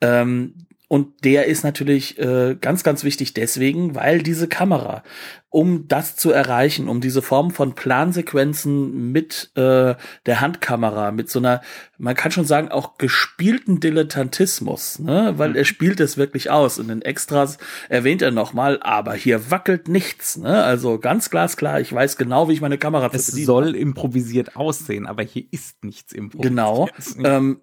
Ähm, 0.02 0.66
und 0.88 1.22
der 1.22 1.44
ist 1.44 1.64
natürlich 1.64 2.18
äh, 2.18 2.56
ganz, 2.58 2.82
ganz 2.82 3.04
wichtig 3.04 3.34
deswegen, 3.34 3.94
weil 3.94 4.22
diese 4.22 4.48
Kamera, 4.48 5.02
um 5.50 5.86
das 5.86 6.16
zu 6.16 6.30
erreichen, 6.30 6.88
um 6.88 7.02
diese 7.02 7.20
Form 7.20 7.50
von 7.50 7.74
Plansequenzen 7.74 9.12
mit 9.12 9.50
äh, 9.54 9.96
der 10.24 10.40
Handkamera, 10.40 11.12
mit 11.12 11.28
so 11.28 11.40
einer, 11.40 11.60
man 11.98 12.14
kann 12.14 12.32
schon 12.32 12.46
sagen, 12.46 12.70
auch 12.70 12.96
gespielten 12.96 13.80
Dilettantismus, 13.80 14.98
ne? 14.98 15.34
weil 15.36 15.56
er 15.56 15.66
spielt 15.66 16.00
es 16.00 16.16
wirklich 16.16 16.50
aus. 16.50 16.78
In 16.78 16.88
den 16.88 17.02
Extras 17.02 17.58
erwähnt 17.90 18.22
er 18.22 18.30
nochmal, 18.30 18.78
aber 18.80 19.12
hier 19.12 19.50
wackelt 19.50 19.88
nichts. 19.88 20.38
Ne? 20.38 20.64
Also 20.64 20.98
ganz 20.98 21.28
glasklar, 21.28 21.82
ich 21.82 21.92
weiß 21.92 22.16
genau, 22.16 22.48
wie 22.48 22.54
ich 22.54 22.62
meine 22.62 22.78
Kamera 22.78 23.10
Es 23.12 23.26
soll 23.26 23.76
improvisiert 23.76 24.56
aussehen, 24.56 25.06
aber 25.06 25.22
hier 25.22 25.44
ist 25.50 25.84
nichts 25.84 26.12
improvisiert. 26.12 26.50
Genau. 26.50 26.88
Ähm, 27.24 27.60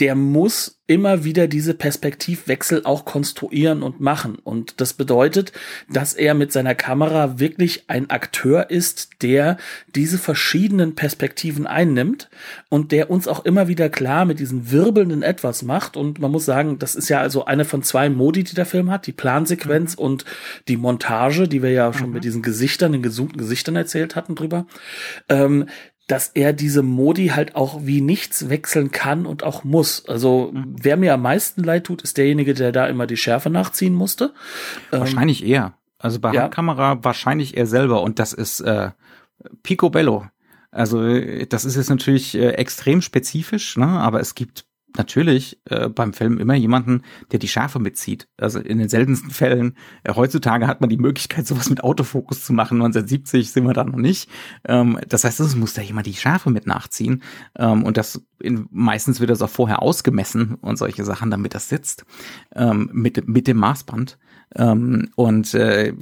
der 0.00 0.14
muss 0.14 0.78
immer 0.86 1.24
wieder 1.24 1.48
diese 1.48 1.74
Perspektivwechsel 1.74 2.82
auch 2.84 3.04
konstruieren 3.04 3.82
und 3.82 4.00
machen. 4.00 4.36
Und 4.36 4.80
das 4.80 4.94
bedeutet, 4.94 5.52
dass 5.90 6.14
er 6.14 6.34
mit 6.34 6.50
seiner 6.50 6.74
Kamera 6.74 7.38
wirklich 7.38 7.84
ein 7.88 8.08
Akteur 8.08 8.70
ist, 8.70 9.22
der 9.22 9.58
diese 9.94 10.16
verschiedenen 10.16 10.94
Perspektiven 10.94 11.66
einnimmt 11.66 12.30
und 12.70 12.90
der 12.92 13.10
uns 13.10 13.28
auch 13.28 13.44
immer 13.44 13.68
wieder 13.68 13.90
klar 13.90 14.24
mit 14.24 14.38
diesen 14.38 14.70
wirbelnden 14.70 15.22
etwas 15.22 15.62
macht. 15.62 15.96
Und 15.96 16.20
man 16.20 16.30
muss 16.30 16.46
sagen, 16.46 16.78
das 16.78 16.94
ist 16.94 17.10
ja 17.10 17.20
also 17.20 17.44
eine 17.44 17.66
von 17.66 17.82
zwei 17.82 18.08
Modi, 18.08 18.44
die 18.44 18.54
der 18.54 18.66
Film 18.66 18.90
hat, 18.90 19.06
die 19.06 19.12
Plansequenz 19.12 19.96
mhm. 19.96 20.04
und 20.04 20.24
die 20.68 20.78
Montage, 20.78 21.48
die 21.48 21.62
wir 21.62 21.70
ja 21.70 21.92
schon 21.92 22.08
mhm. 22.08 22.14
mit 22.14 22.24
diesen 22.24 22.42
Gesichtern, 22.42 22.92
den 22.92 23.02
gezoomten 23.02 23.36
Gesichtern 23.36 23.76
erzählt 23.76 24.16
hatten 24.16 24.36
drüber. 24.36 24.66
Ähm, 25.28 25.66
dass 26.08 26.28
er 26.28 26.52
diese 26.52 26.82
Modi 26.82 27.28
halt 27.28 27.54
auch 27.54 27.80
wie 27.84 28.00
nichts 28.00 28.48
wechseln 28.48 28.90
kann 28.90 29.26
und 29.26 29.44
auch 29.44 29.62
muss. 29.62 30.06
Also 30.06 30.50
mhm. 30.52 30.74
wer 30.80 30.96
mir 30.96 31.14
am 31.14 31.22
meisten 31.22 31.62
leid 31.62 31.84
tut, 31.84 32.02
ist 32.02 32.16
derjenige, 32.16 32.54
der 32.54 32.72
da 32.72 32.86
immer 32.86 33.06
die 33.06 33.16
Schärfe 33.16 33.50
nachziehen 33.50 33.94
musste. 33.94 34.32
Ähm, 34.90 35.00
wahrscheinlich 35.00 35.42
ähm, 35.42 35.50
eher. 35.50 35.74
Also 35.98 36.18
bei 36.18 36.32
ja. 36.32 36.42
Handkamera 36.42 37.04
wahrscheinlich 37.04 37.56
er 37.56 37.66
selber 37.66 38.02
und 38.02 38.18
das 38.18 38.32
ist 38.32 38.60
äh, 38.60 38.90
Picobello. 39.62 40.26
Also 40.70 41.20
das 41.48 41.64
ist 41.64 41.76
jetzt 41.76 41.90
natürlich 41.90 42.34
äh, 42.34 42.50
extrem 42.50 43.02
spezifisch, 43.02 43.76
ne? 43.76 43.86
aber 43.86 44.20
es 44.20 44.34
gibt 44.34 44.64
natürlich 44.96 45.60
äh, 45.66 45.88
beim 45.88 46.12
Film 46.12 46.38
immer 46.38 46.54
jemanden, 46.54 47.02
der 47.30 47.38
die 47.38 47.48
Schärfe 47.48 47.78
mitzieht. 47.78 48.28
Also 48.36 48.58
in 48.58 48.78
den 48.78 48.88
seltensten 48.88 49.30
Fällen, 49.30 49.76
äh, 50.04 50.14
heutzutage 50.14 50.66
hat 50.66 50.80
man 50.80 50.90
die 50.90 50.96
Möglichkeit, 50.96 51.46
sowas 51.46 51.68
mit 51.70 51.84
Autofokus 51.84 52.44
zu 52.44 52.52
machen. 52.52 52.76
1970 52.76 53.52
sind 53.52 53.64
wir 53.66 53.74
da 53.74 53.84
noch 53.84 53.96
nicht. 53.96 54.30
Ähm, 54.66 54.98
das 55.08 55.24
heißt, 55.24 55.40
es 55.40 55.56
muss 55.56 55.74
da 55.74 55.82
jemand 55.82 56.06
die 56.06 56.14
Schärfe 56.14 56.50
mit 56.50 56.66
nachziehen. 56.66 57.22
Ähm, 57.56 57.84
und 57.84 57.96
das 57.96 58.22
in, 58.40 58.66
meistens 58.70 59.20
wird 59.20 59.30
das 59.30 59.42
auch 59.42 59.50
vorher 59.50 59.82
ausgemessen 59.82 60.54
und 60.54 60.78
solche 60.78 61.04
Sachen, 61.04 61.30
damit 61.30 61.54
das 61.54 61.68
sitzt. 61.68 62.04
Ähm, 62.54 62.90
mit, 62.92 63.28
mit 63.28 63.46
dem 63.46 63.58
Maßband. 63.58 64.18
Ähm, 64.56 65.10
und 65.16 65.54
äh, 65.54 65.94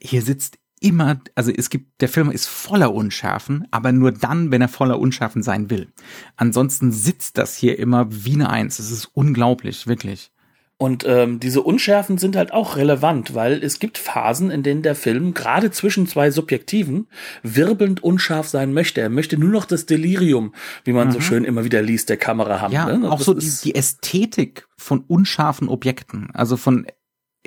hier 0.00 0.22
sitzt 0.22 0.58
immer, 0.80 1.20
also 1.34 1.52
es 1.54 1.70
gibt, 1.70 2.00
der 2.00 2.08
Film 2.08 2.30
ist 2.30 2.46
voller 2.46 2.92
Unschärfen, 2.92 3.68
aber 3.70 3.92
nur 3.92 4.12
dann, 4.12 4.50
wenn 4.50 4.62
er 4.62 4.68
voller 4.68 4.98
Unschärfen 4.98 5.42
sein 5.42 5.70
will. 5.70 5.88
Ansonsten 6.36 6.90
sitzt 6.90 7.38
das 7.38 7.54
hier 7.54 7.78
immer 7.78 8.06
wie 8.10 8.34
eine 8.34 8.50
Eins. 8.50 8.78
Es 8.78 8.90
ist 8.90 9.10
unglaublich, 9.12 9.86
wirklich. 9.86 10.32
Und 10.78 11.04
ähm, 11.06 11.40
diese 11.40 11.60
Unschärfen 11.60 12.16
sind 12.16 12.36
halt 12.36 12.54
auch 12.54 12.76
relevant, 12.76 13.34
weil 13.34 13.62
es 13.62 13.80
gibt 13.80 13.98
Phasen, 13.98 14.50
in 14.50 14.62
denen 14.62 14.80
der 14.82 14.94
Film 14.94 15.34
gerade 15.34 15.70
zwischen 15.70 16.06
zwei 16.06 16.30
Subjektiven 16.30 17.06
wirbelnd 17.42 18.02
unscharf 18.02 18.48
sein 18.48 18.72
möchte. 18.72 19.02
Er 19.02 19.10
möchte 19.10 19.36
nur 19.36 19.50
noch 19.50 19.66
das 19.66 19.84
Delirium, 19.84 20.54
wie 20.84 20.94
man 20.94 21.08
mhm. 21.08 21.12
so 21.12 21.20
schön 21.20 21.44
immer 21.44 21.64
wieder 21.64 21.82
liest, 21.82 22.08
der 22.08 22.16
Kamera 22.16 22.62
haben. 22.62 22.72
Ja, 22.72 22.96
ne? 22.96 23.10
auch 23.10 23.20
so 23.20 23.34
die, 23.34 23.52
die 23.62 23.74
Ästhetik 23.74 24.66
von 24.78 25.04
unscharfen 25.06 25.68
Objekten, 25.68 26.30
also 26.32 26.56
von 26.56 26.86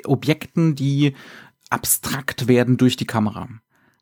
Objekten, 0.04 0.76
die 0.76 1.14
abstrakt 1.70 2.48
werden 2.48 2.76
durch 2.76 2.96
die 2.96 3.06
Kamera. 3.06 3.48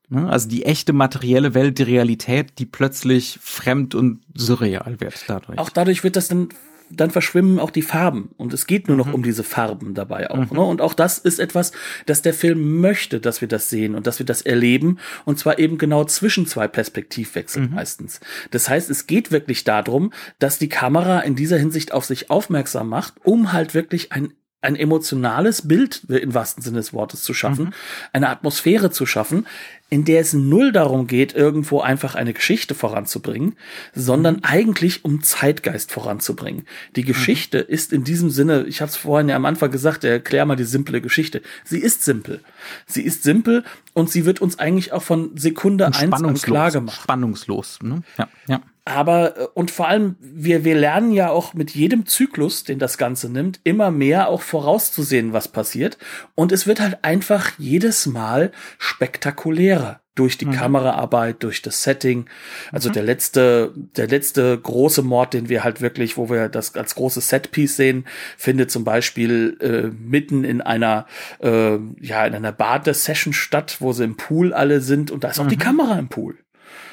Ne? 0.09 0.29
Also 0.29 0.49
die 0.49 0.65
echte 0.65 0.93
materielle 0.93 1.55
Welt, 1.55 1.79
die 1.79 1.85
Realität, 1.85 2.59
die 2.59 2.67
plötzlich 2.67 3.39
fremd 3.41 3.95
und 3.95 4.21
surreal 4.35 5.01
wird 5.01 5.25
dadurch. 5.27 5.59
Auch 5.59 5.71
dadurch 5.71 6.05
wird 6.05 6.17
das 6.17 6.29
dann 6.29 6.49
dann 6.95 7.11
verschwimmen 7.11 7.59
auch 7.59 7.71
die 7.71 7.83
Farben 7.83 8.31
und 8.37 8.53
es 8.53 8.67
geht 8.67 8.89
nur 8.89 8.97
noch 8.97 9.07
mhm. 9.07 9.15
um 9.15 9.23
diese 9.23 9.45
Farben 9.45 9.95
dabei 9.95 10.31
auch. 10.31 10.51
Mhm. 10.51 10.57
Ne? 10.57 10.61
Und 10.61 10.81
auch 10.81 10.95
das 10.95 11.19
ist 11.19 11.39
etwas, 11.39 11.73
dass 12.07 12.23
der 12.23 12.35
Film 12.35 12.81
möchte, 12.81 13.21
dass 13.21 13.41
wir 13.41 13.49
das 13.49 13.69
sehen 13.69 13.95
und 13.95 14.07
dass 14.07 14.19
wir 14.19 14.27
das 14.27 14.43
erleben 14.43 14.99
und 15.25 15.39
zwar 15.39 15.59
eben 15.59 15.79
genau 15.79 16.05
zwischen 16.05 16.47
zwei 16.47 16.69
Perspektivwechseln 16.69 17.71
mhm. 17.71 17.75
meistens. 17.77 18.21
Das 18.51 18.69
heißt, 18.69 18.91
es 18.91 19.07
geht 19.07 19.31
wirklich 19.31 19.65
darum, 19.65 20.13
dass 20.39 20.59
die 20.59 20.69
Kamera 20.69 21.21
in 21.21 21.35
dieser 21.35 21.59
Hinsicht 21.59 21.93
auf 21.93 22.05
sich 22.05 22.31
aufmerksam 22.31 22.89
macht, 22.89 23.15
um 23.25 23.53
halt 23.53 23.75
wirklich 23.75 24.13
ein 24.13 24.33
ein 24.63 24.77
emotionales 24.77 25.67
Bild 25.69 26.05
im 26.09 26.35
wahrsten 26.35 26.63
Sinne 26.63 26.79
des 26.79 26.93
Wortes 26.93 27.23
zu 27.23 27.35
schaffen, 27.35 27.67
mhm. 27.67 27.73
eine 28.13 28.29
Atmosphäre 28.29 28.91
zu 28.91 29.07
schaffen, 29.07 29.47
in 29.91 30.07
der 30.07 30.21
es 30.21 30.33
null 30.33 30.73
darum 30.73 31.07
geht, 31.07 31.35
irgendwo 31.35 31.81
einfach 31.81 32.15
eine 32.15 32.33
Geschichte 32.33 32.75
voranzubringen, 32.75 33.57
sondern 33.95 34.37
mhm. 34.37 34.45
eigentlich 34.45 35.05
um 35.05 35.23
Zeitgeist 35.23 35.93
voranzubringen. 35.93 36.65
Die 36.97 37.05
Geschichte 37.05 37.67
mhm. 37.69 37.75
ist 37.75 37.93
in 37.93 38.05
diesem 38.05 38.31
Sinne, 38.31 38.65
ich 38.65 38.81
habe 38.81 38.89
es 38.89 38.97
vorhin 38.97 39.29
ja 39.29 39.37
am 39.37 39.45
Anfang 39.45 39.71
gesagt, 39.71 40.05
erklär 40.05 40.47
mal 40.47 40.57
die 40.57 40.65
simple 40.65 41.03
Geschichte. 41.03 41.43
Sie 41.65 41.79
ist 41.79 42.05
simpel. 42.05 42.41
Sie 42.87 43.03
ist 43.03 43.23
simpel 43.23 43.65
und 43.93 44.11
sie 44.11 44.25
wird 44.25 44.41
uns 44.41 44.59
eigentlich 44.59 44.93
auch 44.93 45.03
von 45.03 45.37
Sekunde 45.37 45.87
eins 45.87 45.99
an 45.99 46.35
klar 46.35 46.71
gemacht. 46.71 47.03
Spannungslos. 47.03 47.81
Ne? 47.83 48.03
Ja, 48.17 48.29
ja. 48.49 48.63
Aber, 48.85 49.39
äh, 49.39 49.47
und 49.55 49.71
vor 49.71 49.89
allem, 49.89 50.17
wir, 50.21 50.65
wir 50.65 50.75
lernen 50.75 51.13
ja 51.13 51.31
auch 51.31 51.55
mit 51.55 51.73
jedem 51.73 52.07
Zyklus, 52.07 52.65
den 52.65 52.79
das 52.79 52.99
Ganze 52.99 53.31
nimmt, 53.31 53.61
immer 53.65 53.91
mehr 53.91 54.29
auch 54.29 54.43
vorauszusehen, 54.43 55.33
was 55.33 55.49
passiert. 55.49 55.99
Und 56.35 56.53
es 56.53 56.67
wird 56.67 56.81
halt 56.81 56.99
einfach 57.03 57.53
jedes 57.59 58.07
Mal 58.07 58.53
spektakulärer 58.79 60.01
durch 60.15 60.37
die 60.37 60.47
mhm. 60.47 60.53
Kameraarbeit, 60.53 61.43
durch 61.43 61.63
das 61.63 61.83
Setting. 61.83 62.27
Also 62.71 62.91
mhm. 62.91 62.95
der 62.95 63.03
letzte, 63.05 63.73
der 63.77 64.09
letzte 64.09 64.59
große 64.59 65.03
Mord, 65.03 65.33
den 65.33 65.49
wir 65.49 65.65
halt 65.65 65.81
wirklich, 65.81 66.17
wo 66.17 66.29
wir 66.29 66.49
das 66.49 66.75
als 66.75 66.95
großes 66.95 67.29
Setpiece 67.29 67.77
sehen, 67.77 68.05
findet 68.37 68.71
zum 68.71 68.85
Beispiel 68.85 69.57
äh, 69.61 69.97
mitten 69.97 70.45
in 70.45 70.61
einer, 70.61 71.07
äh, 71.41 71.79
ja, 72.01 72.27
in 72.27 72.35
einer 72.35 72.53
Badesession 72.53 73.33
statt, 73.33 73.77
wo 73.81 73.93
sie 73.93 74.05
im 74.05 74.17
Pool 74.17 74.53
alle 74.53 74.81
sind 74.81 75.11
und 75.11 75.25
da 75.25 75.29
ist 75.29 75.39
auch 75.39 75.45
mhm. 75.45 75.51
die 75.51 75.59
Kamera 75.59 75.99
im 75.99 76.09
Pool. 76.09 76.37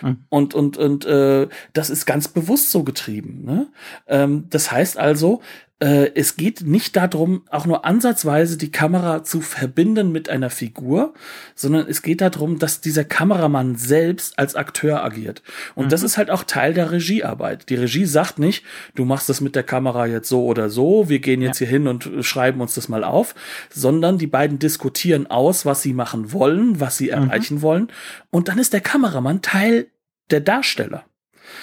Mhm. 0.02 0.18
Und, 0.30 0.54
und, 0.54 0.78
und 0.78 1.06
äh, 1.06 1.48
das 1.74 1.90
ist 1.90 2.06
ganz 2.06 2.28
bewusst 2.28 2.72
so 2.72 2.84
getrieben. 2.84 3.44
Ne? 3.46 3.68
Ähm, 4.08 4.46
das 4.50 4.72
heißt 4.72 4.98
also, 4.98 5.42
äh, 5.82 6.12
es 6.14 6.36
geht 6.36 6.62
nicht 6.62 6.98
darum, 6.98 7.44
auch 7.50 7.66
nur 7.66 7.86
ansatzweise 7.86 8.58
die 8.58 8.72
Kamera 8.72 9.24
zu 9.24 9.40
verbinden 9.40 10.12
mit 10.12 10.30
einer 10.30 10.50
Figur, 10.50 11.14
sondern 11.56 11.88
es 11.88 12.02
geht 12.02 12.20
darum, 12.20 12.60
dass 12.60 12.82
dieser 12.82 13.06
Kameramann 13.06 13.76
selbst 13.76 14.38
als 14.38 14.56
Akteur 14.56 15.04
agiert. 15.04 15.42
Und 15.76 15.86
mhm. 15.86 15.90
das 15.90 16.04
ist 16.04 16.18
halt 16.18 16.32
auch 16.32 16.44
Teil 16.44 16.74
der 16.74 16.92
Regiearbeit. 16.92 17.70
Die 17.70 17.76
Regie 17.76 18.06
sagt 18.06 18.40
nicht, 18.40 18.66
du 18.96 19.06
machst 19.06 19.30
das 19.30 19.40
mit 19.40 19.56
der 19.56 19.64
Kamera 19.64 20.06
jetzt 20.06 20.28
so 20.28 20.44
oder 20.46 20.70
so, 20.70 21.08
wir 21.08 21.20
gehen 21.20 21.42
jetzt 21.42 21.62
ja. 21.62 21.68
hier 21.68 21.78
hin 21.78 21.88
und 21.88 22.10
schreiben 22.22 22.60
uns 22.60 22.76
das 22.76 22.90
mal 22.90 23.06
auf, 23.06 23.34
sondern 23.70 24.18
die 24.18 24.28
beiden 24.28 24.60
diskutieren 24.60 25.28
aus, 25.28 25.66
was 25.66 25.82
sie 25.82 25.94
machen 25.94 26.34
wollen, 26.34 26.82
was 26.82 26.98
sie 26.98 27.06
mhm. 27.06 27.12
erreichen 27.14 27.62
wollen. 27.62 27.88
Und 28.32 28.50
dann 28.50 28.60
ist 28.60 28.74
der 28.74 28.82
Kameramann 28.82 29.42
Teil 29.42 29.88
der 30.30 30.42
Darsteller. 30.42 31.06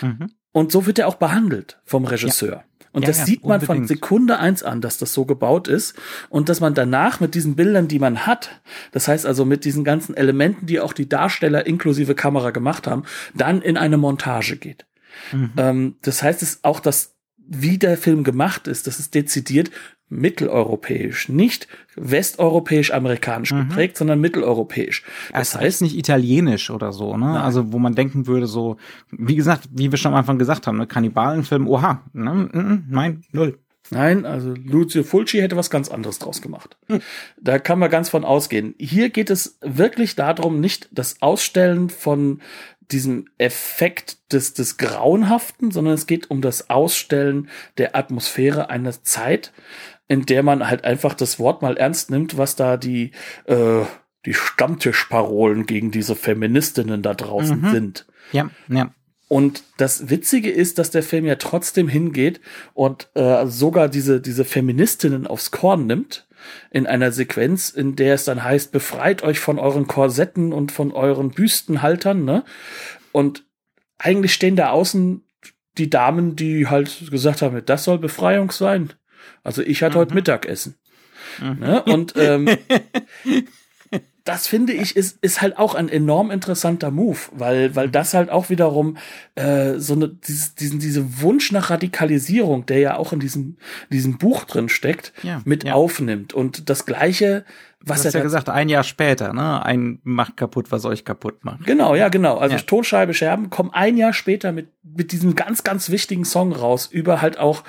Mhm. 0.01 0.31
Und 0.53 0.73
so 0.73 0.87
wird 0.87 0.99
er 0.99 1.07
auch 1.07 1.17
behandelt 1.17 1.79
vom 1.85 2.07
Regisseur. 2.07 2.53
Ja. 2.53 2.65
Und 2.97 3.03
ja, 3.03 3.09
das 3.09 3.19
ja, 3.19 3.25
sieht 3.27 3.45
man 3.45 3.61
unbedingt. 3.61 3.67
von 3.67 3.87
Sekunde 3.87 4.39
eins 4.39 4.63
an, 4.63 4.81
dass 4.81 4.97
das 4.97 5.13
so 5.13 5.27
gebaut 5.27 5.69
ist 5.69 5.95
und 6.31 6.49
dass 6.49 6.61
man 6.61 6.73
danach 6.73 7.21
mit 7.21 7.35
diesen 7.35 7.55
Bildern, 7.55 7.89
die 7.89 7.99
man 7.99 8.27
hat, 8.27 8.63
das 8.91 9.07
heißt 9.07 9.27
also 9.27 9.45
mit 9.45 9.67
diesen 9.67 9.85
ganzen 9.85 10.17
Elementen, 10.17 10.65
die 10.65 10.81
auch 10.81 10.95
die 10.95 11.07
Darsteller 11.07 11.67
inklusive 11.67 12.15
Kamera 12.15 12.53
gemacht 12.53 12.87
haben, 12.87 13.03
dann 13.35 13.61
in 13.61 13.77
eine 13.77 13.99
Montage 13.99 14.57
geht. 14.57 14.87
Mhm. 15.31 15.53
Ähm, 15.59 15.97
das 16.01 16.23
heißt 16.23 16.43
es 16.43 16.61
auch, 16.65 16.81
dass 16.81 17.17
wie 17.37 17.77
der 17.77 17.99
Film 17.99 18.25
gemacht 18.25 18.67
ist, 18.67 18.87
das 18.87 18.99
ist 18.99 19.15
dezidiert 19.15 19.71
mitteleuropäisch, 20.09 21.29
nicht 21.29 21.67
westeuropäisch-amerikanisch 21.97 23.53
mhm. 23.53 23.69
geprägt, 23.69 23.97
sondern 23.97 24.21
mitteleuropäisch. 24.21 25.03
Das 25.33 25.55
es 25.55 25.61
heißt 25.61 25.83
nicht 25.83 25.97
italienisch 25.97 26.71
oder 26.71 26.93
so, 26.93 27.17
ne? 27.17 27.27
Nein. 27.27 27.37
Also 27.37 27.73
wo 27.73 27.79
man 27.79 27.95
denken 27.95 28.27
würde, 28.27 28.47
so, 28.47 28.77
wie 29.11 29.35
gesagt, 29.35 29.69
wie 29.73 29.91
wir 29.91 29.99
schon 29.99 30.13
am 30.13 30.19
Anfang 30.19 30.39
gesagt 30.39 30.67
haben, 30.67 30.79
ne? 30.79 30.87
Kannibalenfilm, 30.87 31.67
oha, 31.67 32.03
ne? 32.13 32.85
nein, 32.89 33.23
null. 33.33 33.59
Nein, 33.91 34.27
also 34.27 34.53
Lucio 34.53 35.05
Fulci 35.05 35.39
hätte 35.39 35.57
was 35.57 35.71
ganz 35.71 35.89
anderes 35.89 36.19
draus 36.19 36.43
gemacht. 36.43 36.77
Hm. 36.89 37.01
Da 37.41 37.61
kann 37.61 37.79
man 37.79 37.91
ganz 37.91 38.09
von 38.09 38.25
ausgehen. 38.25 38.75
Hier 38.79 39.11
geht 39.11 39.31
es 39.31 39.59
wirklich 39.61 40.17
darum, 40.17 40.59
nicht 40.61 40.89
das 40.91 41.23
Ausstellen 41.23 41.89
von 41.89 42.41
diesem 42.91 43.27
Effekt 43.39 44.33
des, 44.33 44.55
des 44.55 44.77
Grauenhaften, 44.77 45.71
sondern 45.71 45.95
es 45.95 46.07
geht 46.07 46.31
um 46.31 46.41
das 46.41 46.71
Ausstellen 46.71 47.49
der 47.79 47.97
Atmosphäre 47.97 48.71
einer 48.71 49.03
Zeit, 49.03 49.53
in 50.09 50.27
der 50.27 50.43
man 50.43 50.69
halt 50.69 50.85
einfach 50.85 51.15
das 51.15 51.39
Wort 51.39 51.63
mal 51.63 51.77
ernst 51.77 52.11
nimmt, 52.11 52.39
was 52.39 52.57
da 52.57 52.77
die, 52.77 53.13
äh, 53.45 53.83
die 54.25 54.35
Stammtischparolen 54.35 55.67
gegen 55.67 55.91
diese 55.91 56.17
Feministinnen 56.17 57.03
da 57.03 57.15
draußen 57.15 57.61
mhm. 57.61 57.71
sind. 57.71 58.07
Ja, 58.33 58.51
ja. 58.69 58.91
Und 59.29 59.65
das 59.77 60.09
Witzige 60.09 60.51
ist, 60.51 60.79
dass 60.79 60.91
der 60.91 61.03
Film 61.03 61.25
ja 61.25 61.35
trotzdem 61.35 61.89
hingeht 61.89 62.41
und 62.75 63.09
äh, 63.15 63.47
sogar 63.47 63.89
diese, 63.89 64.21
diese 64.21 64.45
Feministinnen 64.45 65.27
aufs 65.27 65.51
Korn 65.51 65.87
nimmt 65.87 66.29
in 66.71 66.87
einer 66.87 67.11
Sequenz, 67.11 67.71
in 67.71 67.97
der 67.97 68.15
es 68.15 68.25
dann 68.25 68.45
heißt, 68.45 68.71
befreit 68.71 69.25
euch 69.25 69.41
von 69.41 69.59
euren 69.59 69.89
Korsetten 69.89 70.53
und 70.53 70.71
von 70.71 70.93
euren 70.93 71.31
Büstenhaltern, 71.31 72.25
ne? 72.25 72.45
Und 73.11 73.45
eigentlich 73.99 74.33
stehen 74.33 74.55
da 74.55 74.71
außen 74.71 75.25
die 75.79 75.91
Damen, 75.91 76.37
die 76.37 76.69
halt 76.69 77.11
gesagt 77.11 77.43
haben, 77.43 77.61
das 77.65 77.85
soll 77.85 77.99
Befreiung 77.99 78.51
sein. 78.51 78.93
Also 79.43 79.63
ich 79.63 79.83
hatte 79.83 79.97
mhm. 79.97 80.01
heute 80.01 80.15
Mittagessen. 80.15 80.77
Mhm. 81.41 81.59
Ne? 81.61 81.83
Und 81.83 82.15
ähm, 82.17 82.49
das 84.27 84.49
finde 84.49 84.73
ich 84.73 84.97
ist, 84.97 85.19
ist 85.23 85.41
halt 85.41 85.57
auch 85.57 85.75
ein 85.75 85.89
enorm 85.89 86.31
interessanter 86.31 86.91
Move, 86.91 87.19
weil, 87.33 87.77
weil 87.77 87.89
das 87.89 88.13
halt 88.13 88.29
auch 88.29 88.51
wiederum 88.51 88.97
äh, 89.37 89.75
so 89.77 89.95
eine, 89.95 90.09
dieses, 90.09 90.57
diesen, 90.57 90.81
diese 90.81 91.23
Wunsch 91.23 91.53
nach 91.53 91.71
Radikalisierung, 91.71 92.67
der 92.67 92.81
ja 92.81 92.97
auch 92.97 93.13
in 93.13 93.21
diesem, 93.21 93.57
diesem 93.91 94.19
Buch 94.19 94.45
drin 94.45 94.69
steckt, 94.69 95.13
ja, 95.23 95.41
mit 95.45 95.65
ja. 95.65 95.75
aufnimmt. 95.75 96.35
Und 96.35 96.69
das 96.69 96.87
Gleiche, 96.87 97.45
was 97.81 98.03
du 98.03 98.09
hast 98.09 98.15
er 98.15 98.21
ja 98.21 98.25
gesagt, 98.25 98.49
ein 98.49 98.69
Jahr 98.69 98.83
später, 98.83 99.33
ne? 99.33 99.65
Ein 99.65 100.01
macht 100.03 100.37
kaputt, 100.37 100.73
was 100.73 100.85
euch 100.85 101.05
kaputt 101.05 101.45
macht. 101.45 101.65
Genau, 101.65 101.95
ja, 101.95 102.09
genau. 102.09 102.37
Also 102.37 102.57
ja. 102.57 102.63
Tonscheibe 102.63 103.15
Scherben 103.15 103.49
kommen 103.49 103.71
ein 103.73 103.97
Jahr 103.97 104.13
später 104.13 104.51
mit, 104.51 104.71
mit 104.83 105.13
diesem 105.13 105.37
ganz, 105.37 105.63
ganz 105.63 105.89
wichtigen 105.91 106.25
Song 106.25 106.53
raus, 106.53 106.89
über 106.91 107.23
halt 107.23 107.39
auch 107.39 107.63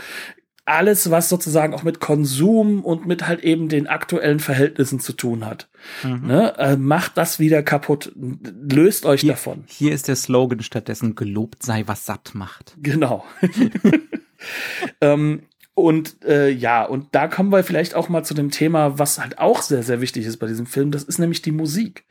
alles, 0.68 1.10
was 1.12 1.30
sozusagen 1.30 1.74
auch 1.74 1.84
mit 1.84 2.00
Konsum 2.00 2.84
und 2.84 3.06
mit 3.06 3.28
halt 3.28 3.44
eben 3.44 3.70
den 3.70 3.88
aktuellen 3.88 4.40
Verhältnissen 4.40 5.00
zu 5.00 5.14
tun 5.14 5.46
hat. 5.46 5.70
Mhm. 6.04 6.28
Ne? 6.28 6.58
Äh, 6.58 6.78
macht 6.78 7.18
das 7.18 7.40
wieder 7.40 7.64
kaputt, 7.64 8.12
löst 8.16 9.06
euch 9.06 9.22
hier, 9.22 9.32
davon. 9.32 9.64
Hier 9.68 9.94
ist 9.94 10.08
der 10.08 10.16
Slogan 10.16 10.62
stattdessen, 10.62 11.16
gelobt 11.16 11.64
sei, 11.64 11.84
was 11.88 12.06
satt 12.06 12.32
macht. 12.34 12.76
Genau. 12.82 13.26
ähm, 15.02 15.44
und 15.78 16.26
äh, 16.26 16.50
ja, 16.50 16.84
und 16.84 17.10
da 17.12 17.28
kommen 17.28 17.52
wir 17.52 17.64
vielleicht 17.64 17.94
auch 17.94 18.10
mal 18.10 18.24
zu 18.24 18.34
dem 18.34 18.50
Thema, 18.50 18.98
was 18.98 19.20
halt 19.20 19.38
auch 19.38 19.62
sehr, 19.62 19.84
sehr 19.84 20.02
wichtig 20.02 20.26
ist 20.26 20.38
bei 20.38 20.48
diesem 20.48 20.66
Film. 20.66 20.90
Das 20.90 21.04
ist 21.04 21.20
nämlich 21.20 21.44
die 21.44 21.52
Musik. 21.52 22.04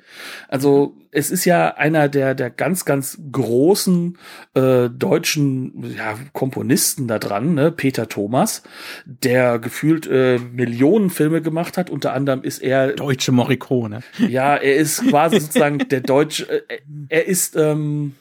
Also 0.46 0.94
es 1.10 1.32
ist 1.32 1.44
ja 1.46 1.74
einer 1.74 2.08
der, 2.08 2.36
der 2.36 2.50
ganz, 2.50 2.84
ganz 2.84 3.18
großen 3.32 4.18
äh, 4.54 4.88
deutschen 4.88 5.96
ja, 5.96 6.16
Komponisten 6.32 7.08
da 7.08 7.18
dran, 7.18 7.54
ne? 7.54 7.72
Peter 7.72 8.08
Thomas, 8.08 8.62
der 9.04 9.58
gefühlt 9.58 10.06
äh, 10.06 10.38
Millionen 10.38 11.10
Filme 11.10 11.42
gemacht 11.42 11.76
hat. 11.76 11.90
Unter 11.90 12.12
anderem 12.12 12.44
ist 12.44 12.62
er 12.62 12.92
deutsche 12.92 13.32
Morricone. 13.32 14.04
Ja, 14.28 14.54
er 14.54 14.76
ist 14.76 15.08
quasi 15.08 15.40
sozusagen 15.40 15.78
der 15.78 16.02
deutsche. 16.02 16.48
Äh, 16.68 16.78
er 17.08 17.26
ist 17.26 17.56
ähm, 17.56 18.14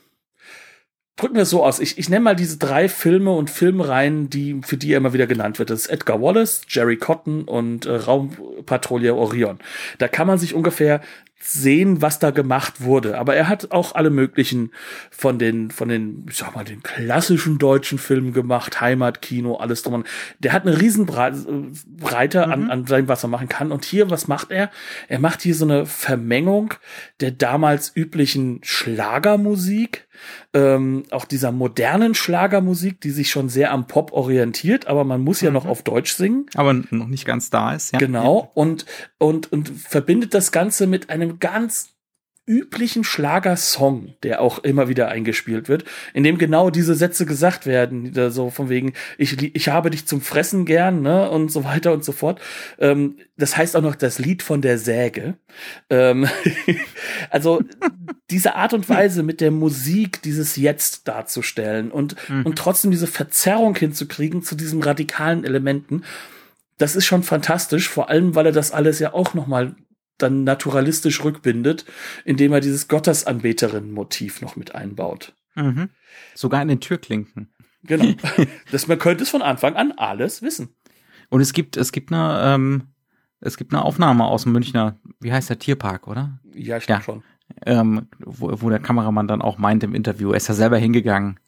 drücken 1.15 1.35
wir 1.35 1.43
es 1.43 1.49
so 1.49 1.63
aus. 1.63 1.79
Ich, 1.79 1.97
ich 1.97 2.09
nenne 2.09 2.23
mal 2.23 2.35
diese 2.35 2.57
drei 2.57 2.89
Filme 2.89 3.31
und 3.31 3.49
Filmreihen, 3.49 4.29
die, 4.29 4.59
für 4.63 4.77
die 4.77 4.93
er 4.93 4.97
immer 4.97 5.13
wieder 5.13 5.27
genannt 5.27 5.59
wird. 5.59 5.69
Das 5.69 5.81
ist 5.81 5.87
Edgar 5.87 6.21
Wallace, 6.21 6.61
Jerry 6.67 6.97
Cotton 6.97 7.43
und 7.43 7.85
äh, 7.85 7.95
Raumpatrouille 7.95 9.15
Orion. 9.15 9.59
Da 9.97 10.07
kann 10.07 10.27
man 10.27 10.37
sich 10.37 10.53
ungefähr 10.53 11.01
sehen, 11.39 12.01
was 12.01 12.19
da 12.19 12.31
gemacht 12.31 12.81
wurde. 12.81 13.17
Aber 13.17 13.35
er 13.35 13.47
hat 13.47 13.71
auch 13.71 13.93
alle 13.93 14.09
möglichen 14.09 14.71
von 15.11 15.37
den, 15.37 15.69
von 15.69 15.89
den, 15.89 16.25
ich 16.29 16.37
sag 16.37 16.55
mal, 16.55 16.65
den 16.65 16.81
klassischen 16.81 17.59
deutschen 17.59 17.99
Filmen 17.99 18.33
gemacht, 18.33 18.81
Heimatkino, 18.81 19.55
alles 19.55 19.83
drum. 19.83 20.05
Der 20.39 20.53
hat 20.53 20.65
eine 20.65 20.79
Riesenbreite 20.81 22.45
mhm. 22.45 22.51
an, 22.51 22.71
an 22.71 22.87
seinem, 22.87 23.07
was 23.07 23.23
er 23.23 23.29
machen 23.29 23.47
kann. 23.47 23.71
Und 23.71 23.85
hier, 23.85 24.09
was 24.09 24.27
macht 24.27 24.51
er? 24.51 24.71
Er 25.07 25.19
macht 25.19 25.41
hier 25.41 25.55
so 25.55 25.65
eine 25.65 25.85
Vermengung 25.85 26.73
der 27.19 27.31
damals 27.31 27.95
üblichen 27.95 28.59
Schlagermusik 28.63 30.04
ähm, 30.53 31.03
auch 31.11 31.25
dieser 31.25 31.51
modernen 31.51 32.15
Schlagermusik, 32.15 33.01
die 33.01 33.11
sich 33.11 33.29
schon 33.29 33.49
sehr 33.49 33.71
am 33.71 33.87
Pop 33.87 34.13
orientiert, 34.13 34.87
aber 34.87 35.03
man 35.03 35.21
muss 35.21 35.41
ja 35.41 35.49
mhm. 35.49 35.55
noch 35.55 35.65
auf 35.65 35.83
Deutsch 35.83 36.13
singen. 36.13 36.45
Aber 36.55 36.73
noch 36.73 37.07
nicht 37.07 37.25
ganz 37.25 37.49
da 37.49 37.73
ist, 37.73 37.93
ja. 37.93 37.99
Genau. 37.99 38.51
Und, 38.53 38.85
und, 39.17 39.51
und 39.51 39.69
verbindet 39.69 40.33
das 40.33 40.51
Ganze 40.51 40.87
mit 40.87 41.09
einem 41.09 41.39
ganz 41.39 41.94
üblichen 42.47 43.03
Schlagersong, 43.03 44.13
der 44.21 44.41
auch 44.41 44.59
immer 44.59 44.87
wieder 44.87 45.07
eingespielt 45.07 45.67
wird, 45.67 45.83
in 46.13 46.23
dem 46.23 46.37
genau 46.37 46.69
diese 46.69 46.93
Sätze 46.93 47.25
gesagt 47.25 47.65
werden, 47.65 48.13
so 48.31 48.51
von 48.51 48.69
wegen, 48.69 48.93
ich, 49.17 49.55
ich 49.55 49.69
habe 49.69 49.89
dich 49.89 50.05
zum 50.05 50.21
Fressen 50.21 50.65
gern, 50.65 51.01
ne, 51.01 51.29
und 51.29 51.51
so 51.51 51.63
weiter 51.63 51.91
und 51.91 52.03
so 52.05 52.11
fort. 52.11 52.39
Ähm, 52.77 53.17
das 53.35 53.57
heißt 53.57 53.75
auch 53.75 53.81
noch 53.81 53.95
das 53.95 54.19
Lied 54.19 54.43
von 54.43 54.61
der 54.61 54.77
Säge. 54.77 55.35
Ähm, 55.89 56.27
also 57.31 57.63
diese 58.29 58.55
Art 58.55 58.73
und 58.73 58.89
Weise 58.89 59.23
mit 59.23 59.41
der 59.41 59.51
Musik 59.51 60.21
dieses 60.21 60.55
Jetzt 60.55 61.07
darzustellen 61.07 61.91
und, 61.91 62.15
mhm. 62.29 62.45
und 62.45 62.57
trotzdem 62.57 62.91
diese 62.91 63.07
Verzerrung 63.07 63.75
hinzukriegen 63.75 64.43
zu 64.43 64.55
diesen 64.55 64.83
radikalen 64.83 65.45
Elementen, 65.45 66.03
das 66.77 66.95
ist 66.95 67.05
schon 67.05 67.23
fantastisch, 67.23 67.87
vor 67.89 68.09
allem, 68.09 68.35
weil 68.35 68.47
er 68.47 68.51
das 68.51 68.71
alles 68.71 68.99
ja 68.99 69.13
auch 69.13 69.33
noch 69.33 69.47
mal 69.47 69.75
dann 70.17 70.43
naturalistisch 70.43 71.23
rückbindet, 71.23 71.85
indem 72.23 72.53
er 72.53 72.61
dieses 72.61 72.87
Gottesanbeterinnen-Motiv 72.87 74.41
noch 74.41 74.55
mit 74.55 74.75
einbaut. 74.75 75.33
Mhm. 75.55 75.89
Sogar 76.33 76.61
in 76.61 76.67
den 76.67 76.79
Türklinken. 76.79 77.49
Genau. 77.83 78.13
das, 78.71 78.87
man 78.87 78.99
könnte 78.99 79.23
es 79.23 79.29
von 79.29 79.41
Anfang 79.41 79.75
an 79.75 79.93
alles 79.93 80.41
wissen. 80.41 80.69
Und 81.29 81.41
es 81.41 81.53
gibt, 81.53 81.77
es 81.77 81.91
gibt 81.91 82.11
eine, 82.11 82.39
ähm, 82.41 82.83
es 83.39 83.57
gibt 83.57 83.73
eine 83.73 83.83
Aufnahme 83.83 84.25
aus 84.25 84.43
dem 84.43 84.53
Münchner, 84.53 84.97
wie 85.19 85.33
heißt 85.33 85.49
der 85.49 85.59
Tierpark, 85.59 86.07
oder? 86.07 86.39
Ja, 86.53 86.77
ich 86.77 86.85
glaube 86.85 86.99
ja. 86.99 87.05
schon. 87.05 87.23
Ähm, 87.65 88.07
wo, 88.19 88.51
wo 88.61 88.69
der 88.69 88.79
Kameramann 88.79 89.27
dann 89.27 89.41
auch 89.41 89.57
meint 89.57 89.83
im 89.83 89.93
Interview, 89.93 90.31
er 90.31 90.37
ist 90.37 90.47
ja 90.47 90.55
selber 90.55 90.77
hingegangen 90.77 91.39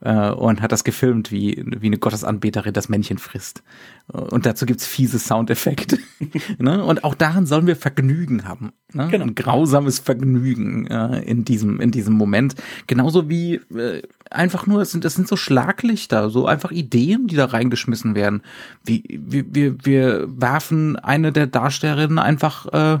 äh, 0.00 0.30
und 0.30 0.62
hat 0.62 0.72
das 0.72 0.84
gefilmt, 0.84 1.30
wie, 1.30 1.62
wie 1.66 1.86
eine 1.86 1.98
Gottesanbeterin 1.98 2.72
das 2.72 2.88
Männchen 2.88 3.18
frisst. 3.18 3.62
Und 4.08 4.46
dazu 4.46 4.66
gibt's 4.66 4.86
fiese 4.86 5.18
Soundeffekte. 5.18 5.98
ne? 6.58 6.84
Und 6.84 7.04
auch 7.04 7.14
daran 7.14 7.46
sollen 7.46 7.66
wir 7.66 7.76
Vergnügen 7.76 8.44
haben. 8.44 8.72
Ne? 8.92 9.08
Genau. 9.10 9.24
Ein 9.24 9.34
grausames 9.34 9.98
Vergnügen 9.98 10.86
äh, 10.86 11.20
in, 11.22 11.44
diesem, 11.44 11.80
in 11.80 11.90
diesem 11.90 12.14
Moment. 12.14 12.54
Genauso 12.86 13.28
wie 13.28 13.54
äh, 13.74 14.02
einfach 14.30 14.66
nur, 14.66 14.82
es 14.82 14.90
sind, 14.90 15.04
es 15.04 15.14
sind 15.14 15.28
so 15.28 15.36
Schlaglichter, 15.36 16.30
so 16.30 16.46
einfach 16.46 16.70
Ideen, 16.70 17.26
die 17.26 17.36
da 17.36 17.46
reingeschmissen 17.46 18.14
werden. 18.14 18.42
Wie, 18.84 19.04
wir, 19.08 19.44
wir, 19.54 19.84
wir 19.84 20.40
werfen 20.40 20.96
eine 20.96 21.32
der 21.32 21.46
Darstellerinnen 21.46 22.18
einfach 22.18 22.66
äh, 22.72 22.98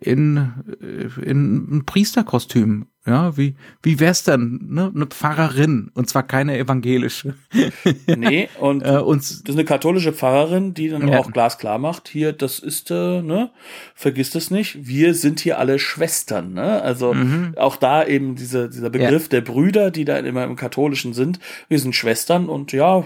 in, 0.00 0.52
äh, 0.80 1.20
in 1.22 1.78
ein 1.78 1.84
Priesterkostüm 1.84 2.86
ja, 3.06 3.36
wie, 3.36 3.54
wie 3.82 4.00
wär's 4.00 4.24
denn, 4.24 4.60
ne? 4.68 4.92
Eine 4.94 5.06
Pfarrerin, 5.06 5.90
und 5.94 6.08
zwar 6.10 6.24
keine 6.24 6.58
evangelische. 6.58 7.34
nee, 8.06 8.48
und, 8.60 8.82
äh, 8.82 8.98
und 8.98 9.20
das 9.20 9.30
ist 9.30 9.50
eine 9.50 9.64
katholische 9.64 10.12
Pfarrerin, 10.12 10.74
die 10.74 10.88
dann 10.88 11.08
ja. 11.08 11.18
auch 11.18 11.32
glasklar 11.32 11.78
macht, 11.78 12.08
hier, 12.08 12.32
das 12.32 12.58
ist, 12.58 12.90
äh, 12.90 13.22
ne, 13.22 13.50
vergiss 13.94 14.30
das 14.30 14.50
nicht, 14.50 14.86
wir 14.86 15.14
sind 15.14 15.40
hier 15.40 15.58
alle 15.58 15.78
Schwestern, 15.78 16.52
ne? 16.52 16.82
Also 16.82 17.14
mhm. 17.14 17.54
auch 17.56 17.76
da 17.76 18.04
eben 18.04 18.36
diese, 18.36 18.68
dieser 18.68 18.90
Begriff 18.90 19.24
ja. 19.24 19.28
der 19.28 19.40
Brüder, 19.40 19.90
die 19.90 20.04
da 20.04 20.18
immer 20.18 20.44
im 20.44 20.56
Katholischen 20.56 21.14
sind, 21.14 21.38
wir 21.68 21.78
sind 21.78 21.94
Schwestern 21.94 22.48
und 22.48 22.72
ja, 22.72 23.04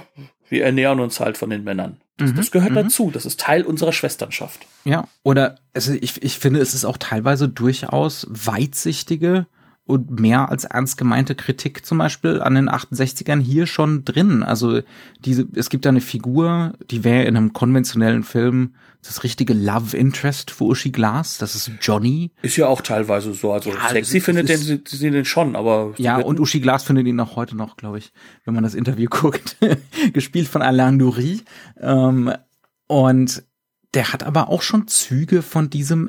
wir 0.49 0.65
ernähren 0.65 1.01
uns 1.01 1.21
halt 1.21 1.39
von 1.39 1.51
den 1.51 1.65
Männern. 1.65 1.99
Das, 2.17 2.33
mhm. 2.33 2.37
das 2.37 2.51
gehört 2.51 2.73
mhm. 2.73 2.77
dazu, 2.77 3.11
das 3.13 3.25
ist 3.25 3.41
Teil 3.41 3.63
unserer 3.63 3.93
Schwesternschaft. 3.93 4.67
Ja, 4.85 5.07
oder 5.23 5.57
also 5.75 5.93
ich, 5.93 6.23
ich 6.23 6.39
finde, 6.39 6.61
es 6.61 6.75
ist 6.75 6.85
auch 6.85 6.99
teilweise 6.99 7.49
durchaus 7.49 8.27
weitsichtige 8.29 9.47
und 9.85 10.21
mehr 10.21 10.49
als 10.49 10.65
ernst 10.65 10.97
gemeinte 10.97 11.35
Kritik 11.35 11.85
zum 11.85 11.99
Beispiel 11.99 12.41
an 12.41 12.55
den 12.55 12.71
68ern 12.71 13.41
hier 13.41 13.67
schon 13.67 14.05
drin. 14.05 14.43
Also 14.43 14.81
diese, 15.25 15.49
es 15.55 15.71
gibt 15.71 15.85
da 15.85 15.89
eine 15.89 16.01
Figur, 16.01 16.75
die 16.91 17.03
wäre 17.03 17.25
in 17.25 17.37
einem 17.37 17.53
konventionellen 17.53 18.23
Film 18.23 18.75
das 19.05 19.25
richtige 19.25 19.55
Love 19.55 19.97
Interest 19.97 20.53
für 20.53 20.65
Uschi 20.65 20.91
Glas. 20.91 21.39
Das 21.39 21.57
ist 21.57 21.73
Johnny. 21.81 22.31
Ist 22.43 22.57
ja 22.57 22.69
auch 22.69 22.81
teilweise 22.81 23.35
so. 23.35 23.53
Also 23.53 23.71
ja, 23.71 23.89
sexy 23.89 24.19
ist, 24.19 24.25
findet 24.25 24.49
ist, 24.49 24.69
den, 24.69 24.83
sie 24.87 25.11
den 25.11 25.25
schon, 25.25 25.57
aber. 25.57 25.95
Ja, 25.99 26.19
und 26.19 26.39
Uschi 26.39 26.61
Glas 26.61 26.85
findet 26.85 27.09
ihn 27.09 27.19
auch 27.19 27.35
heute 27.35 27.57
noch, 27.57 27.77
glaube 27.77 27.99
ich, 27.99 28.13
wenn 28.45 28.55
man 28.55 28.63
das 28.63 28.75
Interview 28.75 29.09
guckt. 29.11 29.57
Gespielt 30.13 30.47
von 30.47 30.63
Alain 30.63 30.97
Nouri. 30.97 31.41
Ähm, 31.81 32.33
und 32.87 33.43
der 33.95 34.13
hat 34.13 34.23
aber 34.23 34.49
auch 34.49 34.63
schon 34.63 34.87
Züge 34.87 35.43
von 35.43 35.69
diesem 35.69 36.09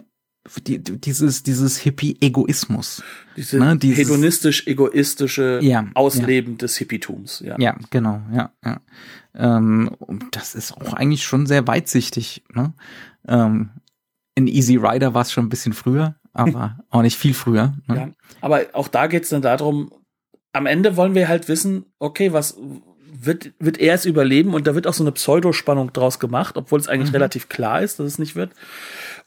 die, 0.65 0.79
dieses, 0.79 1.43
dieses 1.43 1.77
Hippie-Egoismus. 1.77 3.03
Diese 3.37 3.57
ne, 3.57 3.79
hedonistisch-egoistische 3.81 5.59
ja, 5.61 5.87
Ausleben 5.93 6.53
ja. 6.53 6.57
des 6.57 6.77
Hippietums. 6.77 7.41
Ja. 7.45 7.57
ja, 7.59 7.77
genau, 7.89 8.21
ja, 8.33 8.51
ja. 8.63 8.81
Ähm, 9.35 9.91
das 10.31 10.53
ist 10.53 10.73
auch 10.73 10.93
eigentlich 10.93 11.23
schon 11.23 11.45
sehr 11.45 11.65
weitsichtig. 11.67 12.43
Ne? 12.53 12.73
Ähm, 13.27 13.69
in 14.35 14.47
Easy 14.47 14.75
Rider 14.75 15.13
war 15.13 15.21
es 15.21 15.31
schon 15.31 15.45
ein 15.45 15.49
bisschen 15.49 15.73
früher, 15.73 16.15
aber 16.33 16.79
auch 16.89 17.01
nicht 17.01 17.17
viel 17.17 17.33
früher. 17.33 17.73
Ne? 17.87 17.95
Ja, 17.95 18.09
aber 18.41 18.65
auch 18.73 18.87
da 18.87 19.07
geht 19.07 19.23
es 19.23 19.29
dann 19.29 19.41
darum, 19.41 19.91
am 20.51 20.65
Ende 20.65 20.97
wollen 20.97 21.15
wir 21.15 21.27
halt 21.29 21.47
wissen, 21.47 21.85
okay, 21.99 22.33
was 22.33 22.57
wird, 23.25 23.53
wird 23.59 23.79
er 23.79 23.95
es 23.95 24.05
überleben 24.05 24.53
und 24.53 24.67
da 24.67 24.75
wird 24.75 24.87
auch 24.87 24.93
so 24.93 25.03
eine 25.03 25.11
Pseudospannung 25.11 25.93
draus 25.93 26.19
gemacht, 26.19 26.57
obwohl 26.57 26.79
es 26.79 26.87
eigentlich 26.87 27.09
mhm. 27.09 27.15
relativ 27.15 27.49
klar 27.49 27.81
ist, 27.81 27.99
dass 27.99 28.07
es 28.07 28.19
nicht 28.19 28.35
wird. 28.35 28.51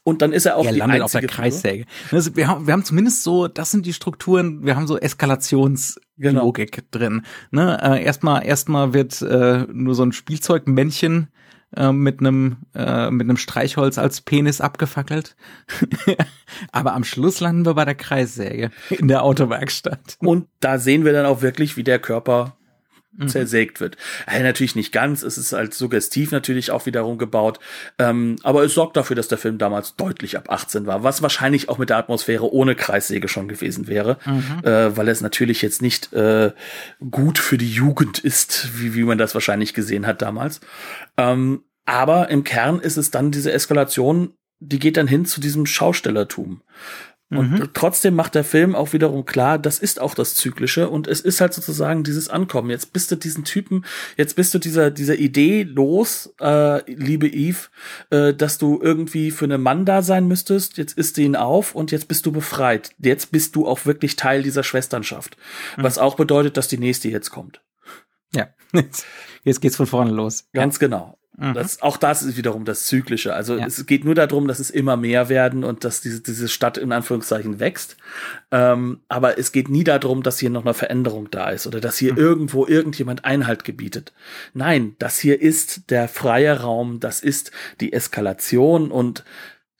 Und 0.03 0.21
dann 0.21 0.31
ist 0.31 0.45
er 0.45 0.57
auch 0.57 0.65
er 0.65 0.73
die 0.73 0.79
landet 0.79 1.01
auf 1.01 1.11
der 1.11 1.27
Kreissäge. 1.27 1.85
Also 2.11 2.35
wir, 2.35 2.47
haben, 2.47 2.67
wir 2.67 2.73
haben 2.73 2.85
zumindest 2.85 3.23
so, 3.23 3.47
das 3.47 3.71
sind 3.71 3.85
die 3.85 3.93
Strukturen, 3.93 4.65
wir 4.65 4.75
haben 4.75 4.87
so 4.87 4.97
Eskalationslogik 4.97 6.71
genau. 6.71 6.87
drin. 6.91 7.25
Ne? 7.51 7.77
Äh, 7.81 8.03
erstmal, 8.03 8.45
erstmal 8.45 8.93
wird 8.93 9.21
äh, 9.21 9.65
nur 9.71 9.95
so 9.95 10.03
ein 10.03 10.13
Spielzeugmännchen 10.13 11.27
äh, 11.75 11.91
mit 11.91 12.19
einem 12.19 12.57
äh, 12.75 13.11
mit 13.11 13.25
einem 13.25 13.37
Streichholz 13.37 13.97
als 13.97 14.21
Penis 14.21 14.61
abgefackelt. 14.61 15.35
Aber 16.71 16.93
am 16.93 17.03
Schluss 17.03 17.41
landen 17.41 17.65
wir 17.65 17.73
bei 17.73 17.83
der 17.83 17.95
Kreissäge 17.95 18.71
in 18.89 19.09
der 19.09 19.23
Autowerkstatt. 19.23 20.17
Und 20.19 20.47
da 20.61 20.79
sehen 20.79 21.03
wir 21.03 21.11
dann 21.11 21.25
auch 21.25 21.41
wirklich, 21.41 21.75
wie 21.75 21.83
der 21.83 21.99
Körper 21.99 22.56
mhm. 23.17 23.27
zersägt 23.27 23.79
wird. 23.79 23.97
Also 24.25 24.43
natürlich 24.43 24.75
nicht 24.75 24.91
ganz, 24.91 25.23
es 25.23 25.37
ist 25.37 25.53
halt 25.53 25.73
suggestiv 25.73 26.31
natürlich 26.31 26.71
auch 26.71 26.85
wiederum 26.85 27.17
gebaut, 27.17 27.59
ähm, 27.99 28.37
aber 28.43 28.63
es 28.63 28.73
sorgt 28.73 28.97
dafür, 28.97 29.15
dass 29.15 29.27
der 29.27 29.37
Film 29.37 29.57
damals 29.57 29.95
deutlich 29.95 30.37
ab 30.37 30.49
18 30.49 30.85
war, 30.85 31.03
was 31.03 31.21
wahrscheinlich 31.21 31.69
auch 31.69 31.77
mit 31.77 31.89
der 31.89 31.97
Atmosphäre 31.97 32.51
ohne 32.51 32.75
Kreissäge 32.75 33.27
schon 33.27 33.47
gewesen 33.47 33.87
wäre, 33.87 34.17
mhm. 34.25 34.63
äh, 34.63 34.95
weil 34.95 35.09
es 35.09 35.21
natürlich 35.21 35.61
jetzt 35.61 35.81
nicht 35.81 36.13
äh, 36.13 36.51
gut 37.11 37.39
für 37.39 37.57
die 37.57 37.71
Jugend 37.71 38.19
ist, 38.19 38.69
wie, 38.79 38.95
wie 38.95 39.03
man 39.03 39.17
das 39.17 39.33
wahrscheinlich 39.33 39.73
gesehen 39.73 40.07
hat 40.07 40.21
damals. 40.21 40.61
Ähm, 41.17 41.63
aber 41.85 42.29
im 42.29 42.43
Kern 42.43 42.79
ist 42.79 42.97
es 42.97 43.11
dann 43.11 43.31
diese 43.31 43.51
Eskalation, 43.51 44.33
die 44.59 44.79
geht 44.79 44.97
dann 44.97 45.07
hin 45.07 45.25
zu 45.25 45.39
diesem 45.39 45.65
Schaustellertum. 45.65 46.61
Und 47.29 47.51
mhm. 47.51 47.69
trotzdem 47.73 48.15
macht 48.15 48.35
der 48.35 48.45
Film 48.45 48.73
auch 48.73 48.93
wiederum 48.93 49.25
klar, 49.25 49.59
das 49.59 49.79
ist 49.79 49.99
auch 49.99 50.15
das 50.15 50.35
Zyklische 50.35 50.89
und 50.89 51.07
es 51.07 51.19
ist 51.19 51.41
halt 51.41 51.53
sozusagen 51.53 52.05
dieses 52.05 52.29
Ankommen. 52.29 52.69
Jetzt 52.69 52.93
bist 52.93 53.11
du 53.11 53.17
diesen 53.17 53.43
Typen, 53.43 53.83
jetzt 54.15 54.37
bist 54.37 54.53
du 54.53 54.59
dieser, 54.59 54.91
dieser 54.91 55.15
Idee 55.15 55.63
los, 55.63 56.33
äh, 56.39 56.89
liebe 56.89 57.27
Eve, 57.27 57.67
äh, 58.11 58.33
dass 58.33 58.57
du 58.57 58.79
irgendwie 58.81 59.31
für 59.31 59.43
einen 59.43 59.61
Mann 59.61 59.83
da 59.83 60.03
sein 60.03 60.25
müsstest. 60.29 60.77
Jetzt 60.77 60.97
isst 60.97 61.17
du 61.17 61.21
ihn 61.21 61.35
auf 61.35 61.75
und 61.75 61.91
jetzt 61.91 62.07
bist 62.07 62.25
du 62.25 62.31
befreit. 62.31 62.91
Jetzt 62.97 63.31
bist 63.33 63.57
du 63.57 63.67
auch 63.67 63.85
wirklich 63.85 64.15
Teil 64.15 64.41
dieser 64.41 64.63
Schwesternschaft. 64.63 65.35
Mhm. 65.75 65.83
Was 65.83 65.97
auch 65.97 66.15
bedeutet, 66.15 66.55
dass 66.55 66.69
die 66.69 66.77
nächste 66.77 67.09
jetzt 67.09 67.29
kommt. 67.29 67.61
Ja, 68.33 68.47
jetzt 69.43 69.59
geht's 69.59 69.75
von 69.75 69.87
vorne 69.87 70.11
los. 70.11 70.47
Ganz 70.53 70.75
ja. 70.75 70.87
genau. 70.87 71.17
Mhm. 71.37 71.53
Das, 71.53 71.83
auch 71.83 71.97
das 71.97 72.23
ist 72.23 72.35
wiederum 72.35 72.65
das 72.65 72.85
Zyklische. 72.85 73.33
Also 73.33 73.57
ja. 73.57 73.65
es 73.67 73.85
geht 73.85 74.03
nur 74.03 74.15
darum, 74.15 74.47
dass 74.47 74.57
es 74.57 74.71
immer 74.71 74.97
mehr 74.97 75.29
werden 75.29 75.63
und 75.63 75.83
dass 75.83 76.01
diese, 76.01 76.21
diese 76.21 76.47
Stadt 76.47 76.79
in 76.79 76.91
Anführungszeichen 76.91 77.59
wächst. 77.59 77.95
Ähm, 78.51 79.01
aber 79.07 79.37
es 79.37 79.51
geht 79.51 79.69
nie 79.69 79.83
darum, 79.83 80.23
dass 80.23 80.39
hier 80.39 80.49
noch 80.49 80.65
eine 80.65 80.73
Veränderung 80.73 81.29
da 81.29 81.49
ist 81.51 81.67
oder 81.67 81.79
dass 81.79 81.97
hier 81.97 82.13
mhm. 82.13 82.19
irgendwo 82.19 82.65
irgendjemand 82.65 83.23
Einhalt 83.23 83.63
gebietet. 83.63 84.13
Nein, 84.53 84.95
das 84.97 85.19
hier 85.19 85.39
ist 85.39 85.91
der 85.91 86.07
freie 86.07 86.61
Raum, 86.61 86.99
das 86.99 87.21
ist 87.21 87.51
die 87.81 87.93
Eskalation 87.93 88.89
und 88.89 89.23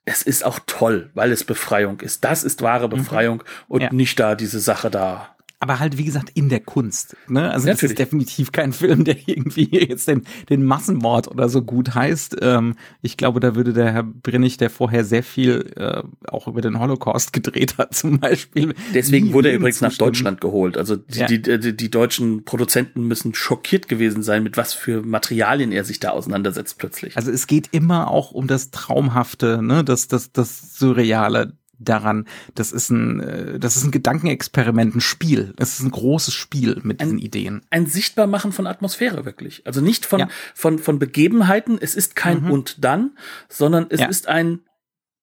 es 0.05 0.22
ist 0.22 0.45
auch 0.45 0.60
toll, 0.68 1.10
weil 1.16 1.32
es 1.32 1.43
Befreiung 1.43 1.99
ist. 2.01 2.24
Das 2.24 2.43
ist 2.43 2.62
wahre 2.62 2.86
mhm. 2.86 2.91
Befreiung 2.91 3.38
mhm. 3.38 3.43
und 3.68 3.82
ja. 3.82 3.91
nicht 3.91 4.20
da 4.20 4.36
diese 4.36 4.60
Sache 4.60 4.91
da 4.91 5.36
aber 5.60 5.80
halt, 5.80 5.97
wie 5.97 6.05
gesagt, 6.05 6.30
in 6.36 6.49
der 6.49 6.60
Kunst. 6.60 7.18
Ne? 7.28 7.41
Also 7.41 7.66
Natürlich. 7.66 7.82
das 7.82 7.91
ist 7.91 7.99
definitiv 7.99 8.51
kein 8.51 8.74
Film, 8.74 9.03
der 9.03 9.18
irgendwie 9.28 9.70
jetzt 9.89 10.08
den, 10.08 10.24
den 10.49 10.64
Massenmord 10.64 11.30
oder 11.30 11.49
so 11.49 11.64
gut 11.64 11.95
heißt. 11.95 12.38
Ähm, 12.41 12.76
ich 13.01 13.18
glaube, 13.18 13.39
da 13.39 13.55
würde 13.55 13.74
der 13.74 13.91
Herr 13.91 14.03
Brinnig, 14.03 14.58
der 14.58 14.70
vorher 14.70 15.03
sehr 15.03 15.24
viel 15.24 15.74
äh, 15.76 16.03
auch 16.28 16.47
über 16.47 16.62
den 16.62 16.80
Holocaust 16.80 17.34
gedreht 17.34 17.78
hat, 17.80 17.95
zum 17.95 18.20
Beispiel. 18.20 18.76
Deswegen 18.93 19.34
wurde 19.34 19.49
er 19.49 19.55
übrigens 19.55 19.82
nach 19.82 19.97
Deutschland 19.97 20.41
geholt. 20.41 20.78
Also 20.78 20.95
die, 20.95 21.20
ja. 21.20 21.26
die, 21.26 21.41
die, 21.41 21.76
die 21.76 21.89
deutschen 21.89 22.45
Produzenten 22.45 23.08
müssen 23.08 23.34
schockiert 23.34 23.88
gewesen 23.88 24.22
sein, 24.22 24.43
mit 24.43 24.58
was 24.58 24.74
für 24.74 25.01
Materialien 25.01 25.72
er 25.72 25.84
sich 25.84 25.99
da 25.99 26.12
auseinandersetzt 26.12 26.78
plötzlich. 26.78 27.18
Also 27.18 27.32
es 27.32 27.47
geht 27.47 27.70
immer 27.72 28.12
auch 28.12 28.32
um 28.32 28.45
das 28.45 28.70
Traumhafte, 28.70 29.64
ne, 29.64 29.84
das, 29.84 30.08
das, 30.08 30.32
das 30.32 30.78
Surreale 30.78 31.53
daran, 31.80 32.26
das 32.56 32.72
ist 32.72 32.90
ein, 32.90 33.20
äh, 33.20 33.60
das 33.60 33.76
ist 33.76 33.84
ein 33.84 33.92
Gedankenexperiment, 33.92 34.96
ein 34.96 35.02
Spiel. 35.02 35.54
Es 35.58 35.80
ist 35.80 35.86
ein 35.86 35.92
großes 35.92 36.34
Spiel 36.34 36.80
mit 36.84 37.00
ein, 37.00 37.08
diesen 37.08 37.20
Ideen. 37.20 37.62
Ein 37.70 37.88
Sichtbarmachen 37.88 38.52
von 38.52 38.68
Atmosphäre 38.68 39.26
wirklich. 39.26 39.66
Also 39.66 39.82
nicht 39.82 40.06
von, 40.06 40.22
ja. 40.22 40.30
von, 40.54 40.80
von 40.80 41.00
Begebenheiten. 41.00 41.78
Es 41.80 41.96
ist 41.96 42.16
kein 42.16 42.44
mhm. 42.44 42.52
und 42.52 42.84
dann, 42.84 43.18
sondern 43.50 43.88
es 43.90 44.00
ja. 44.00 44.08
ist 44.08 44.28
ein, 44.28 44.62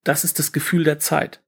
das 0.03 0.23
ist 0.23 0.39
das 0.39 0.51
Gefühl 0.51 0.83
der 0.83 0.99
Zeit. 0.99 1.41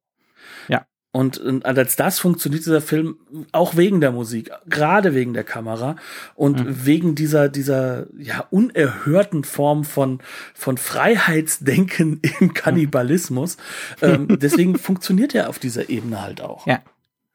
Ja. 1.17 1.21
Und, 1.21 1.37
und 1.37 1.65
als 1.65 1.95
das 1.95 2.19
funktioniert 2.19 2.65
dieser 2.65 2.81
Film 2.81 3.17
auch 3.51 3.75
wegen 3.75 4.01
der 4.01 4.11
Musik, 4.11 4.51
gerade 4.67 5.13
wegen 5.13 5.33
der 5.33 5.43
Kamera 5.43 5.95
und 6.35 6.63
mhm. 6.63 6.85
wegen 6.85 7.15
dieser, 7.15 7.49
dieser, 7.49 8.07
ja, 8.17 8.45
unerhörten 8.51 9.43
Form 9.43 9.83
von, 9.83 10.19
von 10.53 10.77
Freiheitsdenken 10.77 12.21
im 12.39 12.53
Kannibalismus. 12.53 13.57
ähm, 14.01 14.39
deswegen 14.39 14.77
funktioniert 14.77 15.33
er 15.33 15.49
auf 15.49 15.59
dieser 15.59 15.89
Ebene 15.89 16.21
halt 16.21 16.41
auch. 16.41 16.67
Ja. 16.67 16.81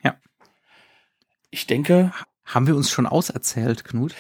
Ja. 0.03 0.17
Ich 1.51 1.67
denke. 1.67 2.13
Haben 2.45 2.67
wir 2.67 2.77
uns 2.77 2.91
schon 2.91 3.07
auserzählt, 3.07 3.85
Knut? 3.85 4.15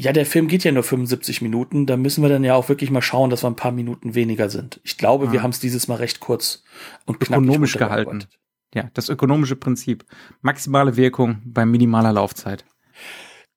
Ja, 0.00 0.12
der 0.12 0.26
Film 0.26 0.46
geht 0.46 0.62
ja 0.62 0.70
nur 0.70 0.84
75 0.84 1.42
Minuten. 1.42 1.84
Da 1.84 1.96
müssen 1.96 2.22
wir 2.22 2.28
dann 2.28 2.44
ja 2.44 2.54
auch 2.54 2.68
wirklich 2.68 2.90
mal 2.92 3.02
schauen, 3.02 3.30
dass 3.30 3.42
wir 3.42 3.48
ein 3.48 3.56
paar 3.56 3.72
Minuten 3.72 4.14
weniger 4.14 4.48
sind. 4.48 4.80
Ich 4.84 4.96
glaube, 4.96 5.26
ah. 5.26 5.32
wir 5.32 5.42
haben 5.42 5.50
es 5.50 5.58
dieses 5.58 5.88
Mal 5.88 5.96
recht 5.96 6.20
kurz 6.20 6.62
und 7.04 7.18
knapp 7.18 7.40
ökonomisch 7.40 7.76
gehalten. 7.76 8.24
Ja, 8.74 8.90
das 8.94 9.08
ökonomische 9.08 9.56
Prinzip. 9.56 10.04
Maximale 10.42 10.96
Wirkung 10.96 11.40
bei 11.44 11.64
minimaler 11.64 12.12
Laufzeit 12.12 12.64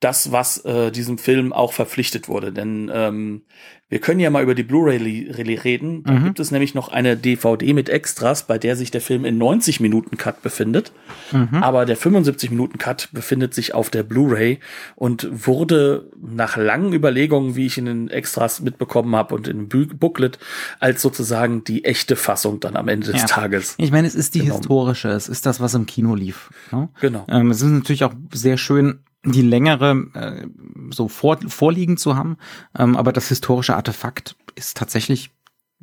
das, 0.01 0.31
was 0.31 0.65
äh, 0.65 0.91
diesem 0.91 1.17
Film 1.17 1.53
auch 1.53 1.73
verpflichtet 1.73 2.27
wurde. 2.27 2.51
Denn 2.51 2.91
ähm, 2.93 3.43
wir 3.87 3.99
können 3.99 4.19
ja 4.19 4.29
mal 4.29 4.41
über 4.41 4.55
die 4.55 4.63
Blu-ray 4.63 5.29
reden. 5.29 6.03
Da 6.03 6.13
mhm. 6.13 6.23
gibt 6.23 6.39
es 6.39 6.49
nämlich 6.49 6.73
noch 6.73 6.87
eine 6.89 7.15
DVD 7.15 7.73
mit 7.73 7.87
Extras, 7.87 8.47
bei 8.47 8.57
der 8.57 8.75
sich 8.75 8.89
der 8.89 9.01
Film 9.01 9.25
in 9.25 9.37
90 9.37 9.79
Minuten 9.79 10.17
Cut 10.17 10.41
befindet. 10.41 10.91
Mhm. 11.31 11.61
Aber 11.61 11.85
der 11.85 11.97
75 11.97 12.49
Minuten 12.49 12.79
Cut 12.79 13.09
befindet 13.11 13.53
sich 13.53 13.75
auf 13.75 13.91
der 13.91 14.01
Blu-ray 14.03 14.59
und 14.95 15.27
wurde 15.45 16.09
nach 16.19 16.57
langen 16.57 16.93
Überlegungen, 16.93 17.55
wie 17.55 17.67
ich 17.67 17.77
in 17.77 17.85
den 17.85 18.09
Extras 18.09 18.61
mitbekommen 18.61 19.15
habe 19.15 19.35
und 19.35 19.47
im 19.47 19.67
Booklet, 19.67 20.39
als 20.79 21.01
sozusagen 21.01 21.63
die 21.63 21.83
echte 21.83 22.15
Fassung 22.15 22.59
dann 22.59 22.75
am 22.75 22.87
Ende 22.87 23.11
des 23.11 23.21
ja. 23.21 23.27
Tages. 23.27 23.75
Ich 23.77 23.91
meine, 23.91 24.07
es 24.07 24.15
ist 24.15 24.33
die 24.33 24.39
genommen. 24.39 24.61
historische, 24.61 25.09
es 25.09 25.27
ist 25.27 25.45
das, 25.45 25.59
was 25.59 25.75
im 25.75 25.85
Kino 25.85 26.15
lief. 26.15 26.49
Ne? 26.71 26.89
Genau. 27.01 27.27
Ähm, 27.29 27.51
es 27.51 27.61
ist 27.61 27.69
natürlich 27.69 28.03
auch 28.03 28.13
sehr 28.33 28.57
schön 28.57 29.01
die 29.23 29.41
längere 29.41 30.07
äh, 30.13 30.47
so 30.89 31.07
vor, 31.07 31.37
vorliegen 31.47 31.97
zu 31.97 32.15
haben. 32.15 32.37
Ähm, 32.77 32.97
aber 32.97 33.13
das 33.13 33.27
historische 33.27 33.75
Artefakt 33.75 34.35
ist 34.55 34.77
tatsächlich 34.77 35.31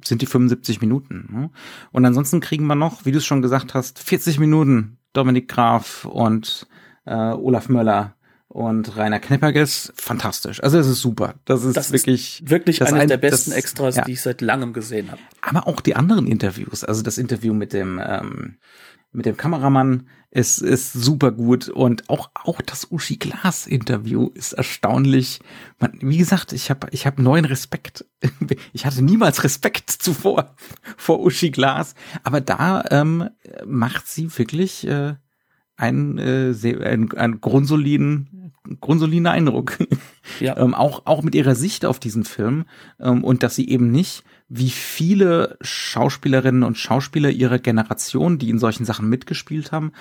sind 0.05 0.23
die 0.23 0.27
75 0.27 0.81
Minuten. 0.81 1.29
Ne? 1.31 1.51
Und 1.93 2.05
ansonsten 2.05 2.41
kriegen 2.41 2.67
wir 2.67 2.77
noch, 2.77 3.05
wie 3.05 3.13
du 3.13 3.19
es 3.19 3.27
schon 3.27 3.43
gesagt 3.43 3.75
hast, 3.75 3.99
40 3.99 4.39
Minuten 4.39 4.99
Dominik 5.13 5.49
Graf 5.49 6.05
und 6.05 6.69
äh, 7.05 7.15
Olaf 7.15 7.69
Möller 7.69 8.15
und 8.49 8.97
Rainer 8.97 9.19
Knipperges. 9.19 9.93
Fantastisch. 9.97 10.63
Also 10.63 10.79
es 10.79 10.87
ist 10.87 11.01
super. 11.01 11.35
Das 11.45 11.65
ist 11.65 11.77
das 11.77 11.93
wirklich 11.93 12.43
ist 12.43 12.51
wirklich 12.51 12.81
eines 12.83 12.95
ein, 12.95 13.09
der 13.09 13.17
besten 13.17 13.51
das, 13.51 13.59
Extras, 13.59 13.97
ja. 13.97 14.05
die 14.05 14.13
ich 14.13 14.23
seit 14.23 14.41
langem 14.41 14.73
gesehen 14.73 15.11
habe. 15.11 15.21
Aber 15.43 15.67
auch 15.67 15.81
die 15.81 15.97
anderen 15.97 16.27
Interviews, 16.27 16.85
also 16.85 17.03
das 17.03 17.19
Interview 17.19 17.53
mit 17.53 17.73
dem 17.73 18.01
ähm, 18.03 18.59
mit 19.11 19.27
dem 19.27 19.37
Kameramann 19.37 20.09
ist, 20.31 20.59
ist 20.61 20.93
super 20.93 21.33
gut 21.33 21.69
und 21.69 22.11
auch, 22.11 22.31
auch 22.35 22.61
das 22.61 22.91
Uschi 22.91 23.17
Glas 23.17 23.67
Interview 23.67 24.29
ist 24.35 24.53
erstaunlich. 24.53 25.41
Man, 25.79 25.99
wie 26.01 26.19
gesagt, 26.19 26.53
ich 26.53 26.71
habe 26.71 26.89
ich 26.91 27.07
hab 27.07 27.19
neuen 27.19 27.45
Respekt. 27.45 28.05
Ich 28.73 28.85
hatte 28.85 29.03
niemals 29.03 29.45
Respekt 29.45 29.91
zuvor 29.91 30.55
vor 30.97 31.21
Uschi 31.21 31.51
Glas, 31.51 31.95
aber 32.23 32.41
da 32.41 32.85
ähm, 32.91 33.31
macht 33.65 34.07
sie 34.07 34.37
wirklich 34.37 34.87
äh, 34.87 35.15
einen, 35.77 36.19
äh, 36.19 36.53
sehr, 36.53 36.81
einen, 36.81 37.13
einen 37.13 37.41
grundsoliden, 37.41 38.29
grundsoliden 38.81 39.27
Eindruck. 39.27 39.79
Ja. 40.41 40.57
ähm, 40.59 40.75
auch, 40.75 41.07
auch 41.07 41.23
mit 41.23 41.35
ihrer 41.35 41.55
Sicht 41.55 41.87
auf 41.87 41.99
diesen 41.99 42.23
Film 42.23 42.67
ähm, 43.01 43.25
und 43.25 43.43
dass 43.43 43.57
sie 43.57 43.69
eben 43.69 43.91
nicht 43.91 44.25
wie 44.49 44.71
viele 44.71 45.57
Schauspielerinnen 45.61 46.63
und 46.63 46.79
Schauspieler 46.79 47.31
ihrer 47.31 47.59
Generation, 47.59 48.39
die 48.39 48.51
in 48.51 48.59
solchen 48.59 48.85
Sachen 48.85 49.09
mitgespielt 49.09 49.73
haben, 49.73 49.93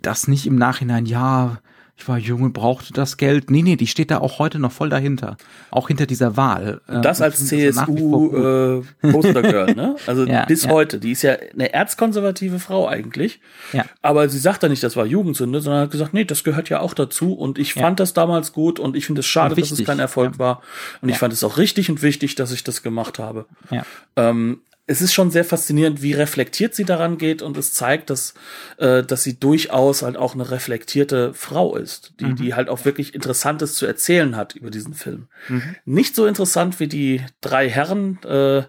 das 0.00 0.28
nicht 0.28 0.46
im 0.46 0.56
Nachhinein, 0.56 1.04
ja, 1.04 1.58
ich 1.96 2.08
war 2.08 2.18
jung 2.18 2.42
und 2.42 2.52
brauchte 2.52 2.92
das 2.92 3.16
Geld. 3.16 3.50
Nee, 3.50 3.62
nee, 3.62 3.76
die 3.76 3.86
steht 3.86 4.10
da 4.10 4.18
auch 4.18 4.38
heute 4.38 4.58
noch 4.58 4.72
voll 4.72 4.88
dahinter. 4.88 5.36
Auch 5.70 5.88
hinter 5.88 6.06
dieser 6.06 6.36
Wahl. 6.36 6.80
Das 6.86 7.20
äh, 7.20 7.24
als 7.24 7.46
CSU 7.46 8.82
äh, 9.02 9.10
Postergirl, 9.10 9.74
ne? 9.74 9.96
Also 10.06 10.26
ja, 10.26 10.44
bis 10.46 10.64
ja. 10.64 10.70
heute. 10.70 10.98
Die 10.98 11.12
ist 11.12 11.22
ja 11.22 11.36
eine 11.52 11.72
erzkonservative 11.72 12.58
Frau 12.58 12.88
eigentlich. 12.88 13.40
Ja. 13.72 13.84
Aber 14.00 14.28
sie 14.28 14.38
sagt 14.38 14.62
da 14.62 14.68
nicht, 14.68 14.82
das 14.82 14.96
war 14.96 15.06
Jugendsünde, 15.06 15.60
sondern 15.60 15.82
hat 15.82 15.90
gesagt, 15.90 16.12
nee, 16.12 16.24
das 16.24 16.42
gehört 16.42 16.70
ja 16.70 16.80
auch 16.80 16.94
dazu. 16.94 17.34
Und 17.34 17.58
ich 17.58 17.74
fand 17.74 18.00
das 18.00 18.14
damals 18.14 18.52
gut 18.52 18.80
und 18.80 18.96
ich 18.96 19.06
finde 19.06 19.20
es 19.20 19.26
schade, 19.26 19.54
dass 19.54 19.70
es 19.70 19.84
kein 19.84 20.00
Erfolg 20.00 20.38
war. 20.38 20.62
Und 21.02 21.08
ich 21.08 21.18
fand 21.18 21.32
es 21.32 21.44
auch 21.44 21.56
richtig 21.56 21.90
und 21.90 22.02
wichtig, 22.02 22.34
dass 22.34 22.52
ich 22.52 22.64
das 22.64 22.82
gemacht 22.82 23.18
habe. 23.18 23.46
Ja. 23.70 23.84
Ähm, 24.16 24.60
es 24.92 25.00
ist 25.00 25.14
schon 25.14 25.30
sehr 25.30 25.46
faszinierend, 25.46 26.02
wie 26.02 26.12
reflektiert 26.12 26.74
sie 26.74 26.84
daran 26.84 27.16
geht 27.16 27.40
und 27.40 27.56
es 27.56 27.72
zeigt, 27.72 28.10
dass, 28.10 28.34
äh, 28.76 29.02
dass 29.02 29.22
sie 29.22 29.40
durchaus 29.40 30.02
halt 30.02 30.18
auch 30.18 30.34
eine 30.34 30.50
reflektierte 30.50 31.32
Frau 31.32 31.76
ist, 31.76 32.12
die, 32.20 32.26
mhm. 32.26 32.36
die 32.36 32.54
halt 32.54 32.68
auch 32.68 32.84
wirklich 32.84 33.14
Interessantes 33.14 33.74
zu 33.74 33.86
erzählen 33.86 34.36
hat 34.36 34.54
über 34.54 34.70
diesen 34.70 34.92
Film. 34.92 35.28
Mhm. 35.48 35.76
Nicht 35.86 36.14
so 36.14 36.26
interessant 36.26 36.78
wie 36.78 36.88
die 36.88 37.22
drei 37.40 37.70
Herren. 37.70 38.18
Äh, 38.22 38.56
ja, 38.58 38.66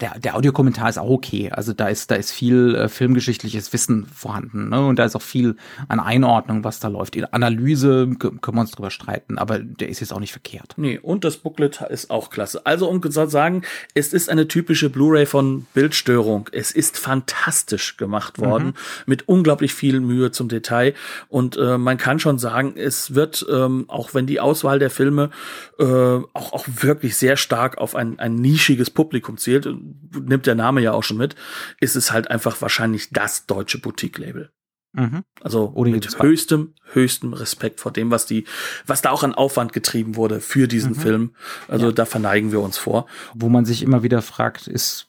der, 0.00 0.18
der 0.18 0.34
Audiokommentar 0.34 0.88
ist 0.88 0.98
auch 0.98 1.10
okay. 1.10 1.52
Also 1.52 1.72
da 1.72 1.86
ist, 1.86 2.10
da 2.10 2.16
ist 2.16 2.32
viel 2.32 2.74
äh, 2.74 2.88
filmgeschichtliches 2.88 3.72
Wissen 3.72 4.06
vorhanden. 4.06 4.68
Ne? 4.68 4.84
Und 4.84 4.98
da 4.98 5.04
ist 5.04 5.14
auch 5.14 5.22
viel 5.22 5.54
an 5.86 6.00
Einordnung, 6.00 6.64
was 6.64 6.80
da 6.80 6.88
läuft. 6.88 7.14
In 7.14 7.24
Analyse 7.26 8.10
können 8.18 8.40
wir 8.42 8.60
uns 8.60 8.72
drüber 8.72 8.90
streiten, 8.90 9.38
aber 9.38 9.60
der 9.60 9.88
ist 9.88 10.00
jetzt 10.00 10.12
auch 10.12 10.18
nicht 10.20 10.32
verkehrt. 10.32 10.74
Nee, 10.76 10.98
und 10.98 11.22
das 11.22 11.36
Booklet 11.36 11.82
ist 11.82 12.10
auch 12.10 12.30
klasse. 12.30 12.66
Also 12.66 12.88
um 12.88 13.00
zu 13.00 13.28
sagen, 13.28 13.62
es 13.94 14.12
ist 14.12 14.28
eine 14.28 14.48
typische 14.48 14.90
Blu-ray 14.90 15.26
von 15.26 15.51
Bildstörung. 15.74 16.48
Es 16.52 16.70
ist 16.70 16.98
fantastisch 16.98 17.96
gemacht 17.96 18.38
worden, 18.38 18.68
mhm. 18.68 18.74
mit 19.06 19.28
unglaublich 19.28 19.74
viel 19.74 20.00
Mühe 20.00 20.30
zum 20.32 20.48
Detail. 20.48 20.94
Und 21.28 21.56
äh, 21.56 21.78
man 21.78 21.96
kann 21.96 22.18
schon 22.18 22.38
sagen, 22.38 22.74
es 22.76 23.14
wird, 23.14 23.46
ähm, 23.50 23.84
auch 23.88 24.14
wenn 24.14 24.26
die 24.26 24.40
Auswahl 24.40 24.78
der 24.78 24.90
Filme 24.90 25.30
äh, 25.78 25.84
auch, 25.84 26.52
auch 26.52 26.66
wirklich 26.66 27.16
sehr 27.16 27.36
stark 27.36 27.78
auf 27.78 27.94
ein, 27.94 28.18
ein 28.18 28.34
nischiges 28.34 28.90
Publikum 28.90 29.38
zählt, 29.38 29.68
nimmt 30.12 30.46
der 30.46 30.54
Name 30.54 30.80
ja 30.80 30.92
auch 30.92 31.04
schon 31.04 31.18
mit, 31.18 31.36
ist 31.80 31.96
es 31.96 32.12
halt 32.12 32.30
einfach 32.30 32.60
wahrscheinlich 32.60 33.10
das 33.10 33.46
deutsche 33.46 33.78
Boutique-Label. 33.78 34.50
Mhm. 34.92 35.24
Also 35.40 35.72
Ohne 35.74 35.90
mit 35.90 36.22
höchstem, 36.22 36.74
höchstem 36.92 37.32
Respekt 37.32 37.80
vor 37.80 37.92
dem, 37.92 38.10
was 38.10 38.26
die, 38.26 38.44
was 38.86 39.00
da 39.00 39.10
auch 39.10 39.22
an 39.22 39.34
Aufwand 39.34 39.72
getrieben 39.72 40.16
wurde 40.16 40.40
für 40.40 40.68
diesen 40.68 40.92
mhm. 40.92 40.96
Film. 40.96 41.34
Also 41.68 41.86
ja. 41.86 41.92
da 41.92 42.04
verneigen 42.04 42.52
wir 42.52 42.60
uns 42.60 42.78
vor. 42.78 43.06
Wo 43.34 43.48
man 43.48 43.64
sich 43.64 43.82
immer 43.82 44.02
wieder 44.02 44.20
fragt, 44.22 44.66
ist 44.66 45.08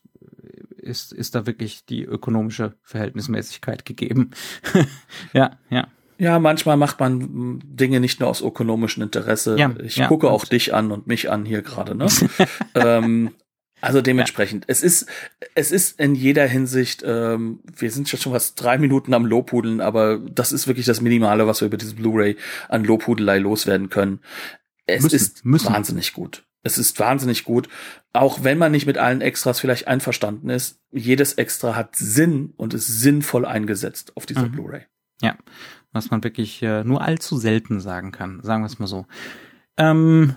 ist, 0.83 1.13
ist 1.13 1.35
da 1.35 1.45
wirklich 1.45 1.85
die 1.85 2.03
ökonomische 2.03 2.73
Verhältnismäßigkeit 2.83 3.85
gegeben. 3.85 4.31
ja, 5.33 5.57
ja. 5.69 5.87
Ja, 6.19 6.39
manchmal 6.39 6.77
macht 6.77 6.99
man 6.99 7.59
Dinge 7.65 7.99
nicht 7.99 8.19
nur 8.19 8.29
aus 8.29 8.41
ökonomischem 8.41 9.03
Interesse. 9.03 9.57
Ja, 9.57 9.73
ich 9.83 9.97
ja, 9.97 10.07
gucke 10.07 10.29
auch 10.29 10.45
dich 10.45 10.73
an 10.73 10.91
und 10.91 11.07
mich 11.07 11.29
an 11.29 11.43
hier 11.43 11.63
gerade, 11.63 11.95
ne? 11.95 12.07
ähm, 12.75 13.31
also 13.81 13.99
dementsprechend, 13.99 14.63
ja. 14.63 14.69
es 14.69 14.81
ist, 14.83 15.07
es 15.55 15.73
ist 15.73 15.99
in 15.99 16.15
jeder 16.15 16.47
Hinsicht, 16.47 17.03
ähm, 17.05 17.59
wir 17.75 17.91
sind 17.91 18.07
schon 18.07 18.31
was 18.31 18.55
drei 18.55 18.77
Minuten 18.77 19.13
am 19.13 19.25
Lobhudeln, 19.25 19.81
aber 19.81 20.19
das 20.19 20.53
ist 20.53 20.67
wirklich 20.67 20.85
das 20.85 21.01
Minimale, 21.01 21.47
was 21.47 21.59
wir 21.59 21.65
über 21.65 21.75
diese 21.75 21.95
Blu-ray 21.95 22.37
an 22.69 22.85
Lobhudelei 22.85 23.39
loswerden 23.39 23.89
können. 23.89 24.19
Es 24.85 25.03
müssen, 25.03 25.15
ist 25.15 25.45
müssen. 25.45 25.73
wahnsinnig 25.73 26.13
gut. 26.13 26.45
Es 26.63 26.77
ist 26.77 26.99
wahnsinnig 26.99 27.43
gut, 27.43 27.67
auch 28.13 28.43
wenn 28.43 28.57
man 28.57 28.71
nicht 28.71 28.85
mit 28.85 28.97
allen 28.97 29.21
Extras 29.21 29.59
vielleicht 29.59 29.87
einverstanden 29.87 30.49
ist. 30.49 30.79
Jedes 30.91 31.33
Extra 31.33 31.75
hat 31.75 31.95
Sinn 31.95 32.53
und 32.55 32.73
ist 32.73 32.87
sinnvoll 32.87 33.45
eingesetzt 33.45 34.13
auf 34.15 34.25
dieser 34.25 34.47
mhm. 34.47 34.51
Blu-ray. 34.51 34.85
Ja, 35.21 35.37
was 35.91 36.09
man 36.09 36.23
wirklich 36.23 36.61
äh, 36.63 36.83
nur 36.83 37.01
allzu 37.01 37.37
selten 37.37 37.79
sagen 37.79 38.11
kann, 38.11 38.41
sagen 38.41 38.63
wir 38.63 38.67
es 38.67 38.79
mal 38.79 38.87
so. 38.87 39.05
Ähm, 39.77 40.35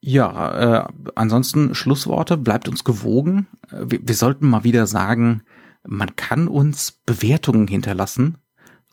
ja, 0.00 0.86
äh, 0.86 0.92
ansonsten 1.14 1.74
Schlussworte, 1.74 2.36
bleibt 2.36 2.68
uns 2.68 2.84
gewogen. 2.84 3.46
Äh, 3.70 3.84
wir, 3.86 4.00
wir 4.02 4.14
sollten 4.14 4.48
mal 4.48 4.64
wieder 4.64 4.86
sagen, 4.86 5.42
man 5.84 6.16
kann 6.16 6.48
uns 6.48 6.92
Bewertungen 7.04 7.68
hinterlassen 7.68 8.38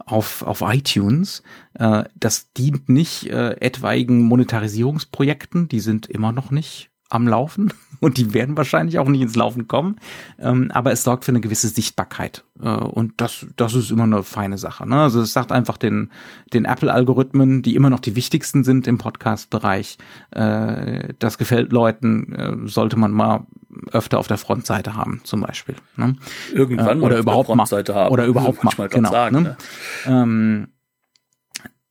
auf, 0.05 0.43
auf 0.43 0.61
iTunes. 0.61 1.43
Äh, 1.73 2.05
das 2.15 2.51
dient 2.53 2.89
nicht 2.89 3.27
äh, 3.27 3.51
etwaigen 3.59 4.21
Monetarisierungsprojekten, 4.23 5.67
die 5.67 5.79
sind 5.79 6.07
immer 6.07 6.31
noch 6.31 6.51
nicht 6.51 6.92
am 7.13 7.27
Laufen 7.27 7.73
und 7.99 8.17
die 8.17 8.33
werden 8.33 8.57
wahrscheinlich 8.57 8.99
auch 8.99 9.07
nicht 9.07 9.21
ins 9.21 9.35
Laufen 9.35 9.67
kommen. 9.67 9.97
Ähm, 10.39 10.71
aber 10.71 10.91
es 10.91 11.03
sorgt 11.03 11.25
für 11.25 11.31
eine 11.31 11.41
gewisse 11.41 11.67
Sichtbarkeit. 11.67 12.43
Äh, 12.61 12.69
und 12.69 13.13
das, 13.17 13.45
das 13.55 13.73
ist 13.73 13.91
immer 13.91 14.03
eine 14.03 14.23
feine 14.23 14.57
Sache. 14.57 14.87
Ne? 14.87 15.01
Also 15.01 15.21
es 15.21 15.33
sagt 15.33 15.51
einfach 15.51 15.77
den, 15.77 16.11
den 16.53 16.65
Apple-Algorithmen, 16.65 17.61
die 17.61 17.75
immer 17.75 17.89
noch 17.89 17.99
die 17.99 18.15
wichtigsten 18.15 18.63
sind 18.63 18.87
im 18.87 18.97
Podcast-Bereich, 18.97 19.97
äh, 20.31 21.13
das 21.19 21.37
gefällt 21.37 21.71
Leuten, 21.71 22.33
äh, 22.33 22.67
sollte 22.67 22.97
man 22.97 23.11
mal 23.11 23.45
öfter 23.91 24.19
auf 24.19 24.27
der 24.27 24.37
Frontseite 24.37 24.95
haben, 24.95 25.21
zum 25.23 25.41
Beispiel. 25.41 25.75
Ne? 25.95 26.15
Irgendwann 26.53 27.01
äh, 27.01 27.05
oder 27.05 27.17
überhaupt 27.17 27.49
mal 27.49 27.65
haben. 27.65 28.11
Oder 28.11 28.25
überhaupt 28.25 28.63
mal, 28.63 28.87
genau. 28.87 29.11
Sagen, 29.11 29.35
ne? 29.35 29.41
Ne? 29.41 29.57
Ähm, 30.05 30.67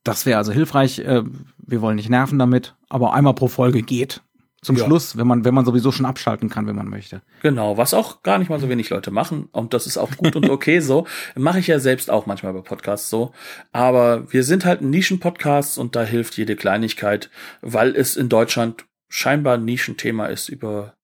das 0.05 0.27
wäre 0.27 0.39
also 0.39 0.53
hilfreich. 0.53 0.99
Äh, 1.01 1.23
wir 1.59 1.81
wollen 1.81 1.97
nicht 1.97 2.11
nerven 2.11 2.39
damit, 2.39 2.75
aber 2.89 3.15
einmal 3.15 3.35
pro 3.35 3.49
Folge 3.49 3.83
geht. 3.83 4.23
Zum 4.63 4.77
Ja. 4.77 4.85
Schluss, 4.85 5.17
wenn 5.17 5.27
man, 5.27 5.45
wenn 5.45 5.55
man 5.55 5.65
sowieso 5.65 5.91
schon 5.91 6.07
abschalten 6.07 6.49
kann, 6.49 6.67
wenn 6.67 6.77
man 6.77 6.89
möchte. 6.89 7.21
Genau, 7.43 7.77
was 7.77 7.95
auch 7.95 8.23
gar 8.23 8.39
nicht 8.39 8.49
mal 8.49 8.61
so 8.61 8.69
wenig 8.69 8.89
Leute 8.91 9.11
machen. 9.11 9.49
Und 9.51 9.75
das 9.75 9.87
ist 9.87 9.99
auch 9.99 10.11
gut 10.17 10.37
und 10.37 10.49
okay 10.49 10.79
so. 10.81 11.07
Mache 11.35 11.59
ich 11.59 11.67
ja 11.67 11.81
selbst 11.81 12.11
auch 12.11 12.27
manchmal 12.27 12.53
bei 12.53 12.61
Podcasts 12.61 13.11
so. 13.11 13.33
Aber 13.73 14.33
wir 14.33 14.45
sind 14.45 14.65
halt 14.65 14.81
ein 14.81 14.91
Nischen-Podcast 14.91 15.79
und 15.79 15.97
da 15.97 16.05
hilft 16.05 16.37
jede 16.37 16.55
Kleinigkeit, 16.57 17.29
weil 17.61 17.97
es 17.97 18.17
in 18.17 18.29
Deutschland 18.29 18.85
scheinbar 19.09 19.55
ein 19.55 19.65
Nischenthema 19.65 20.27
ist, 20.27 20.49
über 20.49 20.95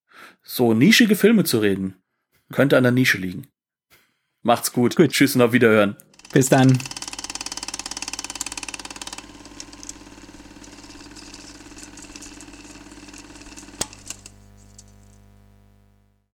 so 0.43 0.73
nischige 0.73 1.17
Filme 1.17 1.45
zu 1.45 1.59
reden. 1.59 1.97
Könnte 2.53 2.77
an 2.77 2.85
der 2.85 2.93
Nische 2.93 3.19
liegen. 3.19 3.49
Macht's 4.43 4.73
gut. 4.73 4.97
Gut. 4.97 5.11
Tschüss 5.11 5.35
und 5.35 5.43
auf 5.43 5.53
Wiederhören. 5.53 5.97
Bis 6.33 6.49
dann. 6.49 6.79